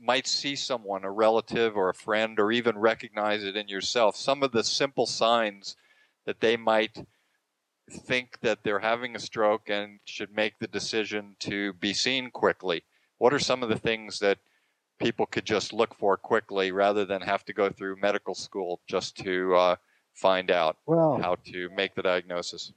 might 0.00 0.26
see 0.26 0.56
someone, 0.56 1.04
a 1.04 1.10
relative 1.10 1.76
or 1.76 1.88
a 1.88 1.94
friend, 1.94 2.38
or 2.38 2.52
even 2.52 2.78
recognize 2.78 3.42
it 3.44 3.56
in 3.56 3.68
yourself, 3.68 4.16
some 4.16 4.42
of 4.42 4.52
the 4.52 4.64
simple 4.64 5.06
signs 5.06 5.76
that 6.24 6.40
they 6.40 6.56
might 6.56 7.04
think 7.90 8.38
that 8.40 8.62
they're 8.62 8.78
having 8.78 9.16
a 9.16 9.20
stroke 9.20 9.68
and 9.68 9.98
should 10.04 10.34
make 10.34 10.58
the 10.58 10.66
decision 10.66 11.36
to 11.40 11.72
be 11.74 11.92
seen 11.92 12.30
quickly? 12.30 12.84
What 13.18 13.34
are 13.34 13.38
some 13.38 13.62
of 13.62 13.68
the 13.68 13.78
things 13.78 14.18
that 14.20 14.38
people 14.98 15.26
could 15.26 15.44
just 15.44 15.72
look 15.72 15.94
for 15.94 16.16
quickly 16.16 16.70
rather 16.72 17.04
than 17.04 17.22
have 17.22 17.44
to 17.46 17.52
go 17.52 17.68
through 17.70 17.96
medical 18.00 18.34
school 18.34 18.80
just 18.86 19.16
to 19.18 19.54
uh, 19.54 19.76
find 20.14 20.50
out 20.50 20.76
well, 20.86 21.18
how 21.20 21.36
to 21.46 21.68
make 21.70 21.94
the 21.94 22.02
diagnosis? 22.02 22.72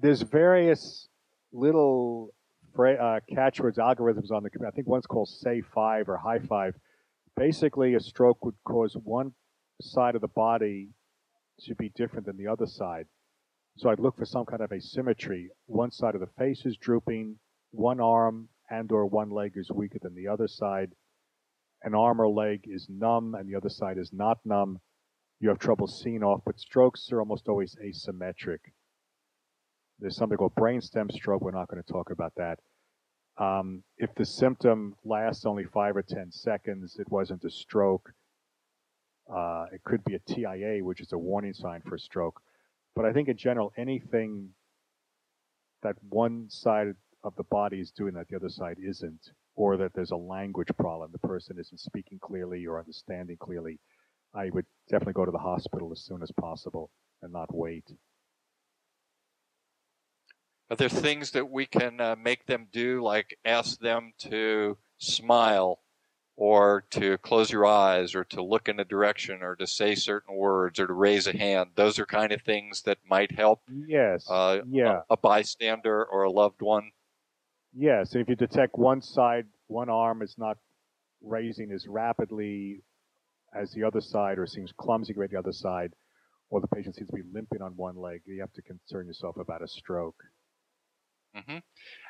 There's 0.00 0.22
various 0.22 1.08
little 1.52 2.32
uh, 2.78 3.20
catchwords, 3.32 3.78
algorithms 3.78 4.30
on 4.30 4.42
the 4.42 4.50
computer. 4.50 4.68
I 4.68 4.70
think 4.70 4.86
one's 4.86 5.06
called 5.06 5.28
Say 5.28 5.60
Five 5.60 6.08
or 6.08 6.16
High 6.16 6.38
Five. 6.38 6.74
Basically, 7.36 7.94
a 7.94 8.00
stroke 8.00 8.44
would 8.44 8.56
cause 8.64 8.96
one 9.02 9.32
side 9.80 10.14
of 10.14 10.20
the 10.20 10.28
body 10.28 10.90
to 11.60 11.74
be 11.74 11.90
different 11.90 12.26
than 12.26 12.36
the 12.36 12.46
other 12.46 12.66
side. 12.66 13.06
So 13.76 13.90
I'd 13.90 14.00
look 14.00 14.16
for 14.16 14.24
some 14.24 14.44
kind 14.44 14.62
of 14.62 14.72
asymmetry. 14.72 15.50
One 15.66 15.90
side 15.90 16.14
of 16.14 16.20
the 16.20 16.26
face 16.38 16.66
is 16.66 16.76
drooping, 16.76 17.36
one 17.70 18.00
arm 18.00 18.48
and 18.70 18.90
or 18.90 19.06
one 19.06 19.30
leg 19.30 19.52
is 19.54 19.70
weaker 19.70 19.98
than 20.00 20.14
the 20.14 20.28
other 20.28 20.48
side 20.48 20.90
an 21.82 21.94
arm 21.94 22.20
or 22.20 22.28
leg 22.28 22.64
is 22.64 22.88
numb 22.88 23.34
and 23.34 23.48
the 23.48 23.54
other 23.54 23.68
side 23.68 23.98
is 23.98 24.12
not 24.12 24.38
numb, 24.44 24.80
you 25.40 25.48
have 25.48 25.58
trouble 25.58 25.86
seeing 25.86 26.22
off, 26.22 26.42
but 26.44 26.58
strokes 26.58 27.10
are 27.12 27.20
almost 27.20 27.48
always 27.48 27.76
asymmetric. 27.84 28.58
There's 29.98 30.16
something 30.16 30.38
called 30.38 30.54
brainstem 30.54 31.10
stroke. 31.12 31.42
We're 31.42 31.50
not 31.50 31.68
going 31.68 31.82
to 31.82 31.92
talk 31.92 32.10
about 32.10 32.32
that. 32.36 32.60
Um, 33.36 33.82
if 33.96 34.14
the 34.14 34.24
symptom 34.24 34.96
lasts 35.04 35.46
only 35.46 35.64
five 35.64 35.96
or 35.96 36.02
10 36.02 36.32
seconds, 36.32 36.96
it 36.98 37.10
wasn't 37.10 37.44
a 37.44 37.50
stroke. 37.50 38.12
Uh, 39.32 39.66
it 39.72 39.82
could 39.84 40.02
be 40.04 40.14
a 40.14 40.18
TIA, 40.20 40.84
which 40.84 41.00
is 41.00 41.12
a 41.12 41.18
warning 41.18 41.52
sign 41.52 41.82
for 41.82 41.96
a 41.96 41.98
stroke. 41.98 42.40
But 42.94 43.04
I 43.04 43.12
think 43.12 43.28
in 43.28 43.36
general, 43.36 43.72
anything 43.76 44.50
that 45.82 45.96
one 46.08 46.48
side 46.48 46.94
of 47.22 47.36
the 47.36 47.44
body 47.44 47.80
is 47.80 47.90
doing 47.90 48.14
that 48.14 48.28
the 48.28 48.36
other 48.36 48.48
side 48.48 48.78
isn't, 48.80 49.30
or 49.54 49.76
that 49.76 49.92
there's 49.94 50.12
a 50.12 50.16
language 50.16 50.68
problem, 50.76 51.10
the 51.12 51.18
person 51.18 51.58
isn't 51.58 51.78
speaking 51.78 52.18
clearly 52.18 52.66
or 52.66 52.78
understanding 52.78 53.36
clearly, 53.36 53.78
I 54.34 54.50
would 54.50 54.66
definitely 54.88 55.14
go 55.14 55.24
to 55.24 55.30
the 55.32 55.38
hospital 55.38 55.90
as 55.92 56.00
soon 56.00 56.22
as 56.22 56.30
possible 56.32 56.90
and 57.22 57.32
not 57.32 57.54
wait. 57.54 57.84
Are 60.70 60.76
there 60.76 60.88
things 60.88 61.30
that 61.30 61.50
we 61.50 61.64
can 61.64 62.00
uh, 62.00 62.16
make 62.22 62.46
them 62.46 62.68
do, 62.70 63.02
like 63.02 63.38
ask 63.44 63.80
them 63.80 64.12
to 64.18 64.76
smile 64.98 65.80
or 66.36 66.84
to 66.90 67.16
close 67.18 67.50
your 67.50 67.64
eyes 67.64 68.14
or 68.14 68.24
to 68.24 68.42
look 68.42 68.68
in 68.68 68.78
a 68.78 68.84
direction 68.84 69.42
or 69.42 69.56
to 69.56 69.66
say 69.66 69.94
certain 69.94 70.36
words 70.36 70.78
or 70.78 70.86
to 70.86 70.92
raise 70.92 71.26
a 71.26 71.36
hand? 71.36 71.70
Those 71.74 71.98
are 71.98 72.04
kind 72.06 72.32
of 72.32 72.42
things 72.42 72.82
that 72.82 72.98
might 73.08 73.32
help 73.32 73.62
Yes. 73.86 74.26
uh, 74.30 74.60
yeah. 74.68 75.00
a, 75.08 75.14
a 75.14 75.16
bystander 75.16 76.04
or 76.04 76.24
a 76.24 76.30
loved 76.30 76.60
one. 76.60 76.90
Yes. 77.74 78.14
If 78.14 78.28
you 78.28 78.36
detect 78.36 78.76
one 78.76 79.00
side, 79.00 79.46
one 79.68 79.88
arm 79.88 80.20
is 80.20 80.34
not 80.36 80.58
raising 81.22 81.72
as 81.72 81.86
rapidly 81.88 82.82
as 83.54 83.72
the 83.72 83.84
other 83.84 84.02
side 84.02 84.38
or 84.38 84.46
seems 84.46 84.70
clumsy 84.76 85.14
right 85.14 85.30
the 85.30 85.38
other 85.38 85.52
side, 85.52 85.94
or 86.50 86.60
the 86.60 86.68
patient 86.68 86.94
seems 86.94 87.08
to 87.08 87.16
be 87.16 87.22
limping 87.32 87.62
on 87.62 87.72
one 87.76 87.96
leg, 87.96 88.20
you 88.26 88.40
have 88.40 88.52
to 88.52 88.62
concern 88.62 89.06
yourself 89.06 89.38
about 89.38 89.62
a 89.62 89.68
stroke. 89.68 90.22
Hmm 91.46 91.58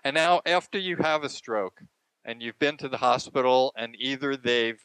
And 0.04 0.14
now, 0.14 0.40
after 0.46 0.78
you 0.78 0.96
have 0.96 1.24
a 1.24 1.28
stroke 1.28 1.82
and 2.24 2.42
you've 2.42 2.58
been 2.58 2.76
to 2.78 2.88
the 2.88 2.98
hospital, 2.98 3.72
and 3.76 3.96
either 3.98 4.36
they've 4.36 4.82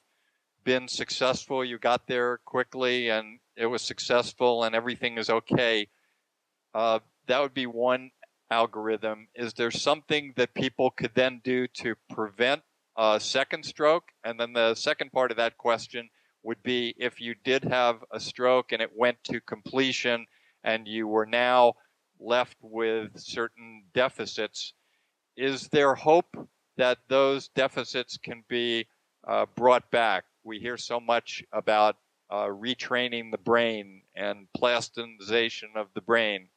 been 0.64 0.88
successful, 0.88 1.64
you 1.64 1.78
got 1.78 2.08
there 2.08 2.40
quickly 2.46 3.10
and 3.10 3.40
it 3.56 3.66
was 3.68 3.82
successful 3.82 4.64
and 4.64 4.76
everything 4.76 5.18
is 5.18 5.30
okay, 5.30 5.88
uh, 6.74 7.00
that 7.28 7.42
would 7.42 7.54
be 7.54 7.66
one 7.66 8.12
algorithm. 8.50 9.28
Is 9.36 9.54
there 9.54 9.72
something 9.72 10.34
that 10.36 10.54
people 10.54 10.92
could 10.92 11.12
then 11.16 11.42
do 11.44 11.68
to 11.68 11.96
prevent 12.10 12.62
a 12.98 13.20
second 13.20 13.66
stroke? 13.66 14.06
And 14.24 14.40
then 14.40 14.54
the 14.54 14.76
second 14.76 15.12
part 15.12 15.32
of 15.32 15.38
that 15.38 15.58
question 15.58 16.10
would 16.44 16.62
be 16.64 16.94
if 16.98 17.22
you 17.22 17.36
did 17.44 17.64
have 17.64 18.04
a 18.12 18.20
stroke 18.20 18.72
and 18.72 18.82
it 18.82 18.92
went 18.96 19.18
to 19.26 19.42
completion 19.42 20.26
and 20.64 20.88
you 20.88 21.08
were 21.08 21.26
now 21.26 21.74
left 22.24 22.58
with 22.62 23.12
certain 23.20 23.84
deficits, 23.94 24.74
is 25.36 25.68
there 25.70 25.96
hope 25.96 26.36
that 26.78 27.00
those 27.08 27.50
deficits 27.50 28.18
can 28.18 28.44
be 28.48 28.88
uh, 29.28 29.46
brought 29.56 29.90
back? 29.92 30.24
We 30.44 30.60
hear 30.60 30.78
so 30.78 31.00
much 31.00 31.44
about 31.52 31.98
uh, 32.30 32.46
retraining 32.46 33.32
the 33.32 33.38
brain 33.38 34.02
and 34.16 34.48
plasticization 34.58 35.76
of 35.76 35.88
the 35.94 36.02
brain. 36.02 36.48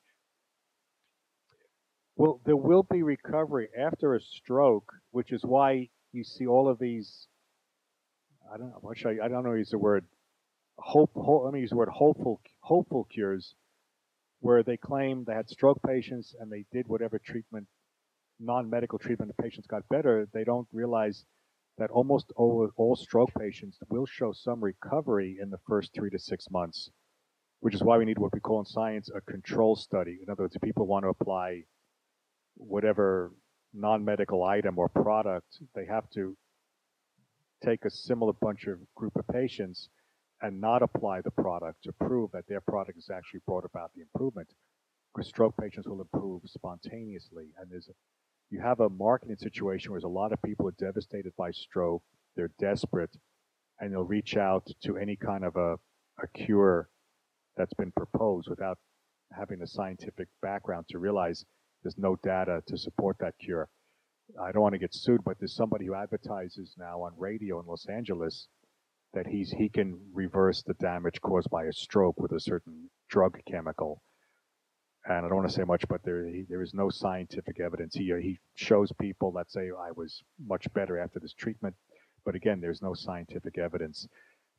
Well, 2.16 2.40
there 2.46 2.56
will 2.56 2.82
be 2.82 3.02
recovery 3.02 3.68
after 3.78 4.14
a 4.14 4.20
stroke, 4.20 4.90
which 5.10 5.32
is 5.32 5.44
why 5.44 5.90
you 6.12 6.24
see 6.24 6.46
all 6.46 6.68
of 6.68 6.78
these. 6.78 7.28
I 8.52 8.56
don't 8.56 8.70
know. 8.70 8.94
I, 9.04 9.24
I 9.26 9.28
don't 9.28 9.44
know. 9.44 9.52
Use 9.52 9.70
the 9.70 9.78
word 9.78 10.06
hope. 10.78 11.10
hope 11.14 11.44
let 11.44 11.52
me 11.52 11.60
use 11.60 11.70
the 11.70 11.76
word 11.76 11.90
hopeful. 11.90 12.40
Hopeful 12.60 13.04
cures, 13.04 13.54
where 14.40 14.62
they 14.62 14.76
claim 14.76 15.24
they 15.24 15.34
had 15.34 15.48
stroke 15.48 15.78
patients 15.86 16.34
and 16.38 16.50
they 16.50 16.64
did 16.72 16.88
whatever 16.88 17.18
treatment, 17.18 17.66
non-medical 18.38 18.98
treatment, 18.98 19.32
the 19.34 19.42
patients 19.42 19.66
got 19.66 19.88
better. 19.88 20.28
They 20.32 20.44
don't 20.44 20.68
realize 20.72 21.24
that 21.78 21.90
almost 21.90 22.32
all, 22.36 22.70
all 22.76 22.96
stroke 22.96 23.30
patients 23.38 23.78
will 23.88 24.06
show 24.06 24.32
some 24.32 24.62
recovery 24.62 25.38
in 25.40 25.50
the 25.50 25.58
first 25.66 25.92
three 25.94 26.10
to 26.10 26.18
six 26.18 26.46
months, 26.50 26.90
which 27.60 27.74
is 27.74 27.82
why 27.82 27.98
we 27.98 28.04
need 28.04 28.18
what 28.18 28.32
we 28.32 28.40
call 28.40 28.60
in 28.60 28.66
science 28.66 29.10
a 29.14 29.20
control 29.20 29.76
study. 29.76 30.18
In 30.22 30.30
other 30.30 30.44
words, 30.44 30.56
people 30.62 30.86
want 30.86 31.04
to 31.04 31.08
apply 31.08 31.62
whatever 32.56 33.32
non-medical 33.74 34.42
item 34.42 34.78
or 34.78 34.88
product, 34.88 35.58
they 35.74 35.84
have 35.84 36.08
to 36.10 36.36
take 37.64 37.84
a 37.84 37.90
similar 37.90 38.32
bunch 38.40 38.66
of 38.66 38.78
group 38.94 39.16
of 39.16 39.26
patients 39.28 39.88
and 40.42 40.60
not 40.60 40.82
apply 40.82 41.20
the 41.20 41.30
product 41.30 41.82
to 41.84 41.92
prove 41.92 42.30
that 42.32 42.46
their 42.48 42.60
product 42.60 42.96
has 42.96 43.10
actually 43.10 43.40
brought 43.46 43.64
about 43.64 43.90
the 43.94 44.02
improvement. 44.02 44.48
Because 45.14 45.28
stroke 45.28 45.54
patients 45.56 45.88
will 45.88 46.00
improve 46.00 46.42
spontaneously, 46.46 47.46
and 47.58 47.70
there's 47.70 47.88
you 48.50 48.60
have 48.60 48.80
a 48.80 48.88
marketing 48.88 49.36
situation 49.38 49.90
where 49.90 49.98
there's 49.98 50.04
a 50.04 50.08
lot 50.08 50.32
of 50.32 50.40
people 50.42 50.68
are 50.68 50.74
devastated 50.78 51.32
by 51.36 51.50
stroke, 51.50 52.02
they're 52.36 52.52
desperate, 52.60 53.10
and 53.80 53.92
they'll 53.92 54.04
reach 54.04 54.36
out 54.36 54.66
to 54.82 54.96
any 54.96 55.16
kind 55.16 55.44
of 55.44 55.56
a, 55.56 55.74
a 56.22 56.28
cure 56.34 56.88
that's 57.56 57.74
been 57.74 57.92
proposed 57.92 58.48
without 58.48 58.78
having 59.36 59.62
a 59.62 59.66
scientific 59.66 60.28
background 60.42 60.86
to 60.88 60.98
realize 60.98 61.44
there's 61.82 61.98
no 61.98 62.16
data 62.22 62.62
to 62.68 62.78
support 62.78 63.16
that 63.18 63.34
cure. 63.38 63.68
I 64.40 64.52
don't 64.52 64.62
want 64.62 64.74
to 64.74 64.78
get 64.78 64.94
sued, 64.94 65.24
but 65.24 65.38
there's 65.38 65.54
somebody 65.54 65.86
who 65.86 65.94
advertises 65.94 66.74
now 66.78 67.02
on 67.02 67.12
radio 67.16 67.60
in 67.60 67.66
Los 67.66 67.86
Angeles 67.86 68.48
that 69.16 69.26
he's 69.26 69.50
he 69.50 69.70
can 69.70 69.98
reverse 70.12 70.62
the 70.62 70.74
damage 70.74 71.18
caused 71.22 71.48
by 71.48 71.64
a 71.64 71.72
stroke 71.72 72.20
with 72.20 72.32
a 72.32 72.40
certain 72.40 72.90
drug 73.08 73.40
chemical. 73.50 74.02
And 75.06 75.24
I 75.24 75.28
don't 75.28 75.36
want 75.36 75.48
to 75.48 75.54
say 75.54 75.64
much, 75.64 75.88
but 75.88 76.02
there 76.04 76.26
he, 76.26 76.44
there 76.46 76.60
is 76.60 76.74
no 76.74 76.90
scientific 76.90 77.58
evidence. 77.58 77.94
He 77.94 78.12
he 78.20 78.38
shows 78.56 78.92
people 79.00 79.32
that 79.32 79.50
say 79.50 79.70
I 79.70 79.90
was 79.96 80.22
much 80.46 80.70
better 80.74 80.98
after 80.98 81.18
this 81.18 81.32
treatment, 81.32 81.74
but 82.26 82.34
again, 82.34 82.60
there's 82.60 82.82
no 82.82 82.92
scientific 82.92 83.56
evidence. 83.56 84.06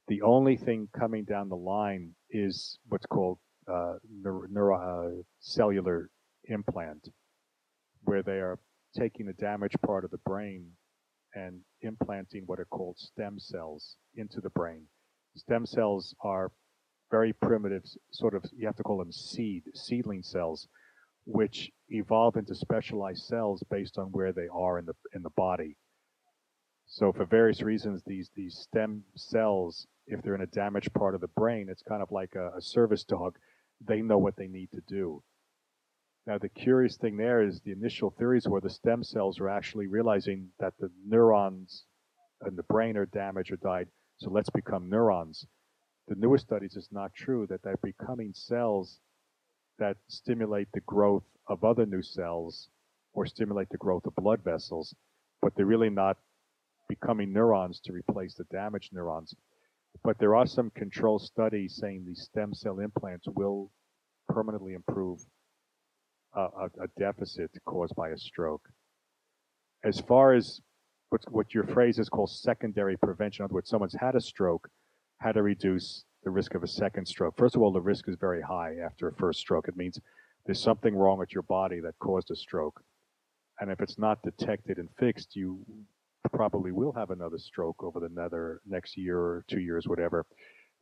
The 0.07 0.23
only 0.23 0.57
thing 0.57 0.89
coming 0.97 1.23
down 1.23 1.49
the 1.49 1.55
line 1.55 2.15
is 2.31 2.79
what's 2.89 3.05
called 3.05 3.37
uh, 3.71 3.95
neuro, 4.09 4.47
neuro 4.49 4.75
uh, 4.79 5.21
cellular 5.39 6.09
implant, 6.45 7.09
where 8.05 8.23
they 8.23 8.39
are 8.39 8.57
taking 8.97 9.27
the 9.27 9.33
damaged 9.33 9.79
part 9.85 10.03
of 10.03 10.09
the 10.09 10.23
brain 10.25 10.71
and 11.37 11.61
implanting 11.81 12.43
what 12.45 12.59
are 12.59 12.65
called 12.65 12.97
stem 12.97 13.39
cells 13.39 13.97
into 14.15 14.41
the 14.41 14.49
brain. 14.51 14.83
Stem 15.35 15.65
cells 15.65 16.15
are 16.23 16.51
very 17.11 17.33
primitive, 17.33 17.83
sort 18.11 18.33
of, 18.33 18.43
you 18.55 18.65
have 18.65 18.75
to 18.75 18.83
call 18.83 18.97
them 18.97 19.11
seed, 19.11 19.63
seedling 19.73 20.23
cells, 20.23 20.67
which 21.25 21.71
evolve 21.89 22.35
into 22.37 22.55
specialized 22.55 23.23
cells 23.23 23.63
based 23.69 23.97
on 23.97 24.07
where 24.07 24.33
they 24.33 24.47
are 24.53 24.79
in 24.79 24.85
the, 24.85 24.93
in 25.13 25.21
the 25.21 25.29
body. 25.31 25.77
So 26.87 27.11
for 27.11 27.25
various 27.25 27.61
reasons, 27.61 28.01
these, 28.05 28.29
these 28.35 28.57
stem 28.57 29.03
cells, 29.15 29.87
if 30.07 30.21
they're 30.21 30.35
in 30.35 30.41
a 30.41 30.47
damaged 30.47 30.93
part 30.93 31.15
of 31.15 31.21
the 31.21 31.27
brain, 31.27 31.67
it's 31.69 31.83
kind 31.83 32.01
of 32.01 32.11
like 32.11 32.33
a, 32.35 32.57
a 32.57 32.61
service 32.61 33.03
dog. 33.03 33.37
They 33.85 34.01
know 34.01 34.17
what 34.17 34.37
they 34.37 34.47
need 34.47 34.71
to 34.71 34.81
do. 34.87 35.21
Now, 36.27 36.37
the 36.37 36.49
curious 36.49 36.97
thing 36.97 37.15
there 37.15 37.41
is 37.41 37.61
the 37.61 37.71
initial 37.71 38.09
theories 38.11 38.49
were 38.49 38.59
the 38.59 38.69
stem 38.69 39.01
cells 39.01 39.39
are 39.39 39.47
actually 39.47 39.87
realizing 39.87 40.49
that 40.59 40.73
the 40.77 40.91
neurons 41.05 41.85
in 42.45 42.57
the 42.57 42.63
brain 42.63 42.97
are 42.97 43.05
damaged 43.05 43.53
or 43.53 43.55
died, 43.55 43.87
so 44.17 44.29
let's 44.29 44.49
become 44.49 44.89
neurons. 44.89 45.47
The 46.09 46.15
newest 46.15 46.45
studies 46.45 46.75
is 46.75 46.89
not 46.91 47.13
true 47.13 47.47
that 47.47 47.61
they're 47.63 47.79
becoming 47.81 48.33
cells 48.33 48.99
that 49.79 49.95
stimulate 50.09 50.67
the 50.73 50.81
growth 50.81 51.23
of 51.47 51.63
other 51.63 51.85
new 51.85 52.01
cells 52.01 52.67
or 53.13 53.25
stimulate 53.25 53.69
the 53.69 53.77
growth 53.77 54.05
of 54.05 54.15
blood 54.15 54.43
vessels, 54.43 54.93
but 55.41 55.55
they're 55.55 55.65
really 55.65 55.89
not 55.89 56.17
becoming 56.89 57.31
neurons 57.31 57.79
to 57.79 57.93
replace 57.93 58.35
the 58.35 58.43
damaged 58.51 58.91
neurons. 58.91 59.33
But 60.03 60.19
there 60.19 60.35
are 60.35 60.45
some 60.45 60.71
control 60.71 61.19
studies 61.19 61.77
saying 61.77 62.03
these 62.03 62.23
stem 62.23 62.53
cell 62.53 62.79
implants 62.79 63.29
will 63.29 63.71
permanently 64.27 64.73
improve 64.73 65.25
a, 66.35 66.69
a, 66.83 66.87
deficit 66.99 67.51
caused 67.65 67.95
by 67.95 68.09
a 68.09 68.17
stroke. 68.17 68.67
As 69.83 69.99
far 69.99 70.33
as 70.33 70.61
what, 71.09 71.21
what 71.31 71.53
your 71.53 71.63
phrase 71.63 71.99
is 71.99 72.09
called 72.09 72.29
secondary 72.29 72.97
prevention, 72.97 73.43
in 73.43 73.45
other 73.45 73.55
words, 73.55 73.69
someone's 73.69 73.95
had 73.99 74.15
a 74.15 74.21
stroke, 74.21 74.67
how 75.19 75.31
to 75.31 75.41
reduce 75.41 76.03
the 76.23 76.29
risk 76.29 76.55
of 76.55 76.63
a 76.63 76.67
second 76.67 77.07
stroke. 77.07 77.37
First 77.37 77.55
of 77.55 77.61
all, 77.61 77.71
the 77.71 77.81
risk 77.81 78.07
is 78.07 78.17
very 78.19 78.41
high 78.41 78.75
after 78.83 79.07
a 79.07 79.15
first 79.15 79.39
stroke. 79.39 79.67
It 79.67 79.77
means 79.77 79.99
there's 80.45 80.61
something 80.61 80.95
wrong 80.95 81.17
with 81.17 81.33
your 81.33 81.43
body 81.43 81.79
that 81.81 81.97
caused 81.99 82.31
a 82.31 82.35
stroke. 82.35 82.81
And 83.59 83.71
if 83.71 83.81
it's 83.81 83.97
not 83.97 84.21
detected 84.23 84.77
and 84.77 84.89
fixed, 84.99 85.35
you 85.35 85.65
probably 86.33 86.71
will 86.71 86.91
have 86.91 87.09
another 87.09 87.37
stroke 87.37 87.83
over 87.83 87.99
the 87.99 88.07
another 88.07 88.61
next 88.67 88.97
year 88.97 89.17
or 89.17 89.45
two 89.47 89.59
years, 89.59 89.87
whatever. 89.87 90.25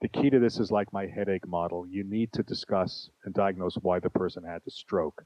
The 0.02 0.10
key 0.10 0.30
to 0.30 0.40
this 0.40 0.60
is 0.60 0.72
like 0.72 0.92
my 0.92 1.08
headache 1.08 1.48
model. 1.48 1.88
You 1.88 2.04
need 2.04 2.34
to 2.34 2.44
discuss 2.44 3.10
and 3.24 3.34
diagnose 3.34 3.76
why 3.76 4.00
the 4.00 4.10
person 4.10 4.44
had 4.44 4.62
the 4.66 4.72
stroke. 4.72 5.24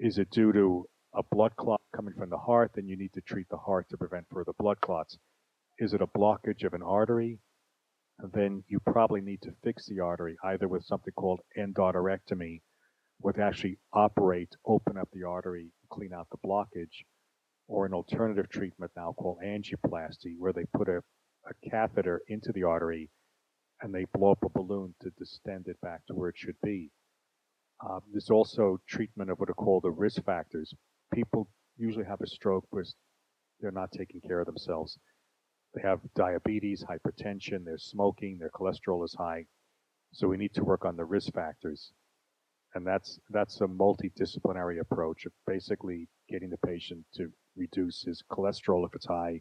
Is 0.00 0.18
it 0.18 0.30
due 0.30 0.52
to 0.52 0.86
a 1.12 1.24
blood 1.24 1.56
clot 1.56 1.80
coming 1.94 2.14
from 2.14 2.30
the 2.30 2.38
heart? 2.38 2.70
Then 2.74 2.86
you 2.86 2.96
need 2.96 3.12
to 3.14 3.20
treat 3.20 3.48
the 3.48 3.56
heart 3.56 3.88
to 3.88 3.96
prevent 3.96 4.28
further 4.30 4.52
blood 4.56 4.80
clots. 4.80 5.18
Is 5.78 5.92
it 5.92 6.00
a 6.00 6.06
blockage 6.06 6.62
of 6.62 6.72
an 6.74 6.82
artery? 6.82 7.40
Then 8.32 8.62
you 8.68 8.78
probably 8.78 9.20
need 9.20 9.42
to 9.42 9.56
fix 9.64 9.86
the 9.86 10.00
artery 10.00 10.36
either 10.44 10.68
with 10.68 10.84
something 10.84 11.12
called 11.14 11.40
endarterectomy, 11.56 12.62
where 13.18 13.32
they 13.32 13.42
actually 13.42 13.78
operate, 13.92 14.54
open 14.64 14.96
up 14.96 15.08
the 15.12 15.24
artery, 15.24 15.72
clean 15.90 16.12
out 16.12 16.28
the 16.30 16.48
blockage, 16.48 17.04
or 17.66 17.84
an 17.84 17.92
alternative 17.92 18.48
treatment 18.48 18.92
now 18.96 19.12
called 19.12 19.38
angioplasty, 19.44 20.36
where 20.38 20.52
they 20.52 20.64
put 20.76 20.88
a, 20.88 20.98
a 20.98 21.70
catheter 21.70 22.22
into 22.28 22.52
the 22.52 22.62
artery 22.62 23.10
and 23.80 23.92
they 23.92 24.04
blow 24.12 24.32
up 24.32 24.44
a 24.44 24.48
balloon 24.48 24.94
to 25.00 25.10
distend 25.18 25.66
it 25.66 25.80
back 25.80 26.06
to 26.06 26.14
where 26.14 26.28
it 26.28 26.38
should 26.38 26.60
be. 26.62 26.92
Um, 27.80 28.00
there's 28.12 28.30
also 28.30 28.78
treatment 28.88 29.30
of 29.30 29.38
what 29.38 29.50
are 29.50 29.54
called 29.54 29.84
the 29.84 29.90
risk 29.90 30.24
factors. 30.24 30.74
People 31.14 31.48
usually 31.76 32.04
have 32.04 32.20
a 32.20 32.26
stroke 32.26 32.66
because 32.70 32.94
they're 33.60 33.70
not 33.70 33.92
taking 33.92 34.20
care 34.20 34.40
of 34.40 34.46
themselves. 34.46 34.98
They 35.74 35.82
have 35.82 36.00
diabetes, 36.16 36.84
hypertension, 36.84 37.64
they're 37.64 37.78
smoking, 37.78 38.38
their 38.38 38.50
cholesterol 38.50 39.04
is 39.04 39.14
high. 39.16 39.46
So 40.12 40.26
we 40.26 40.36
need 40.36 40.54
to 40.54 40.64
work 40.64 40.84
on 40.84 40.96
the 40.96 41.04
risk 41.04 41.32
factors. 41.32 41.92
And 42.74 42.86
that's 42.86 43.18
that's 43.30 43.60
a 43.60 43.66
multidisciplinary 43.66 44.80
approach 44.80 45.26
of 45.26 45.32
basically 45.46 46.08
getting 46.28 46.50
the 46.50 46.58
patient 46.58 47.04
to 47.14 47.30
reduce 47.56 48.02
his 48.02 48.22
cholesterol 48.30 48.86
if 48.86 48.94
it's 48.94 49.06
high, 49.06 49.40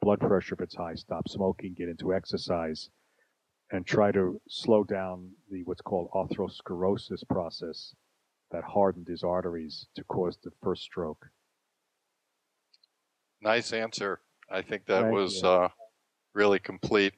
blood 0.00 0.20
pressure 0.20 0.54
if 0.54 0.60
it's 0.60 0.76
high, 0.76 0.94
stop 0.94 1.28
smoking, 1.28 1.74
get 1.74 1.88
into 1.88 2.14
exercise, 2.14 2.88
and 3.72 3.86
try 3.86 4.12
to 4.12 4.40
slow 4.48 4.84
down 4.84 5.30
the 5.50 5.62
what's 5.64 5.80
called 5.80 6.10
atherosclerosis 6.14 7.26
process 7.28 7.94
that 8.50 8.62
hardened 8.62 9.08
his 9.08 9.24
arteries 9.24 9.86
to 9.96 10.04
cause 10.04 10.38
the 10.44 10.52
first 10.62 10.82
stroke. 10.82 11.26
Nice 13.40 13.72
answer. 13.72 14.20
I 14.50 14.60
think 14.60 14.84
that 14.86 15.02
Thank 15.02 15.14
was 15.14 15.42
uh, 15.42 15.68
really 16.34 16.58
complete 16.58 17.14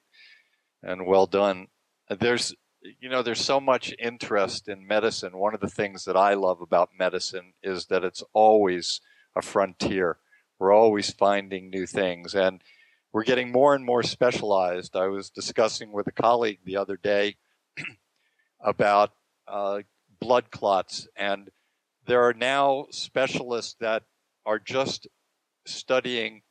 and 0.83 1.07
well 1.07 1.27
done. 1.27 1.67
There's, 2.09 2.55
you 3.01 3.09
know, 3.09 3.23
there's 3.23 3.45
so 3.45 3.61
much 3.61 3.93
interest 3.99 4.69
in 4.69 4.87
medicine. 4.87 5.37
One 5.37 5.55
of 5.55 5.61
the 5.61 5.69
things 5.69 6.05
that 6.05 6.17
I 6.17 6.35
love 6.35 6.61
about 6.61 6.91
medicine 6.97 7.53
is 7.65 7.87
that 7.87 8.05
it's 8.05 8.23
always 8.33 9.01
a 9.35 9.43
frontier. 9.43 10.19
We're 10.61 10.73
always 10.73 11.11
finding 11.11 11.69
new 11.69 11.87
things. 11.87 12.35
And 12.35 12.63
we're 13.15 13.23
getting 13.23 13.53
more 13.53 13.77
and 13.77 13.85
more 13.85 14.03
specialized. 14.03 14.97
I 14.97 15.07
was 15.07 15.31
discussing 15.31 15.93
with 15.93 16.09
a 16.09 16.12
colleague 16.12 16.59
the 16.65 16.77
other 16.77 16.97
day 16.97 17.37
about 18.61 19.12
uh, 19.47 19.83
blood 20.21 20.51
clots, 20.51 21.07
and 21.17 21.49
there 22.07 22.25
are 22.25 22.35
now 22.35 22.87
specialists 22.91 23.77
that 23.79 24.03
are 24.45 24.59
just 24.59 25.07
studying 25.65 26.43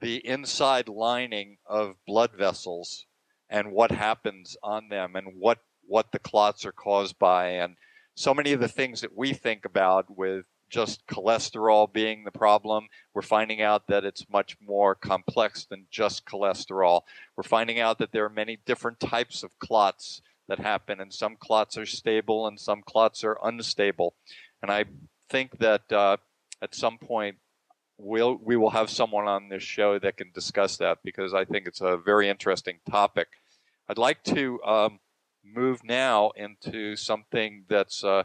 the 0.00 0.16
inside 0.26 0.90
lining 0.90 1.56
of 1.66 1.96
blood 2.06 2.32
vessels 2.36 3.06
and 3.48 3.72
what 3.72 3.90
happens 3.90 4.58
on 4.62 4.90
them 4.90 5.16
and 5.16 5.26
what 5.38 5.58
what 5.86 6.12
the 6.12 6.18
clots 6.18 6.66
are 6.66 6.72
caused 6.72 7.18
by 7.18 7.48
and 7.48 7.74
so 8.14 8.34
many 8.34 8.52
of 8.52 8.60
the 8.60 8.68
things 8.68 9.00
that 9.00 9.16
we 9.16 9.32
think 9.32 9.64
about 9.64 10.04
with 10.16 10.44
just 10.68 11.06
cholesterol 11.06 11.92
being 11.92 12.24
the 12.24 12.30
problem. 12.30 12.88
We're 13.14 13.22
finding 13.22 13.62
out 13.62 13.86
that 13.88 14.04
it's 14.04 14.28
much 14.30 14.56
more 14.60 14.94
complex 14.94 15.64
than 15.64 15.86
just 15.90 16.24
cholesterol. 16.24 17.02
We're 17.36 17.42
finding 17.42 17.80
out 17.80 17.98
that 17.98 18.12
there 18.12 18.24
are 18.24 18.30
many 18.30 18.58
different 18.64 19.00
types 19.00 19.42
of 19.42 19.58
clots 19.58 20.22
that 20.48 20.58
happen, 20.58 21.00
and 21.00 21.12
some 21.12 21.36
clots 21.36 21.76
are 21.76 21.86
stable 21.86 22.46
and 22.46 22.58
some 22.58 22.82
clots 22.82 23.22
are 23.24 23.38
unstable. 23.42 24.14
And 24.62 24.70
I 24.70 24.84
think 25.28 25.58
that 25.58 25.92
uh, 25.92 26.16
at 26.62 26.74
some 26.74 26.98
point 26.98 27.36
we'll 27.98 28.38
we 28.42 28.56
will 28.56 28.70
have 28.70 28.88
someone 28.88 29.26
on 29.26 29.48
this 29.48 29.62
show 29.62 29.98
that 29.98 30.16
can 30.16 30.30
discuss 30.32 30.76
that 30.78 30.98
because 31.04 31.34
I 31.34 31.44
think 31.44 31.66
it's 31.66 31.80
a 31.80 31.96
very 31.96 32.28
interesting 32.28 32.78
topic. 32.88 33.28
I'd 33.88 33.98
like 33.98 34.22
to 34.24 34.62
um, 34.62 35.00
move 35.44 35.82
now 35.84 36.30
into 36.36 36.96
something 36.96 37.64
that's 37.68 38.04
uh, 38.04 38.24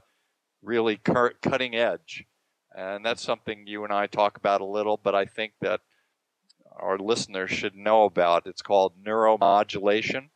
really 0.61 0.97
cutting 0.97 1.75
edge. 1.75 2.25
And 2.76 3.05
that's 3.05 3.21
something 3.21 3.67
you 3.67 3.84
and 3.84 3.93
I 3.93 4.07
talk 4.07 4.38
about 4.38 4.61
a 4.61 4.65
little, 4.65 4.99
but 5.01 5.13
I 5.13 5.26
think 5.26 5.53
that 5.61 5.82
our 6.76 6.97
listeners 6.97 7.51
should 7.51 7.76
know 7.76 8.05
about. 8.05 8.47
It's 8.47 8.61
called 8.61 8.93
neuromodulation 9.05 10.30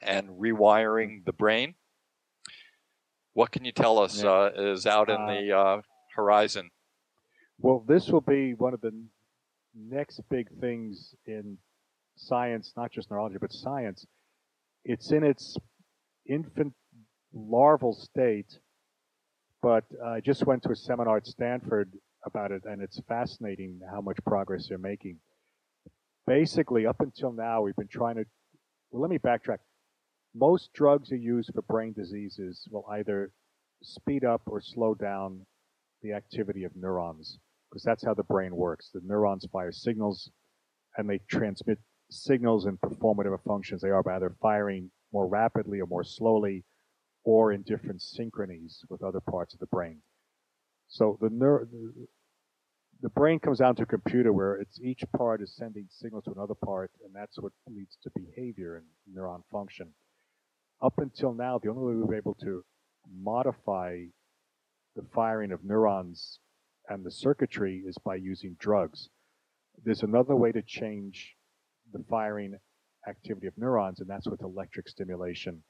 and 0.00 0.28
rewiring 0.30 1.24
the 1.24 1.32
brain. 1.32 1.74
What 3.32 3.50
can 3.50 3.64
you 3.64 3.72
tell 3.72 3.98
us 3.98 4.22
yeah. 4.22 4.30
uh, 4.30 4.50
is 4.56 4.86
out 4.86 5.10
in 5.10 5.26
the 5.26 5.52
uh, 5.52 5.58
uh, 5.58 5.80
horizon? 6.14 6.70
Well, 7.58 7.84
this 7.86 8.08
will 8.08 8.20
be 8.20 8.54
one 8.54 8.74
of 8.74 8.80
the 8.80 8.92
next 9.74 10.20
big 10.30 10.48
things 10.60 11.14
in 11.26 11.58
science, 12.16 12.72
not 12.76 12.92
just 12.92 13.10
neurology, 13.10 13.38
but 13.40 13.52
science. 13.52 14.06
It's 14.84 15.10
in 15.10 15.24
its 15.24 15.56
infant 16.26 16.74
larval 17.32 17.94
state 17.94 18.58
but 19.62 19.84
I 20.04 20.20
just 20.20 20.46
went 20.46 20.62
to 20.64 20.70
a 20.70 20.76
seminar 20.76 21.18
at 21.18 21.26
Stanford 21.26 21.92
about 22.24 22.52
it, 22.52 22.62
and 22.64 22.82
it's 22.82 23.00
fascinating 23.08 23.80
how 23.90 24.00
much 24.00 24.18
progress 24.26 24.68
they're 24.68 24.78
making. 24.78 25.18
Basically, 26.26 26.86
up 26.86 27.00
until 27.00 27.32
now, 27.32 27.62
we've 27.62 27.76
been 27.76 27.88
trying 27.88 28.16
to. 28.16 28.24
Well, 28.90 29.02
let 29.02 29.10
me 29.10 29.18
backtrack. 29.18 29.58
Most 30.34 30.72
drugs 30.74 31.10
are 31.10 31.16
used 31.16 31.50
for 31.54 31.62
brain 31.62 31.92
diseases 31.94 32.68
will 32.70 32.84
either 32.90 33.32
speed 33.82 34.24
up 34.24 34.42
or 34.46 34.60
slow 34.60 34.94
down 34.94 35.46
the 36.02 36.12
activity 36.12 36.64
of 36.64 36.72
neurons, 36.76 37.38
because 37.68 37.82
that's 37.82 38.04
how 38.04 38.14
the 38.14 38.22
brain 38.22 38.54
works. 38.54 38.90
The 38.92 39.00
neurons 39.04 39.46
fire 39.52 39.72
signals, 39.72 40.30
and 40.96 41.08
they 41.08 41.18
transmit 41.28 41.78
signals 42.10 42.66
and 42.66 42.80
perform 42.80 43.16
whatever 43.16 43.38
functions 43.38 43.82
they 43.82 43.90
are 43.90 44.02
by 44.02 44.16
either 44.16 44.34
firing 44.40 44.90
more 45.12 45.26
rapidly 45.26 45.80
or 45.80 45.86
more 45.86 46.04
slowly 46.04 46.64
or 47.28 47.52
in 47.52 47.60
different 47.60 48.00
synchronies 48.00 48.82
with 48.88 49.02
other 49.02 49.20
parts 49.20 49.52
of 49.52 49.60
the 49.60 49.66
brain. 49.66 49.98
So 50.88 51.18
the 51.20 51.28
the 53.02 53.10
brain 53.10 53.38
comes 53.38 53.58
down 53.58 53.76
to 53.76 53.82
a 53.82 53.86
computer 53.86 54.32
where 54.32 54.54
it's 54.56 54.80
each 54.80 55.04
part 55.14 55.42
is 55.42 55.54
sending 55.54 55.86
signals 55.90 56.24
to 56.24 56.32
another 56.32 56.54
part, 56.54 56.90
and 57.04 57.14
that's 57.14 57.38
what 57.38 57.52
leads 57.68 57.98
to 58.02 58.10
behavior 58.16 58.76
and 58.76 58.86
neuron 59.14 59.42
function. 59.52 59.88
Up 60.80 60.94
until 60.96 61.34
now, 61.34 61.58
the 61.58 61.68
only 61.68 61.84
way 61.84 61.98
we've 61.98 62.08
been 62.08 62.16
able 62.16 62.38
to 62.40 62.64
modify 63.14 64.04
the 64.96 65.04
firing 65.14 65.52
of 65.52 65.62
neurons 65.62 66.38
and 66.88 67.04
the 67.04 67.10
circuitry 67.10 67.82
is 67.86 67.98
by 67.98 68.14
using 68.14 68.56
drugs. 68.58 69.10
There's 69.84 70.02
another 70.02 70.34
way 70.34 70.50
to 70.52 70.62
change 70.62 71.36
the 71.92 72.02
firing 72.08 72.56
activity 73.06 73.48
of 73.48 73.58
neurons, 73.58 74.00
and 74.00 74.08
that's 74.08 74.26
with 74.26 74.40
electric 74.40 74.88
stimulation 74.88 75.62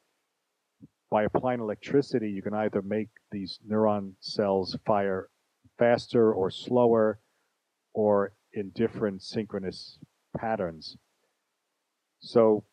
by 1.10 1.24
applying 1.24 1.60
electricity, 1.60 2.30
you 2.30 2.42
can 2.42 2.54
either 2.54 2.82
make 2.82 3.08
these 3.30 3.58
neuron 3.68 4.12
cells 4.20 4.76
fire 4.84 5.28
faster 5.78 6.32
or 6.32 6.50
slower 6.50 7.20
or 7.94 8.32
in 8.52 8.70
different 8.70 9.22
synchronous 9.22 9.98
patterns. 10.36 10.96
So 12.20 12.64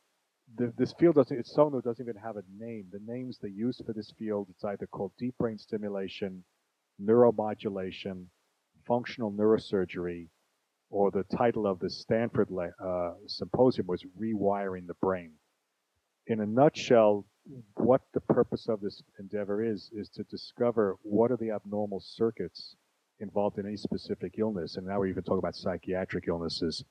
the, 0.58 0.74
this 0.78 0.94
field 1.00 1.16
doesn't, 1.16 1.38
its 1.38 1.58
own 1.58 1.80
doesn't 1.82 2.04
even 2.04 2.22
have 2.22 2.38
a 2.38 2.44
name. 2.58 2.86
The 2.92 3.00
names 3.06 3.40
they 3.42 3.50
use 3.50 3.82
for 3.86 3.94
this 3.94 4.12
field, 4.18 4.48
it's 4.50 4.64
either 4.64 4.88
called 4.88 5.12
deep 5.18 5.36
brain 5.38 5.58
stimulation, 5.58 6.44
neuromodulation, 7.02 8.26
functional 8.88 9.32
neurosurgery, 9.32 10.30
or 10.90 11.12
the 11.12 11.24
title 11.36 11.68
of 11.68 11.80
the 11.80 11.90
Stanford 11.90 12.50
uh, 12.84 13.12
symposium 13.28 13.88
was 13.88 14.06
rewiring 14.20 14.88
the 14.88 14.94
brain. 15.02 15.32
In 16.28 16.42
a 16.42 16.46
nutshell, 16.46 17.26
what 17.76 18.02
the 18.14 18.22
purpose 18.22 18.68
of 18.68 18.82
this 18.82 19.04
endeavor 19.20 19.64
is, 19.64 19.90
is 19.94 20.10
to 20.10 20.24
discover 20.24 20.98
what 21.04 21.32
are 21.32 21.38
the 21.38 21.52
abnormal 21.52 22.00
circuits 22.00 22.76
involved 23.20 23.58
in 23.58 23.66
any 23.66 23.78
specific 23.78 24.36
illness. 24.38 24.76
And 24.76 24.88
now 24.88 25.00
we're 25.00 25.08
even 25.08 25.24
talking 25.24 25.40
about 25.40 25.56
psychiatric 25.56 26.26
illnesses. 26.28 26.84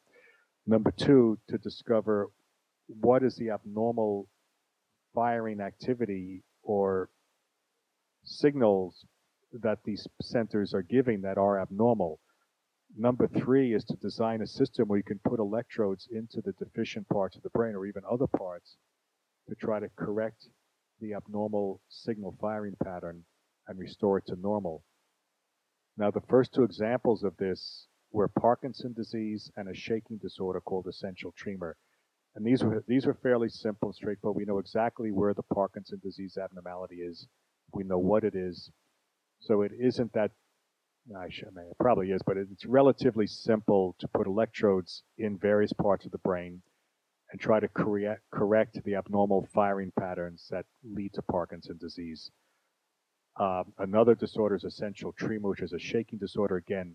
Number 0.67 0.91
two, 0.91 1.39
to 1.49 1.59
discover 1.59 2.31
what 2.87 3.23
is 3.23 3.37
the 3.37 3.51
abnormal 3.51 4.29
firing 5.15 5.61
activity 5.61 6.43
or 6.63 7.11
signals 8.25 9.05
that 9.53 9.79
these 9.85 10.07
centers 10.23 10.73
are 10.75 10.83
giving 10.83 11.21
that 11.23 11.39
are 11.39 11.61
abnormal. 11.61 12.21
Number 12.97 13.27
three 13.27 13.75
is 13.75 13.85
to 13.85 13.97
design 13.97 14.41
a 14.41 14.47
system 14.47 14.89
where 14.89 14.99
you 14.99 15.05
can 15.05 15.21
put 15.25 15.41
electrodes 15.41 16.09
into 16.11 16.41
the 16.41 16.53
deficient 16.53 17.09
parts 17.09 17.37
of 17.37 17.43
the 17.43 17.51
brain 17.51 17.75
or 17.75 17.87
even 17.87 18.03
other 18.11 18.27
parts 18.27 18.77
to 19.49 19.55
try 19.55 19.80
to 19.80 19.88
correct 19.97 20.49
the 21.01 21.14
abnormal 21.14 21.80
signal 21.88 22.36
firing 22.40 22.74
pattern 22.82 23.24
and 23.68 23.78
restore 23.78 24.18
it 24.18 24.26
to 24.26 24.36
normal. 24.36 24.84
Now, 25.97 26.11
the 26.11 26.22
first 26.28 26.53
two 26.53 26.64
examples 26.64 27.22
of 27.22 27.36
this 27.36 27.86
were 28.11 28.28
Parkinson 28.28 28.92
disease 28.92 29.51
and 29.57 29.68
a 29.68 29.74
shaking 29.74 30.18
disorder 30.18 30.61
called 30.61 30.86
essential 30.86 31.32
tremor. 31.36 31.76
And 32.36 32.45
these 32.45 32.64
were 32.64 32.84
these 32.88 33.07
were 33.07 33.14
fairly 33.14 33.49
simple 33.49 33.88
and 33.88 33.95
straightforward. 33.95 34.36
We 34.36 34.45
know 34.45 34.59
exactly 34.59 35.12
where 35.12 35.34
the 35.34 35.42
Parkinson 35.42 36.01
disease 36.03 36.36
abnormality 36.36 36.97
is. 36.97 37.28
We 37.72 37.84
know 37.84 37.99
what 37.99 38.24
it 38.24 38.34
is. 38.34 38.70
So 39.40 39.62
it 39.62 39.72
isn't 39.78 40.12
that 40.14 40.32
I, 41.16 41.28
should, 41.28 41.49
I 41.49 41.51
mean, 41.51 41.66
it 41.70 41.76
probably 41.78 42.11
is, 42.11 42.22
but 42.26 42.38
it's 42.38 42.64
relatively 42.64 43.26
simple 43.26 43.95
to 43.99 44.09
put 44.09 44.26
electrodes 44.26 45.03
in 45.18 45.36
various 45.36 45.72
parts 45.72 46.07
of 46.07 46.12
the 46.12 46.18
brain 46.18 46.62
and 47.35 47.41
try 47.41 47.59
to 47.59 47.66
correct, 47.66 48.22
correct 48.30 48.78
the 48.85 48.95
abnormal 48.95 49.49
firing 49.53 49.91
patterns 49.99 50.47
that 50.53 50.64
lead 50.85 51.12
to 51.12 51.20
Parkinson's 51.20 51.80
disease. 51.80 52.30
Um, 53.41 53.72
another 53.78 54.14
disorder 54.14 54.55
is 54.55 54.62
essential 54.62 55.12
tremor, 55.18 55.49
which 55.49 55.61
is 55.61 55.72
a 55.72 55.78
shaking 55.80 56.20
disorder. 56.20 56.55
Again, 56.55 56.95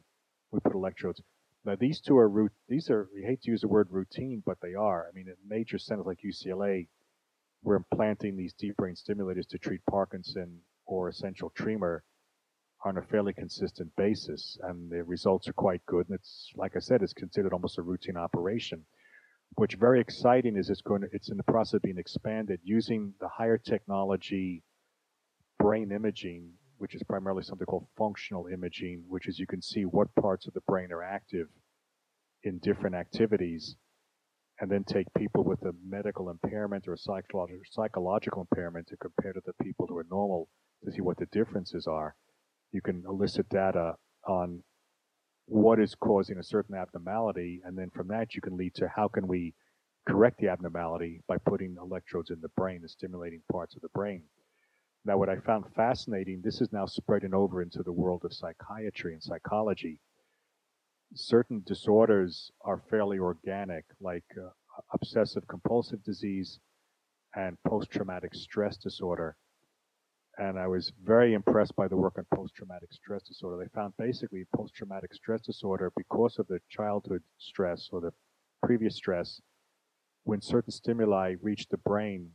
we 0.51 0.61
put 0.61 0.75
electrodes. 0.75 1.21
Now 1.65 1.75
these 1.75 1.99
two 1.99 2.17
are 2.17 2.29
root. 2.29 2.53
These 2.69 2.89
are 2.89 3.09
we 3.13 3.21
hate 3.21 3.41
to 3.41 3.51
use 3.51 3.59
the 3.59 3.67
word 3.67 3.89
routine, 3.91 4.41
but 4.45 4.55
they 4.61 4.75
are. 4.75 5.09
I 5.09 5.11
mean, 5.13 5.27
at 5.27 5.35
major 5.45 5.77
centers 5.77 6.05
like 6.05 6.19
UCLA, 6.25 6.87
we're 7.61 7.75
implanting 7.75 8.37
these 8.37 8.53
deep 8.53 8.77
brain 8.77 8.95
stimulators 8.95 9.49
to 9.49 9.57
treat 9.57 9.81
Parkinson 9.91 10.59
or 10.85 11.09
essential 11.09 11.49
tremor 11.49 12.05
on 12.85 12.97
a 12.97 13.01
fairly 13.01 13.33
consistent 13.33 13.93
basis, 13.97 14.57
and 14.63 14.89
the 14.89 15.03
results 15.03 15.49
are 15.49 15.53
quite 15.53 15.85
good. 15.85 16.07
And 16.07 16.15
it's 16.15 16.49
like 16.55 16.77
I 16.77 16.79
said, 16.79 17.03
it's 17.03 17.11
considered 17.11 17.51
almost 17.51 17.77
a 17.77 17.81
routine 17.81 18.15
operation. 18.15 18.85
What's 19.55 19.75
very 19.75 19.99
exciting 19.99 20.55
is 20.57 20.69
it's 20.69 20.81
going 20.81 21.01
to, 21.01 21.07
it's 21.11 21.29
in 21.29 21.37
the 21.37 21.43
process 21.43 21.75
of 21.75 21.81
being 21.81 21.97
expanded 21.97 22.59
using 22.63 23.13
the 23.19 23.27
higher 23.27 23.57
technology 23.57 24.63
brain 25.59 25.91
imaging, 25.91 26.51
which 26.77 26.95
is 26.95 27.03
primarily 27.03 27.43
something 27.43 27.65
called 27.65 27.87
functional 27.97 28.47
imaging, 28.47 29.03
which 29.07 29.27
is 29.27 29.37
you 29.37 29.47
can 29.47 29.61
see 29.61 29.83
what 29.83 30.13
parts 30.15 30.47
of 30.47 30.53
the 30.53 30.61
brain 30.61 30.91
are 30.91 31.03
active 31.03 31.47
in 32.43 32.57
different 32.59 32.95
activities, 32.95 33.75
and 34.61 34.71
then 34.71 34.83
take 34.85 35.07
people 35.17 35.43
with 35.43 35.61
a 35.63 35.73
medical 35.85 36.29
impairment 36.29 36.87
or 36.87 36.95
psychological 36.95 37.61
psychological 37.69 38.47
impairment 38.49 38.87
to 38.87 38.97
compare 38.97 39.33
to 39.33 39.41
the 39.45 39.63
people 39.63 39.85
who 39.87 39.97
are 39.97 40.05
normal 40.09 40.47
to 40.85 40.91
see 40.91 41.01
what 41.01 41.17
the 41.17 41.25
differences 41.27 41.85
are. 41.87 42.15
You 42.71 42.81
can 42.81 43.03
elicit 43.07 43.49
data 43.49 43.95
on 44.25 44.63
what 45.49 45.79
is 45.79 45.95
causing 45.95 46.37
a 46.37 46.43
certain 46.43 46.75
abnormality, 46.75 47.61
and 47.65 47.77
then 47.77 47.89
from 47.89 48.07
that 48.07 48.35
you 48.35 48.41
can 48.41 48.55
lead 48.55 48.75
to 48.75 48.87
how 48.87 49.07
can 49.07 49.27
we 49.27 49.53
correct 50.07 50.39
the 50.39 50.47
abnormality 50.47 51.21
by 51.27 51.37
putting 51.37 51.75
electrodes 51.81 52.29
in 52.29 52.39
the 52.41 52.49
brain 52.49 52.77
and 52.81 52.89
stimulating 52.89 53.41
parts 53.51 53.75
of 53.75 53.81
the 53.81 53.89
brain. 53.89 54.23
Now, 55.05 55.17
what 55.17 55.29
I 55.29 55.37
found 55.37 55.65
fascinating, 55.75 56.41
this 56.43 56.61
is 56.61 56.71
now 56.71 56.85
spreading 56.85 57.33
over 57.33 57.61
into 57.61 57.81
the 57.81 57.91
world 57.91 58.25
of 58.25 58.33
psychiatry 58.33 59.13
and 59.13 59.23
psychology. 59.23 59.99
Certain 61.15 61.63
disorders 61.65 62.51
are 62.61 62.83
fairly 62.89 63.17
organic, 63.17 63.85
like 63.99 64.25
uh, 64.37 64.49
obsessive 64.93 65.47
compulsive 65.47 66.03
disease 66.03 66.59
and 67.35 67.57
post 67.67 67.89
traumatic 67.89 68.35
stress 68.35 68.77
disorder 68.77 69.35
and 70.39 70.57
I 70.57 70.67
was 70.67 70.93
very 71.03 71.33
impressed 71.33 71.75
by 71.75 71.89
the 71.89 71.97
work 71.97 72.17
on 72.17 72.25
post-traumatic 72.33 72.93
stress 72.93 73.23
disorder. 73.23 73.61
They 73.61 73.69
found 73.75 73.93
basically 73.97 74.45
post-traumatic 74.55 75.13
stress 75.13 75.41
disorder 75.41 75.91
because 75.97 76.39
of 76.39 76.47
the 76.47 76.59
childhood 76.69 77.21
stress 77.37 77.89
or 77.91 77.99
the 77.99 78.13
previous 78.63 78.95
stress, 78.95 79.41
when 80.23 80.41
certain 80.41 80.71
stimuli 80.71 81.35
reach 81.41 81.67
the 81.67 81.77
brain, 81.77 82.31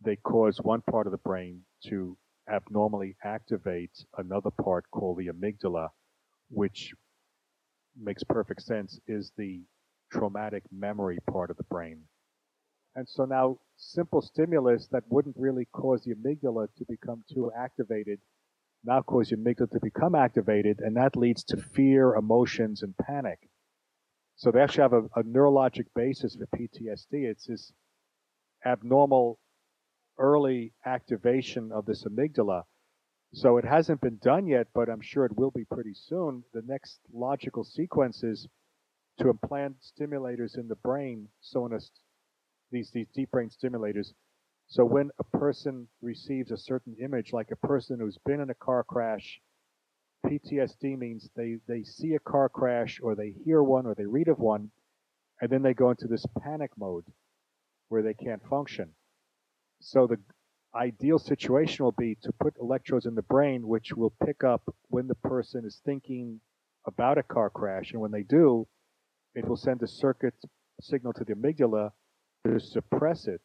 they 0.00 0.16
cause 0.16 0.58
one 0.62 0.80
part 0.90 1.06
of 1.06 1.10
the 1.10 1.18
brain 1.18 1.60
to 1.84 2.16
abnormally 2.50 3.16
activate 3.24 3.90
another 4.16 4.50
part 4.50 4.84
called 4.90 5.18
the 5.18 5.28
amygdala, 5.28 5.88
which 6.48 6.94
makes 8.00 8.24
perfect 8.24 8.62
sense, 8.62 8.98
is 9.06 9.32
the 9.36 9.60
traumatic 10.12 10.62
memory 10.72 11.18
part 11.30 11.50
of 11.50 11.56
the 11.56 11.64
brain. 11.64 12.02
And 12.96 13.08
so 13.08 13.24
now 13.24 13.58
simple 13.76 14.20
stimulus 14.20 14.88
that 14.90 15.04
wouldn't 15.08 15.36
really 15.38 15.66
cause 15.66 16.02
the 16.02 16.14
amygdala 16.14 16.66
to 16.78 16.84
become 16.88 17.22
too 17.32 17.52
activated 17.56 18.18
now 18.86 19.02
cause 19.02 19.30
the 19.30 19.36
amygdala 19.36 19.70
to 19.72 19.80
become 19.80 20.14
activated, 20.14 20.80
and 20.80 20.96
that 20.96 21.16
leads 21.16 21.42
to 21.44 21.56
fear, 21.56 22.14
emotions, 22.14 22.82
and 22.82 22.96
panic. 22.96 23.50
So 24.36 24.52
they 24.52 24.60
actually 24.60 24.82
have 24.82 24.92
a, 24.92 25.04
a 25.16 25.24
neurologic 25.24 25.86
basis 25.94 26.36
for 26.36 26.46
PTSD. 26.56 27.24
It's 27.24 27.46
this 27.46 27.72
abnormal 28.64 29.40
early 30.18 30.72
activation 30.84 31.72
of 31.72 31.84
this 31.84 32.04
amygdala. 32.04 32.62
So 33.32 33.56
it 33.56 33.64
hasn't 33.64 34.00
been 34.00 34.18
done 34.18 34.46
yet, 34.46 34.68
but 34.72 34.88
I'm 34.88 35.00
sure 35.00 35.24
it 35.24 35.36
will 35.36 35.50
be 35.50 35.64
pretty 35.64 35.94
soon. 35.94 36.44
The 36.54 36.62
next 36.62 37.00
logical 37.12 37.64
sequence 37.64 38.22
is 38.22 38.46
to 39.18 39.30
implant 39.30 39.76
stimulators 39.80 40.56
in 40.56 40.68
the 40.68 40.76
brain. 40.76 41.28
So 41.40 41.66
in 41.66 41.72
a 41.72 41.80
these, 42.70 42.90
these 42.92 43.08
deep 43.14 43.30
brain 43.30 43.50
stimulators. 43.50 44.12
So 44.68 44.84
when 44.84 45.10
a 45.18 45.38
person 45.38 45.88
receives 46.02 46.50
a 46.50 46.56
certain 46.56 46.96
image, 47.00 47.32
like 47.32 47.50
a 47.52 47.66
person 47.66 48.00
who's 48.00 48.18
been 48.26 48.40
in 48.40 48.50
a 48.50 48.54
car 48.54 48.82
crash, 48.82 49.40
PTSD 50.26 50.98
means 50.98 51.30
they, 51.36 51.58
they 51.68 51.84
see 51.84 52.14
a 52.14 52.18
car 52.18 52.48
crash 52.48 52.98
or 53.00 53.14
they 53.14 53.32
hear 53.44 53.62
one 53.62 53.86
or 53.86 53.94
they 53.94 54.06
read 54.06 54.28
of 54.28 54.38
one, 54.38 54.70
and 55.40 55.50
then 55.50 55.62
they 55.62 55.74
go 55.74 55.90
into 55.90 56.08
this 56.08 56.26
panic 56.42 56.72
mode 56.76 57.04
where 57.88 58.02
they 58.02 58.14
can't 58.14 58.42
function. 58.48 58.90
So 59.80 60.06
the 60.06 60.18
ideal 60.74 61.18
situation 61.18 61.84
will 61.84 61.92
be 61.92 62.16
to 62.22 62.32
put 62.32 62.56
electrodes 62.60 63.06
in 63.06 63.14
the 63.14 63.22
brain, 63.22 63.68
which 63.68 63.92
will 63.94 64.12
pick 64.24 64.42
up 64.42 64.62
when 64.88 65.06
the 65.06 65.14
person 65.14 65.64
is 65.64 65.80
thinking 65.84 66.40
about 66.86 67.18
a 67.18 67.22
car 67.22 67.50
crash. 67.50 67.92
And 67.92 68.00
when 68.00 68.10
they 68.10 68.22
do, 68.22 68.66
it 69.34 69.46
will 69.46 69.56
send 69.56 69.82
a 69.82 69.88
circuit 69.88 70.34
signal 70.80 71.12
to 71.14 71.24
the 71.24 71.34
amygdala 71.34 71.92
to 72.46 72.60
suppress 72.60 73.26
it 73.26 73.42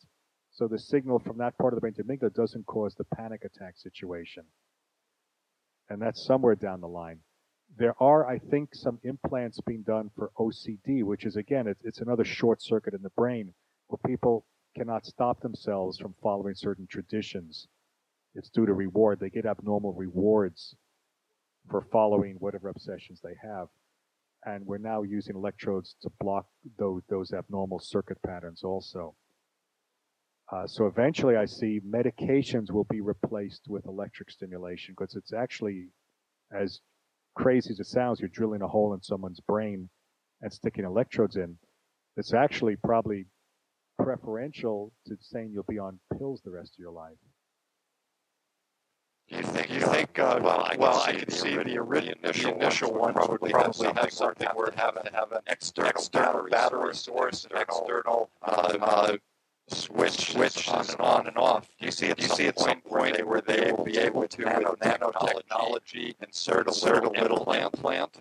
so 0.52 0.68
the 0.68 0.80
signal 0.80 1.20
from 1.20 1.38
that 1.38 1.58
part 1.58 1.74
of 1.74 1.78
the 1.78 1.82
brain 1.82 1.94
to 1.94 2.04
amygdala 2.04 2.34
doesn't 2.34 2.66
cause 2.66 2.94
the 2.96 3.06
panic 3.06 3.46
attack 3.46 3.78
situation. 3.78 4.44
And 5.90 6.02
that's 6.02 6.26
somewhere 6.26 6.56
down 6.56 6.82
the 6.82 6.88
line. 6.88 7.20
There 7.78 7.96
are, 8.02 8.28
I 8.28 8.38
think, 8.38 8.76
some 8.76 9.00
implants 9.04 9.62
being 9.62 9.84
done 9.84 10.12
for 10.14 10.32
OCD, 10.38 11.04
which 11.04 11.26
is 11.26 11.38
again, 11.38 11.68
it's, 11.68 11.82
it's 11.86 12.02
another 12.02 12.26
short 12.26 12.62
circuit 12.62 12.94
in 12.94 13.02
the 13.02 13.12
brain 13.12 13.54
where 13.88 14.00
people 14.06 14.46
cannot 14.76 15.06
stop 15.06 15.40
themselves 15.42 15.98
from 15.98 16.16
following 16.22 16.56
certain 16.56 16.86
traditions. 16.86 17.68
It's 18.36 18.50
due 18.50 18.66
to 18.66 18.74
reward. 18.74 19.20
They 19.20 19.30
get 19.30 19.46
abnormal 19.46 19.94
rewards 19.94 20.76
for 21.70 21.88
following 21.92 22.36
whatever 22.40 22.68
obsessions 22.68 23.22
they 23.22 23.36
have 23.42 23.70
and 24.46 24.66
we're 24.66 24.78
now 24.78 25.04
using 25.04 25.36
electrodes 25.36 25.96
to 26.02 26.10
block 26.20 26.48
those, 26.78 27.02
those 27.10 27.32
abnormal 27.32 27.80
circuit 27.80 28.18
patterns 28.26 28.64
also. 28.64 29.16
Uh, 30.52 30.68
so 30.68 30.86
eventually, 30.86 31.38
I 31.38 31.46
see 31.46 31.80
medications 31.88 32.72
will 32.72 32.88
be 32.90 33.00
replaced 33.00 33.68
with 33.68 33.86
electric 33.86 34.30
stimulation 34.32 34.96
because 34.98 35.16
it's 35.16 35.32
actually, 35.32 35.88
as 36.54 36.82
crazy 37.36 37.72
as 37.72 37.80
it 37.80 37.86
sounds, 37.88 38.20
you're 38.20 38.30
drilling 38.30 38.62
a 38.62 38.68
hole 38.68 38.94
in 38.94 39.02
someone's 39.02 39.40
brain 39.40 39.90
and 40.42 40.52
sticking 40.52 40.84
electrodes 40.84 41.38
in. 41.38 41.58
It's 42.18 42.34
actually 42.34 42.76
probably 42.76 43.28
preferential 43.98 44.92
to 45.08 45.16
saying 45.22 45.52
you'll 45.54 45.64
be 45.70 45.80
on 45.80 46.00
pills 46.18 46.42
the 46.44 46.52
rest 46.52 46.74
of 46.74 46.80
your 46.80 46.92
life. 46.92 47.18
Do 49.72 49.78
you 49.78 49.86
think? 49.86 50.16
Think? 50.16 50.20
Uh, 50.20 50.40
well, 50.44 50.60
I 50.60 50.76
well, 50.78 51.02
can, 51.06 51.30
see, 51.30 51.52
see 51.52 51.56
the, 51.56 51.78
original, 51.78 52.16
initial, 52.22 52.54
initial 52.56 52.94
one 52.94 53.14
probably, 53.14 53.52
probably 53.52 53.88
have 53.94 54.12
something 54.12 54.48
where 54.54 54.68
it 54.68 54.76
have, 54.76 55.02
to 55.02 55.12
have 55.14 55.32
an 55.32 55.40
external, 55.48 55.92
external 55.92 56.50
battery, 56.50 56.94
source, 56.94 57.48
an 57.50 57.58
external 57.58 58.30
uh, 58.42 58.78
uh, 58.82 59.18
switch, 59.70 60.34
switch 60.34 60.68
on 60.68 60.90
and 60.90 61.00
on 61.00 61.28
and 61.28 61.38
off. 61.38 61.70
Do 61.80 61.86
you 61.86 61.92
see 61.92 62.08
at, 62.08 62.20
you 62.20 62.28
see 62.28 62.48
at 62.48 62.60
some 62.60 62.82
point 62.82 63.26
where 63.26 63.40
they 63.40 63.72
will 63.72 63.86
be 63.86 63.98
able 63.98 64.28
to, 64.28 64.44
with 64.44 64.80
nanotechnology, 64.82 66.16
insert 66.22 66.68
a 66.68 66.86
little, 66.86 67.12
little 67.12 67.50
implant? 67.54 68.18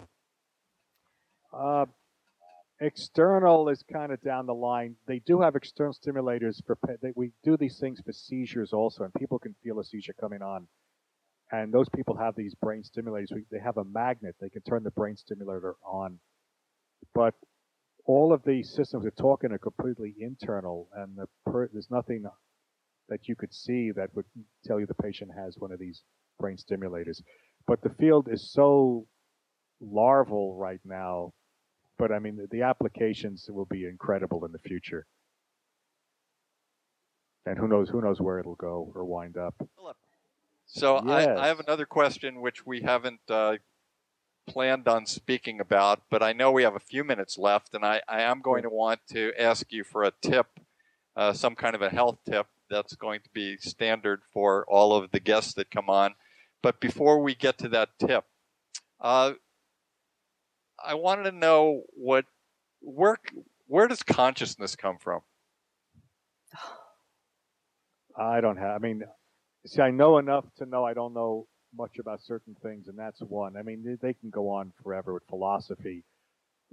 Uh, 1.52 1.86
external 2.78 3.68
is 3.68 3.82
kind 3.92 4.12
of 4.12 4.22
down 4.22 4.46
the 4.46 4.54
line. 4.54 4.94
They 5.06 5.18
do 5.18 5.40
have 5.40 5.56
external 5.56 5.94
stimulators 5.94 6.64
for. 6.64 6.78
They, 7.02 7.12
we 7.16 7.32
do 7.42 7.56
these 7.56 7.80
things 7.80 8.00
for 8.06 8.12
seizures 8.12 8.72
also, 8.72 9.02
and 9.02 9.12
people 9.14 9.40
can 9.40 9.56
feel 9.64 9.80
a 9.80 9.84
seizure 9.84 10.12
coming 10.12 10.42
on 10.42 10.68
and 11.52 11.72
those 11.72 11.88
people 11.88 12.16
have 12.16 12.34
these 12.36 12.54
brain 12.54 12.82
stimulators. 12.82 13.28
They 13.50 13.58
have 13.58 13.76
a 13.76 13.84
magnet. 13.84 14.36
They 14.40 14.50
can 14.50 14.62
turn 14.62 14.84
the 14.84 14.90
brain 14.90 15.16
stimulator 15.16 15.74
on. 15.84 16.18
But 17.14 17.34
all 18.06 18.32
of 18.32 18.42
these 18.44 18.72
systems 18.74 19.04
we're 19.04 19.10
talking 19.10 19.52
are 19.52 19.58
completely 19.58 20.14
internal, 20.18 20.88
and 20.94 21.16
the 21.16 21.26
per, 21.46 21.68
there's 21.72 21.90
nothing 21.90 22.24
that 23.08 23.28
you 23.28 23.34
could 23.36 23.52
see 23.52 23.90
that 23.90 24.14
would 24.14 24.26
tell 24.64 24.78
you 24.78 24.86
the 24.86 24.94
patient 24.94 25.30
has 25.36 25.56
one 25.58 25.72
of 25.72 25.78
these 25.78 26.02
brain 26.38 26.56
stimulators. 26.56 27.20
But 27.66 27.82
the 27.82 27.90
field 27.90 28.28
is 28.30 28.52
so 28.52 29.06
larval 29.80 30.56
right 30.56 30.80
now. 30.84 31.32
But 31.98 32.12
I 32.12 32.18
mean, 32.18 32.36
the, 32.36 32.46
the 32.50 32.62
applications 32.62 33.46
will 33.50 33.66
be 33.66 33.84
incredible 33.84 34.44
in 34.44 34.52
the 34.52 34.58
future. 34.58 35.06
And 37.46 37.58
who 37.58 37.68
knows? 37.68 37.88
Who 37.88 38.00
knows 38.00 38.20
where 38.20 38.38
it'll 38.38 38.54
go 38.54 38.92
or 38.94 39.04
wind 39.04 39.36
up. 39.36 39.54
Philip, 39.76 39.96
so 40.72 41.02
yes. 41.04 41.28
I, 41.28 41.44
I, 41.44 41.46
have 41.48 41.58
another 41.58 41.84
question 41.84 42.40
which 42.40 42.64
we 42.64 42.82
haven't 42.82 43.20
uh, 43.28 43.56
planned 44.46 44.86
on 44.86 45.04
speaking 45.04 45.60
about, 45.60 46.02
but 46.10 46.22
I 46.22 46.32
know 46.32 46.52
we 46.52 46.62
have 46.62 46.76
a 46.76 46.80
few 46.80 47.02
minutes 47.02 47.36
left, 47.36 47.74
and 47.74 47.84
I, 47.84 48.02
I 48.08 48.22
am 48.22 48.40
going 48.40 48.62
to 48.62 48.70
want 48.70 49.00
to 49.10 49.32
ask 49.36 49.72
you 49.72 49.82
for 49.82 50.04
a 50.04 50.12
tip, 50.22 50.46
uh, 51.16 51.32
some 51.32 51.56
kind 51.56 51.74
of 51.74 51.82
a 51.82 51.90
health 51.90 52.18
tip 52.24 52.46
that's 52.70 52.94
going 52.94 53.20
to 53.20 53.30
be 53.32 53.56
standard 53.56 54.22
for 54.32 54.64
all 54.68 54.94
of 54.94 55.10
the 55.10 55.18
guests 55.18 55.54
that 55.54 55.72
come 55.72 55.90
on. 55.90 56.14
But 56.62 56.80
before 56.80 57.20
we 57.20 57.34
get 57.34 57.58
to 57.58 57.68
that 57.70 57.90
tip, 57.98 58.24
uh, 59.00 59.32
I 60.84 60.94
wanted 60.94 61.24
to 61.24 61.36
know 61.36 61.82
what 61.94 62.26
where 62.80 63.18
where 63.66 63.88
does 63.88 64.04
consciousness 64.04 64.76
come 64.76 64.98
from? 64.98 65.22
I 68.16 68.40
don't 68.40 68.56
have. 68.56 68.76
I 68.76 68.78
mean, 68.78 69.02
See, 69.66 69.82
I 69.82 69.90
know 69.90 70.18
enough 70.18 70.46
to 70.58 70.66
know 70.66 70.84
I 70.84 70.94
don't 70.94 71.14
know 71.14 71.46
much 71.76 71.98
about 72.00 72.22
certain 72.22 72.56
things, 72.62 72.88
and 72.88 72.98
that's 72.98 73.20
one. 73.20 73.56
I 73.56 73.62
mean, 73.62 73.98
they 74.02 74.14
can 74.14 74.30
go 74.30 74.50
on 74.50 74.72
forever 74.82 75.14
with 75.14 75.24
philosophy. 75.28 76.04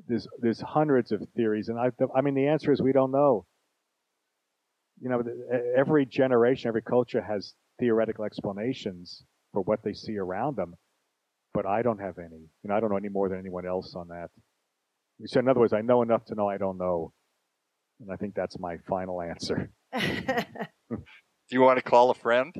there's 0.08 0.28
there's 0.40 0.62
hundreds 0.62 1.12
of 1.12 1.22
theories, 1.36 1.70
and 1.70 1.80
I 1.80 1.92
I 2.16 2.22
mean 2.22 2.36
the 2.36 2.48
answer 2.48 2.72
is 2.72 2.82
we 2.82 2.94
don't 2.94 3.12
know. 3.12 3.46
You 5.02 5.10
know, 5.10 5.24
every 5.78 6.06
generation, 6.06 6.70
every 6.70 6.82
culture 6.82 7.22
has 7.22 7.54
theoretical 7.80 8.26
explanations 8.26 9.24
for 9.54 9.62
what 9.62 9.84
they 9.84 9.94
see 9.94 10.18
around 10.18 10.56
them, 10.58 10.76
but 11.54 11.66
I 11.68 11.82
don't 11.84 12.00
have 12.00 12.18
any. 12.20 12.50
You 12.64 12.70
know, 12.70 12.76
I 12.76 12.80
don't 12.80 12.90
know 12.92 12.98
any 12.98 13.10
more 13.10 13.30
than 13.30 13.40
anyone 13.40 13.68
else 13.68 13.96
on 13.96 14.08
that. 14.10 14.30
So 15.28 15.40
in 15.40 15.50
other 15.50 15.60
words, 15.60 15.74
I 15.74 15.82
know 15.82 16.02
enough 16.02 16.26
to 16.26 16.36
know 16.36 16.50
I 16.50 16.58
don't 16.58 16.78
know, 16.78 17.14
and 18.02 18.12
I 18.12 18.16
think 18.18 18.36
that's 18.36 18.60
my 18.60 18.78
final 18.90 19.22
answer. 19.22 19.72
Do 20.90 20.98
you 21.52 21.62
want 21.62 21.78
to 21.78 21.84
call 21.84 22.12
a 22.12 22.16
friend? 22.16 22.54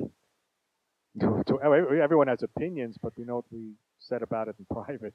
Everyone 1.22 2.28
has 2.28 2.42
opinions, 2.42 2.96
but 3.02 3.12
we 3.16 3.24
know 3.24 3.36
what 3.36 3.44
we 3.50 3.72
said 3.98 4.22
about 4.22 4.48
it 4.48 4.56
in 4.58 4.66
private. 4.72 5.14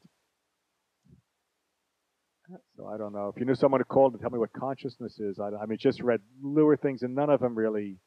So 2.76 2.88
I 2.88 2.98
don't 2.98 3.14
know. 3.14 3.32
If 3.34 3.40
you 3.40 3.46
knew 3.46 3.56
someone 3.56 3.80
to 3.80 3.86
call 3.86 4.12
to 4.12 4.18
tell 4.18 4.30
me 4.30 4.38
what 4.38 4.52
consciousness 4.52 5.20
is, 5.20 5.40
I, 5.40 5.50
I 5.62 5.66
mean, 5.66 5.78
just 5.80 6.02
read 6.02 6.20
lure 6.42 6.76
things, 6.76 7.02
and 7.02 7.16
none 7.16 7.30
of 7.30 7.40
them 7.40 7.56
really, 7.56 7.98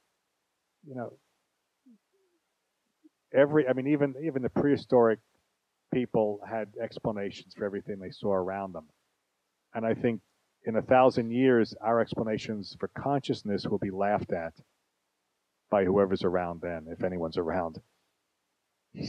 you 0.87 0.95
know, 0.95 1.15
every. 3.35 3.67
I 3.67 3.73
mean, 3.73 3.87
even 3.89 4.15
even 4.27 4.43
the 4.43 4.51
prehistoric 4.51 5.21
people 5.93 6.41
had 6.49 6.69
explanations 6.83 7.55
for 7.57 7.65
everything 7.65 7.99
they 7.99 8.11
saw 8.11 8.33
around 8.33 8.75
them, 8.75 8.87
and 9.75 9.87
I 9.87 9.95
think 9.95 10.21
in 10.65 10.77
a 10.77 10.83
thousand 10.83 11.31
years, 11.31 11.75
our 11.81 12.01
explanations 12.01 12.77
for 12.79 12.89
consciousness 12.89 13.67
will 13.67 13.79
be 13.79 13.91
laughed 13.91 14.33
at 14.33 14.53
by 15.71 15.85
whoever's 15.85 16.23
around 16.25 16.61
then, 16.62 16.87
if 16.89 17.03
anyone's 17.03 17.37
around. 17.37 17.81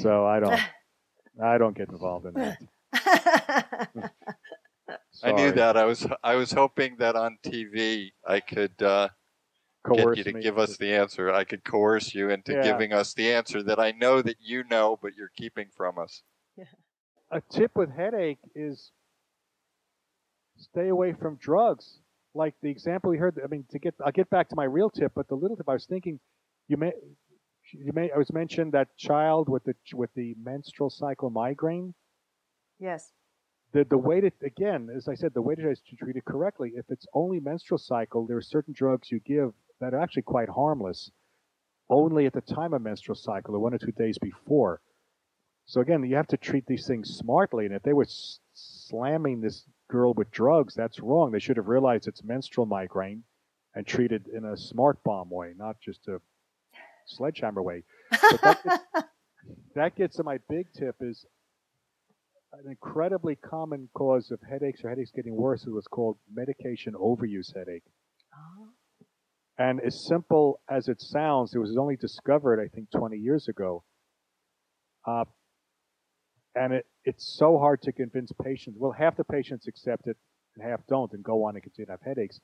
So 0.02 0.26
I 0.28 0.40
don't, 0.40 0.60
I 1.44 1.58
don't 1.58 1.78
get 1.78 1.90
involved 1.90 2.26
in 2.26 2.34
that. 2.34 2.58
I 5.24 5.32
knew 5.32 5.52
that. 5.52 5.78
I 5.78 5.86
was 5.86 6.06
I 6.24 6.36
was 6.36 6.52
hoping 6.52 6.98
that 7.00 7.16
on 7.16 7.38
TV 7.44 8.12
I 8.26 8.40
could 8.40 8.82
uh, 8.82 9.10
get 9.94 10.18
you 10.18 10.24
to 10.24 10.34
give 10.34 10.58
us 10.58 10.78
the 10.78 10.94
answer. 10.94 11.32
I 11.32 11.44
could 11.44 11.64
coerce 11.64 12.14
you 12.14 12.30
into 12.30 12.54
yeah. 12.54 12.64
giving 12.64 12.94
us 12.94 13.14
the 13.14 13.34
answer 13.34 13.64
that 13.64 13.80
I 13.80 13.92
know 13.92 14.22
that 14.22 14.38
you 14.40 14.64
know, 14.70 15.00
but 15.02 15.16
you're 15.16 15.32
keeping 15.36 15.68
from 15.76 15.98
us. 15.98 16.24
Yeah. 16.56 16.66
A 17.32 17.42
tip 17.42 17.72
with 17.76 17.92
headache 17.92 18.40
is 18.56 18.92
stay 20.58 20.90
away 20.90 21.14
from 21.14 21.36
drugs. 21.36 22.00
Like 22.34 22.54
the 22.62 22.70
example 22.70 23.14
you 23.14 23.20
heard. 23.20 23.40
I 23.44 23.48
mean, 23.48 23.66
to 23.72 23.80
get 23.80 23.96
I'll 24.06 24.12
get 24.12 24.30
back 24.30 24.50
to 24.50 24.56
my 24.56 24.66
real 24.66 24.90
tip, 24.90 25.14
but 25.16 25.28
the 25.28 25.36
little 25.36 25.58
tip 25.58 25.68
I 25.68 25.74
was 25.74 25.86
thinking, 25.86 26.20
you 26.68 26.78
may 26.78 26.94
you 27.74 27.92
may 27.94 28.12
I 28.12 28.18
was 28.18 28.32
mentioned 28.32 28.74
that 28.74 28.96
child 28.98 29.50
with 29.50 29.64
the 29.64 29.76
with 29.94 30.14
the 30.16 30.36
menstrual 30.42 30.90
cycle 30.90 31.30
migraine. 31.30 31.94
Yes 32.80 33.12
the 33.74 33.84
the 33.84 33.98
way 33.98 34.22
to 34.22 34.32
again, 34.42 34.90
as 34.96 35.08
I 35.08 35.16
said, 35.16 35.34
the 35.34 35.42
way 35.42 35.56
to, 35.56 35.76
to 35.76 35.96
treat 35.96 36.16
it 36.16 36.26
correctly. 36.26 36.74
If 36.76 36.86
it's 36.90 37.08
only 37.14 37.40
menstrual 37.40 37.78
cycle, 37.78 38.26
there 38.26 38.38
are 38.38 38.42
certain 38.42 38.74
drugs 38.74 39.12
you 39.12 39.20
give 39.20 39.54
that 39.80 39.94
are 39.94 40.00
actually 40.00 40.24
quite 40.24 40.50
harmless, 40.50 41.12
only 41.90 42.26
at 42.26 42.34
the 42.34 42.42
time 42.42 42.74
of 42.74 42.82
menstrual 42.82 43.16
cycle 43.16 43.56
or 43.56 43.60
one 43.60 43.74
or 43.74 43.78
two 43.78 43.92
days 43.92 44.18
before. 44.18 44.82
So 45.66 45.82
again, 45.82 46.04
you 46.04 46.16
have 46.16 46.28
to 46.28 46.38
treat 46.38 46.66
these 46.66 46.88
things 46.88 47.10
smartly. 47.10 47.66
And 47.66 47.76
if 47.76 47.84
they 47.84 47.92
were 47.94 48.04
s- 48.04 48.40
slamming 48.54 49.42
this 49.42 49.66
girl 49.90 50.14
with 50.14 50.32
drugs, 50.32 50.74
that's 50.74 51.02
wrong. 51.02 51.32
They 51.32 51.40
should 51.40 51.58
have 51.58 51.68
realized 51.68 52.08
it's 52.08 52.24
menstrual 52.24 52.66
migraine 52.66 53.24
and 53.76 53.86
treated 53.86 54.28
in 54.30 54.46
a 54.46 54.56
smart 54.56 55.04
bomb 55.04 55.30
way, 55.30 55.54
not 55.58 55.80
just 55.82 56.08
a 56.08 56.22
sledgehammer 57.08 57.62
way. 57.62 57.84
But 58.12 58.42
that 58.42 58.64
gets, 58.64 58.84
that 59.76 59.96
gets 59.96 60.18
to 60.18 60.24
my 60.24 60.40
big 60.50 60.68
tip 60.74 60.96
is 61.02 61.26
an 62.54 62.70
incredibly 62.70 63.36
common 63.36 63.90
cause 63.94 64.32
of 64.32 64.40
headaches 64.48 64.84
or 64.84 64.90
headaches 64.90 65.12
getting 65.12 65.36
worse 65.36 65.62
is 65.62 65.74
what's 65.74 65.88
called 65.88 66.18
medication 66.34 66.94
overuse 66.94 67.56
headache. 67.56 67.84
Oh. 68.34 68.70
And 69.58 69.82
as 69.82 70.06
simple 70.08 70.60
as 70.70 70.88
it 70.88 71.02
sounds, 71.02 71.54
it 71.56 71.60
was 71.60 71.76
only 71.78 71.96
discovered, 71.96 72.60
I 72.62 72.68
think, 72.68 72.92
20 72.92 73.18
years 73.18 73.48
ago. 73.48 73.84
Uh, 75.06 75.26
and 76.56 76.74
it, 76.74 76.86
it's 77.06 77.38
so 77.38 77.58
hard 77.58 77.82
to 77.84 77.92
convince 77.92 78.32
patients. 78.44 78.78
Well, 78.80 78.92
half 78.92 79.18
the 79.18 79.24
patients 79.24 79.68
accept 79.68 80.08
it 80.08 80.18
and 80.56 80.68
half 80.68 80.82
don't 80.88 81.12
and 81.14 81.24
go 81.24 81.44
on 81.46 81.56
and 81.56 81.64
continue 81.64 81.88
to 81.88 81.94
have 81.94 82.02
headaches. 82.02 82.40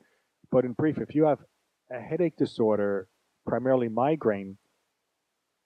But 0.51 0.65
in 0.65 0.73
brief, 0.73 0.97
if 0.99 1.15
you 1.15 1.25
have 1.25 1.39
a 1.91 1.99
headache 1.99 2.37
disorder, 2.37 3.07
primarily 3.45 3.89
migraine, 3.89 4.57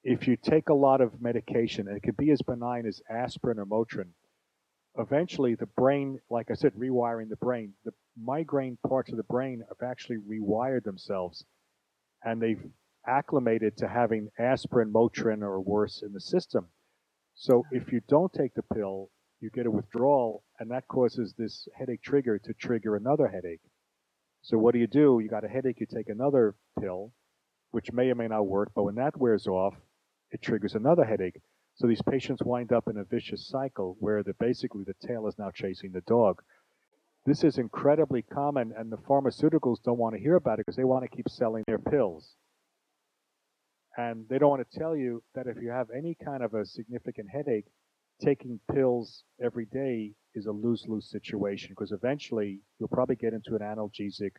if 0.04 0.28
you 0.28 0.38
take 0.38 0.70
a 0.70 0.74
lot 0.74 1.02
of 1.02 1.22
medication, 1.22 1.88
and 1.88 1.98
it 1.98 2.04
could 2.04 2.18
be 2.18 2.32
as 2.32 2.42
benign 2.42 2.86
as 2.86 3.02
aspirin 3.10 3.60
or 3.60 3.66
Motrin, 3.66 4.10
eventually 4.98 5.56
the 5.56 5.66
brain, 5.66 6.20
like 6.30 6.50
I 6.50 6.54
said, 6.54 6.74
rewiring 6.74 7.30
the 7.30 7.36
brain, 7.36 7.74
the 7.86 7.94
migraine 8.22 8.78
parts 8.88 9.12
of 9.12 9.18
the 9.18 9.24
brain 9.24 9.64
have 9.68 9.88
actually 9.88 10.18
rewired 10.18 10.84
themselves 10.84 11.46
and 12.24 12.42
they've 12.42 12.64
acclimated 13.08 13.78
to 13.78 13.88
having 13.88 14.30
aspirin, 14.40 14.92
Motrin, 14.92 15.42
or 15.42 15.62
worse 15.62 16.02
in 16.02 16.14
the 16.14 16.20
system. 16.20 16.68
So 17.36 17.64
if 17.72 17.92
you 17.92 18.02
don't 18.08 18.34
take 18.34 18.54
the 18.56 18.64
pill, 18.64 19.10
you 19.40 19.50
get 19.52 19.68
a 19.68 19.72
withdrawal, 19.72 20.44
and 20.60 20.72
that 20.72 20.88
causes 20.88 21.34
this 21.38 21.68
headache 21.78 22.02
trigger 22.02 22.40
to 22.40 22.54
trigger 22.54 22.96
another 22.96 23.28
headache. 23.28 23.62
So 24.42 24.58
what 24.58 24.74
do 24.74 24.80
you 24.80 24.88
do? 24.88 25.20
You 25.22 25.30
got 25.30 25.46
a 25.46 25.48
headache, 25.48 25.80
you 25.80 25.86
take 25.86 26.10
another 26.10 26.56
pill, 26.80 27.14
which 27.72 27.92
may 27.92 28.10
or 28.10 28.16
may 28.16 28.28
not 28.28 28.48
work, 28.48 28.72
but 28.76 28.84
when 28.84 28.96
that 28.96 29.18
wears 29.18 29.48
off, 29.48 29.76
it 30.32 30.42
triggers 30.42 30.76
another 30.76 31.04
headache. 31.04 31.42
So 31.76 31.88
these 31.88 32.02
patients 32.02 32.42
wind 32.44 32.74
up 32.74 32.88
in 32.88 32.98
a 32.98 33.04
vicious 33.04 33.48
cycle 33.48 33.98
where 34.00 34.24
basically 34.40 34.84
the 34.84 35.08
tail 35.08 35.28
is 35.28 35.38
now 35.38 35.52
chasing 35.52 35.92
the 35.92 36.02
dog. 36.02 36.42
This 37.26 37.44
is 37.44 37.58
incredibly 37.58 38.22
common, 38.22 38.74
and 38.78 38.92
the 38.92 38.98
pharmaceuticals 38.98 39.84
don't 39.84 39.98
want 39.98 40.16
to 40.16 40.22
hear 40.22 40.36
about 40.36 40.60
it 40.60 40.66
because 40.66 40.78
they 40.78 40.86
want 40.86 41.04
to 41.04 41.16
keep 41.16 41.30
selling 41.30 41.64
their 41.68 41.78
pills. 41.78 42.36
And 43.98 44.26
they 44.30 44.38
don't 44.38 44.50
want 44.50 44.70
to 44.70 44.80
tell 44.80 44.96
you 44.96 45.24
that 45.36 45.48
if 45.48 45.58
you 45.62 45.70
have 45.70 45.88
any 45.96 46.16
kind 46.24 46.42
of 46.42 46.54
a 46.54 46.66
significant 46.66 47.28
headache, 47.30 47.66
taking 48.24 48.60
pills 48.74 49.24
every 49.44 49.66
day 49.66 50.14
is 50.34 50.46
a 50.46 50.52
lose 50.52 50.86
lose 50.88 51.10
situation 51.10 51.72
because 51.72 51.92
eventually 51.92 52.62
you'll 52.80 52.90
probably 52.90 53.16
get 53.16 53.34
into 53.34 53.56
an 53.56 53.62
analgesic 53.62 54.32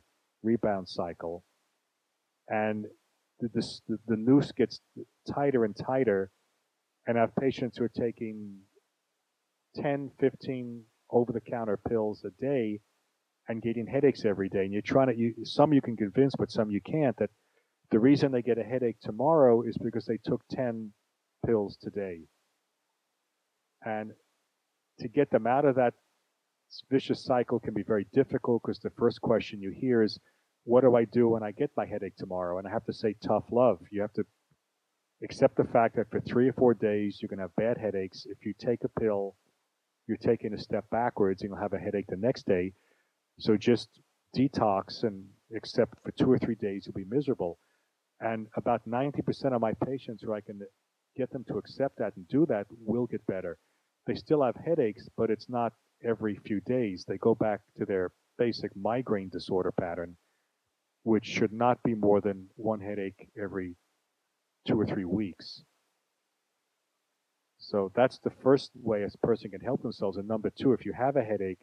rebound 0.43 0.89
cycle. 0.89 1.45
And 2.49 2.87
the, 3.41 3.49
the, 3.89 3.99
the 4.07 4.17
noose 4.17 4.53
gets 4.53 4.81
tighter 5.27 5.65
and 5.65 5.77
tighter 5.77 6.31
and 7.09 7.17
I 7.17 7.23
have 7.23 7.35
patients 7.37 7.79
who 7.79 7.85
are 7.85 7.89
taking 7.89 8.59
10, 9.77 10.11
15 10.21 10.83
over 11.11 11.33
the 11.33 11.41
counter 11.41 11.79
pills 11.89 12.23
a 12.25 12.31
day 12.39 12.81
and 13.49 13.63
getting 13.63 13.87
headaches 13.87 14.27
every 14.27 14.51
day. 14.51 14.65
And 14.65 14.73
you're 14.73 14.83
trying 14.83 15.09
to, 15.09 15.17
you, 15.17 15.35
some 15.43 15.73
you 15.73 15.81
can 15.81 15.97
convince, 15.97 16.35
but 16.39 16.51
some 16.51 16.71
you 16.71 16.83
can't, 16.83 17.17
that 17.17 17.31
the 17.91 17.99
reason 17.99 18.31
they 18.31 18.43
get 18.43 18.59
a 18.59 18.63
headache 18.63 19.01
tomorrow 19.01 19.63
is 19.63 19.79
because 19.83 20.05
they 20.05 20.19
took 20.23 20.43
10 20.51 20.93
pills 21.47 21.79
today. 21.81 22.21
And 23.83 24.11
to 24.99 25.09
get 25.09 25.31
them 25.31 25.47
out 25.47 25.65
of 25.65 25.77
that 25.77 25.95
vicious 26.91 27.25
cycle 27.25 27.59
can 27.59 27.73
be 27.73 27.85
very 27.85 28.07
difficult 28.13 28.63
because 28.63 28.81
the 28.81 28.91
first 28.99 29.23
question 29.23 29.63
you 29.63 29.71
hear 29.71 30.03
is, 30.03 30.19
what 30.69 30.83
do 30.83 30.95
I 30.95 31.07
do 31.07 31.31
when 31.31 31.43
I 31.43 31.53
get 31.53 31.71
my 31.79 31.87
headache 31.87 32.17
tomorrow? 32.19 32.59
And 32.59 32.69
I 32.69 32.71
have 32.71 32.85
to 32.85 32.93
say 32.93 33.15
tough 33.27 33.45
love. 33.51 33.79
You 33.91 34.03
have 34.03 34.13
to 34.13 34.25
accept 35.25 35.57
the 35.57 35.65
fact 35.65 35.97
that 35.97 36.11
for 36.11 36.21
three 36.21 36.47
or 36.47 36.53
four 36.53 36.75
days 36.75 37.21
you're 37.21 37.31
going 37.31 37.39
to 37.39 37.45
have 37.45 37.57
bad 37.57 37.79
headaches. 37.79 38.27
If 38.29 38.45
you 38.45 38.53
take 38.53 38.85
a 38.85 39.01
pill, 39.01 39.35
you're 40.07 40.19
taking 40.19 40.53
a 40.53 40.59
step 40.59 40.85
backwards 40.91 41.41
and 41.41 41.51
you'll 41.51 41.63
have 41.63 41.73
a 41.73 41.79
headache 41.79 42.09
the 42.09 42.19
next 42.19 42.47
day. 42.47 42.75
So 43.39 43.57
just 43.57 43.89
detox 44.37 45.05
and 45.05 45.25
accept 45.57 45.95
for 46.05 46.13
two 46.13 46.31
or 46.31 46.39
three 46.39 46.55
days 46.55 46.85
you'll 46.87 47.03
be 47.03 47.17
miserable. 47.17 47.59
And 48.21 48.47
about 48.55 48.87
90% 48.87 49.55
of 49.55 49.63
my 49.63 49.73
patients 49.73 50.23
who 50.23 50.35
I 50.35 50.43
can 50.43 50.61
get 51.17 51.31
them 51.31 51.45
to 51.45 51.57
accept 51.57 51.97
that 51.97 52.15
and 52.17 52.29
do 52.29 52.45
that 52.45 52.67
will 52.85 53.07
get 53.07 53.27
better. 53.27 53.57
They 54.07 54.17
still 54.17 54.43
have 54.43 54.57
headaches, 54.57 55.09
but 55.17 55.31
it's 55.31 55.49
not 55.49 55.73
every 56.05 56.39
few 56.45 56.61
days. 56.61 57.07
They 57.09 57.17
go 57.17 57.35
back 57.35 57.61
to 57.79 57.87
their 57.87 58.13
basic 58.37 58.77
migraine 58.77 59.31
disorder 59.31 59.73
pattern, 59.73 60.17
which 61.03 61.25
should 61.25 61.53
not 61.53 61.83
be 61.83 61.95
more 61.95 62.21
than 62.21 62.49
one 62.57 62.81
headache 62.81 63.29
every 63.41 63.77
two 64.67 64.79
or 64.81 64.87
three 64.87 65.05
weeks. 65.05 65.63
So 67.59 67.91
that's 67.95 68.19
the 68.19 68.31
first 68.43 68.71
way 68.75 69.03
a 69.03 69.27
person 69.27 69.51
can 69.51 69.61
help 69.61 69.83
themselves. 69.83 70.17
And 70.17 70.29
number 70.29 70.51
two, 70.51 70.73
if 70.73 70.85
you 70.85 70.93
have 70.93 71.17
a 71.17 71.25
headache, 71.25 71.59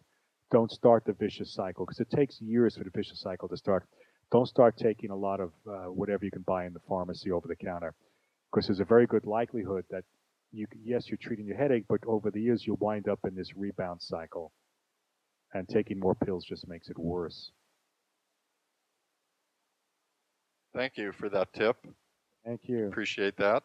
don't 0.51 0.71
start 0.71 1.05
the 1.05 1.13
vicious 1.13 1.53
cycle 1.53 1.85
because 1.85 1.99
it 1.99 2.09
takes 2.09 2.41
years 2.41 2.75
for 2.77 2.83
the 2.83 2.91
vicious 2.91 3.21
cycle 3.21 3.47
to 3.49 3.57
start. 3.57 3.87
Don't 4.31 4.47
start 4.47 4.77
taking 4.77 5.11
a 5.11 5.15
lot 5.15 5.39
of 5.39 5.51
uh, 5.67 5.91
whatever 5.91 6.25
you 6.25 6.31
can 6.31 6.41
buy 6.41 6.65
in 6.65 6.73
the 6.73 6.79
pharmacy 6.87 7.31
over 7.31 7.47
the 7.47 7.55
counter 7.55 7.93
because 8.51 8.67
there's 8.67 8.79
a 8.79 8.85
very 8.85 9.05
good 9.05 9.25
likelihood 9.25 9.85
that 9.89 10.03
you 10.51 10.65
yes 10.83 11.09
you're 11.09 11.17
treating 11.21 11.45
your 11.45 11.57
headache, 11.57 11.85
but 11.89 11.99
over 12.07 12.31
the 12.31 12.41
years 12.41 12.65
you'll 12.65 12.77
wind 12.77 13.09
up 13.09 13.19
in 13.27 13.35
this 13.35 13.55
rebound 13.55 14.01
cycle, 14.01 14.51
and 15.53 15.67
taking 15.67 15.99
more 15.99 16.15
pills 16.15 16.45
just 16.45 16.67
makes 16.67 16.89
it 16.89 16.97
worse. 16.97 17.51
Thank 20.75 20.97
you 20.97 21.11
for 21.11 21.29
that 21.29 21.53
tip. 21.53 21.77
Thank 22.45 22.61
you. 22.65 22.87
Appreciate 22.87 23.37
that. 23.37 23.63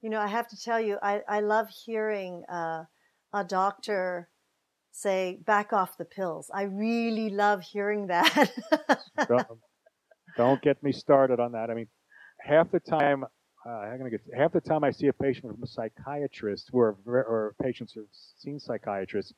You 0.00 0.10
know, 0.10 0.20
I 0.20 0.28
have 0.28 0.48
to 0.48 0.56
tell 0.56 0.80
you, 0.80 0.98
I, 1.02 1.22
I 1.28 1.40
love 1.40 1.68
hearing 1.84 2.44
uh, 2.48 2.84
a 3.32 3.44
doctor 3.44 4.28
say, 4.94 5.38
back 5.44 5.72
off 5.72 5.98
the 5.98 6.04
pills. 6.04 6.50
I 6.54 6.62
really 6.62 7.28
love 7.28 7.62
hearing 7.62 8.06
that. 8.06 8.50
don't, 9.28 9.46
don't, 10.36 10.62
get 10.62 10.82
me 10.82 10.92
started 10.92 11.40
on 11.40 11.52
that. 11.52 11.68
I 11.68 11.74
mean, 11.74 11.88
half 12.40 12.70
the 12.70 12.80
time, 12.80 13.24
uh, 13.66 13.68
I'm 13.68 13.98
gonna 13.98 14.10
get 14.10 14.20
half 14.36 14.52
the 14.52 14.60
time 14.60 14.84
I 14.84 14.92
see 14.92 15.08
a 15.08 15.12
patient 15.12 15.52
from 15.52 15.62
a 15.62 15.66
psychiatrist 15.66 16.70
or, 16.72 16.96
or 17.06 17.54
patients 17.60 17.92
who've 17.92 18.06
seen 18.36 18.60
psychiatrists. 18.60 19.32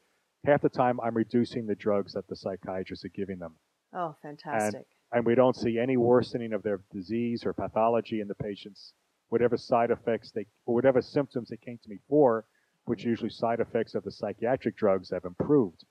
Half 0.44 0.62
the 0.62 0.68
time, 0.68 1.00
I'm 1.02 1.16
reducing 1.16 1.66
the 1.66 1.74
drugs 1.74 2.12
that 2.12 2.28
the 2.28 2.36
psychiatrists 2.36 3.04
are 3.04 3.10
giving 3.14 3.38
them. 3.38 3.54
Oh, 3.94 4.14
fantastic! 4.22 4.74
And, 4.74 4.84
and 5.12 5.24
we 5.24 5.34
don't 5.34 5.56
see 5.56 5.78
any 5.78 5.96
worsening 5.96 6.52
of 6.52 6.62
their 6.62 6.80
disease 6.92 7.44
or 7.44 7.52
pathology 7.52 8.20
in 8.20 8.28
the 8.28 8.34
patients. 8.34 8.92
Whatever 9.28 9.56
side 9.56 9.90
effects 9.90 10.30
they, 10.30 10.46
or 10.66 10.74
whatever 10.74 11.02
symptoms 11.02 11.48
they 11.48 11.56
came 11.56 11.78
to 11.82 11.90
me 11.90 11.98
for, 12.08 12.44
which 12.84 13.04
usually 13.04 13.30
side 13.30 13.60
effects 13.60 13.94
of 13.94 14.04
the 14.04 14.10
psychiatric 14.10 14.76
drugs, 14.76 15.10
have 15.10 15.24
improved. 15.24 15.84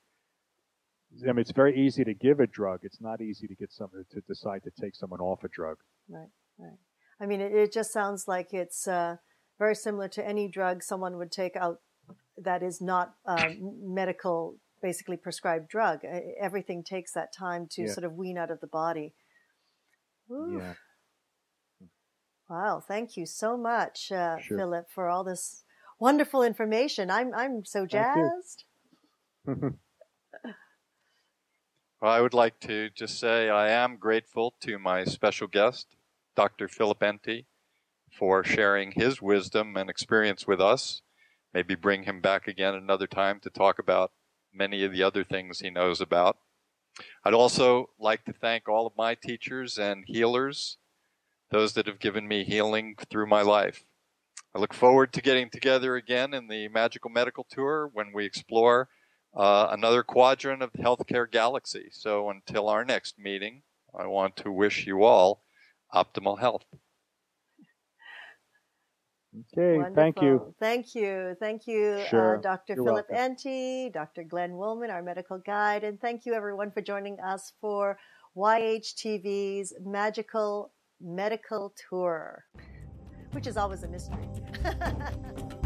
I 1.24 1.28
mean, 1.28 1.40
it's 1.40 1.52
very 1.52 1.78
easy 1.80 2.04
to 2.04 2.14
give 2.14 2.40
a 2.40 2.48
drug. 2.48 2.80
It's 2.84 3.02
not 3.02 3.22
easy 3.22 3.48
to 3.48 3.56
get 3.56 3.72
someone 3.72 4.06
to 4.12 4.22
decide 4.22 4.64
to 4.64 4.72
take 4.82 4.96
someone 4.96 5.20
off 5.20 5.44
a 5.44 5.48
drug. 5.48 5.78
Right, 6.10 6.30
right. 6.58 6.78
I 7.20 7.26
mean, 7.26 7.42
it, 7.42 7.54
it 7.54 7.74
just 7.74 7.94
sounds 7.94 8.28
like 8.28 8.54
it's 8.54 8.88
uh, 8.88 9.18
very 9.58 9.76
similar 9.76 10.08
to 10.10 10.26
any 10.26 10.50
drug 10.50 10.84
someone 10.84 11.18
would 11.18 11.32
take 11.32 11.56
out 11.56 11.80
that 12.38 12.62
is 12.62 12.82
not 12.82 13.16
um, 13.26 13.78
medical, 13.82 14.58
basically 14.82 15.18
prescribed 15.18 15.68
drug. 15.68 16.02
Everything 16.40 16.84
takes 16.84 17.14
that 17.14 17.34
time 17.34 17.68
to 17.72 17.84
yeah. 17.84 17.92
sort 17.92 18.04
of 18.04 18.14
wean 18.14 18.38
out 18.38 18.52
of 18.52 18.60
the 18.60 18.68
body. 18.68 19.14
Ooh. 20.32 20.60
Yeah. 20.60 20.74
Wow, 22.50 22.80
thank 22.80 23.18
you 23.18 23.26
so 23.26 23.58
much, 23.58 24.12
uh, 24.12 24.38
sure. 24.38 24.58
Philip, 24.58 24.92
for 24.92 25.10
all 25.10 25.24
this 25.24 25.64
wonderful 26.00 26.44
information. 26.44 27.10
I'm 27.10 27.34
I'm 27.34 27.66
so 27.66 27.86
jazzed. 27.86 28.66
well, 29.46 29.74
I 32.02 32.22
would 32.22 32.34
like 32.34 32.60
to 32.62 32.90
just 32.92 33.20
say 33.20 33.50
I 33.50 33.70
am 33.70 33.98
grateful 33.98 34.54
to 34.62 34.78
my 34.78 35.06
special 35.06 35.48
guest, 35.48 35.96
Dr. 36.36 36.68
Philip 36.68 37.00
Enti, 37.00 37.46
for 38.12 38.44
sharing 38.44 38.92
his 38.92 39.22
wisdom 39.22 39.76
and 39.76 39.90
experience 39.90 40.46
with 40.46 40.62
us. 40.62 41.02
Maybe 41.54 41.76
bring 41.76 42.04
him 42.04 42.22
back 42.22 42.48
again 42.48 42.76
another 42.76 43.08
time 43.08 43.40
to 43.40 43.50
talk 43.50 43.80
about 43.80 44.12
many 44.56 44.84
of 44.84 44.92
the 44.92 45.04
other 45.04 45.24
things 45.24 45.60
he 45.60 45.70
knows 45.70 46.02
about. 46.02 46.38
I'd 47.24 47.34
also 47.34 47.90
like 48.00 48.24
to 48.26 48.34
thank 48.34 48.70
all 48.70 48.88
of 48.88 48.98
my 48.98 49.16
teachers 49.16 49.78
and 49.78 50.06
healers, 50.08 50.78
those 51.52 51.74
that 51.74 51.88
have 51.88 52.00
given 52.00 52.28
me 52.28 52.44
healing 52.44 52.96
through 53.10 53.28
my 53.28 53.42
life. 53.42 53.84
I 54.54 54.60
look 54.60 54.74
forward 54.74 55.12
to 55.14 55.22
getting 55.22 55.50
together 55.50 55.96
again 55.98 56.34
in 56.34 56.48
the 56.48 56.70
Magical 56.70 57.10
Medical 57.10 57.46
Tour 57.50 57.90
when 57.92 58.14
we 58.14 58.26
explore 58.26 58.88
uh, 59.36 59.68
another 59.70 60.02
quadrant 60.02 60.62
of 60.62 60.72
the 60.72 60.82
healthcare 60.82 61.30
galaxy. 61.30 61.90
So 61.92 62.30
until 62.30 62.70
our 62.70 62.86
next 62.86 63.20
meeting, 63.20 63.64
I 63.94 64.08
want 64.08 64.38
to 64.38 64.52
wish 64.52 64.88
you 64.88 65.04
all 65.04 65.44
optimal 65.94 66.40
health. 66.40 66.66
Okay, 69.54 69.78
Wonderful. 69.78 69.96
thank 69.96 70.22
you. 70.22 70.56
Thank 70.60 70.96
you. 70.96 71.36
Thank 71.40 71.68
you, 71.68 71.84
uh, 72.00 72.06
sure. 72.06 72.38
uh, 72.38 72.42
Dr. 72.42 72.76
You're 72.76 72.86
Philip 72.86 73.10
Enty, 73.10 73.92
Dr. 73.92 74.24
Glenn 74.24 74.56
Woolman, 74.56 74.90
our 74.90 75.02
medical 75.02 75.40
guide, 75.40 75.84
and 75.84 76.00
thank 76.00 76.26
you 76.26 76.34
everyone 76.34 76.72
for 76.72 76.82
joining 76.82 77.20
us 77.20 77.54
for 77.60 77.98
YHTV's 78.38 79.74
Magical 79.84 80.72
Medical 81.02 81.74
Tour 81.90 82.46
which 83.36 83.48
is 83.48 83.58
always 83.58 83.84
a 83.84 83.88
mystery. 83.90 84.30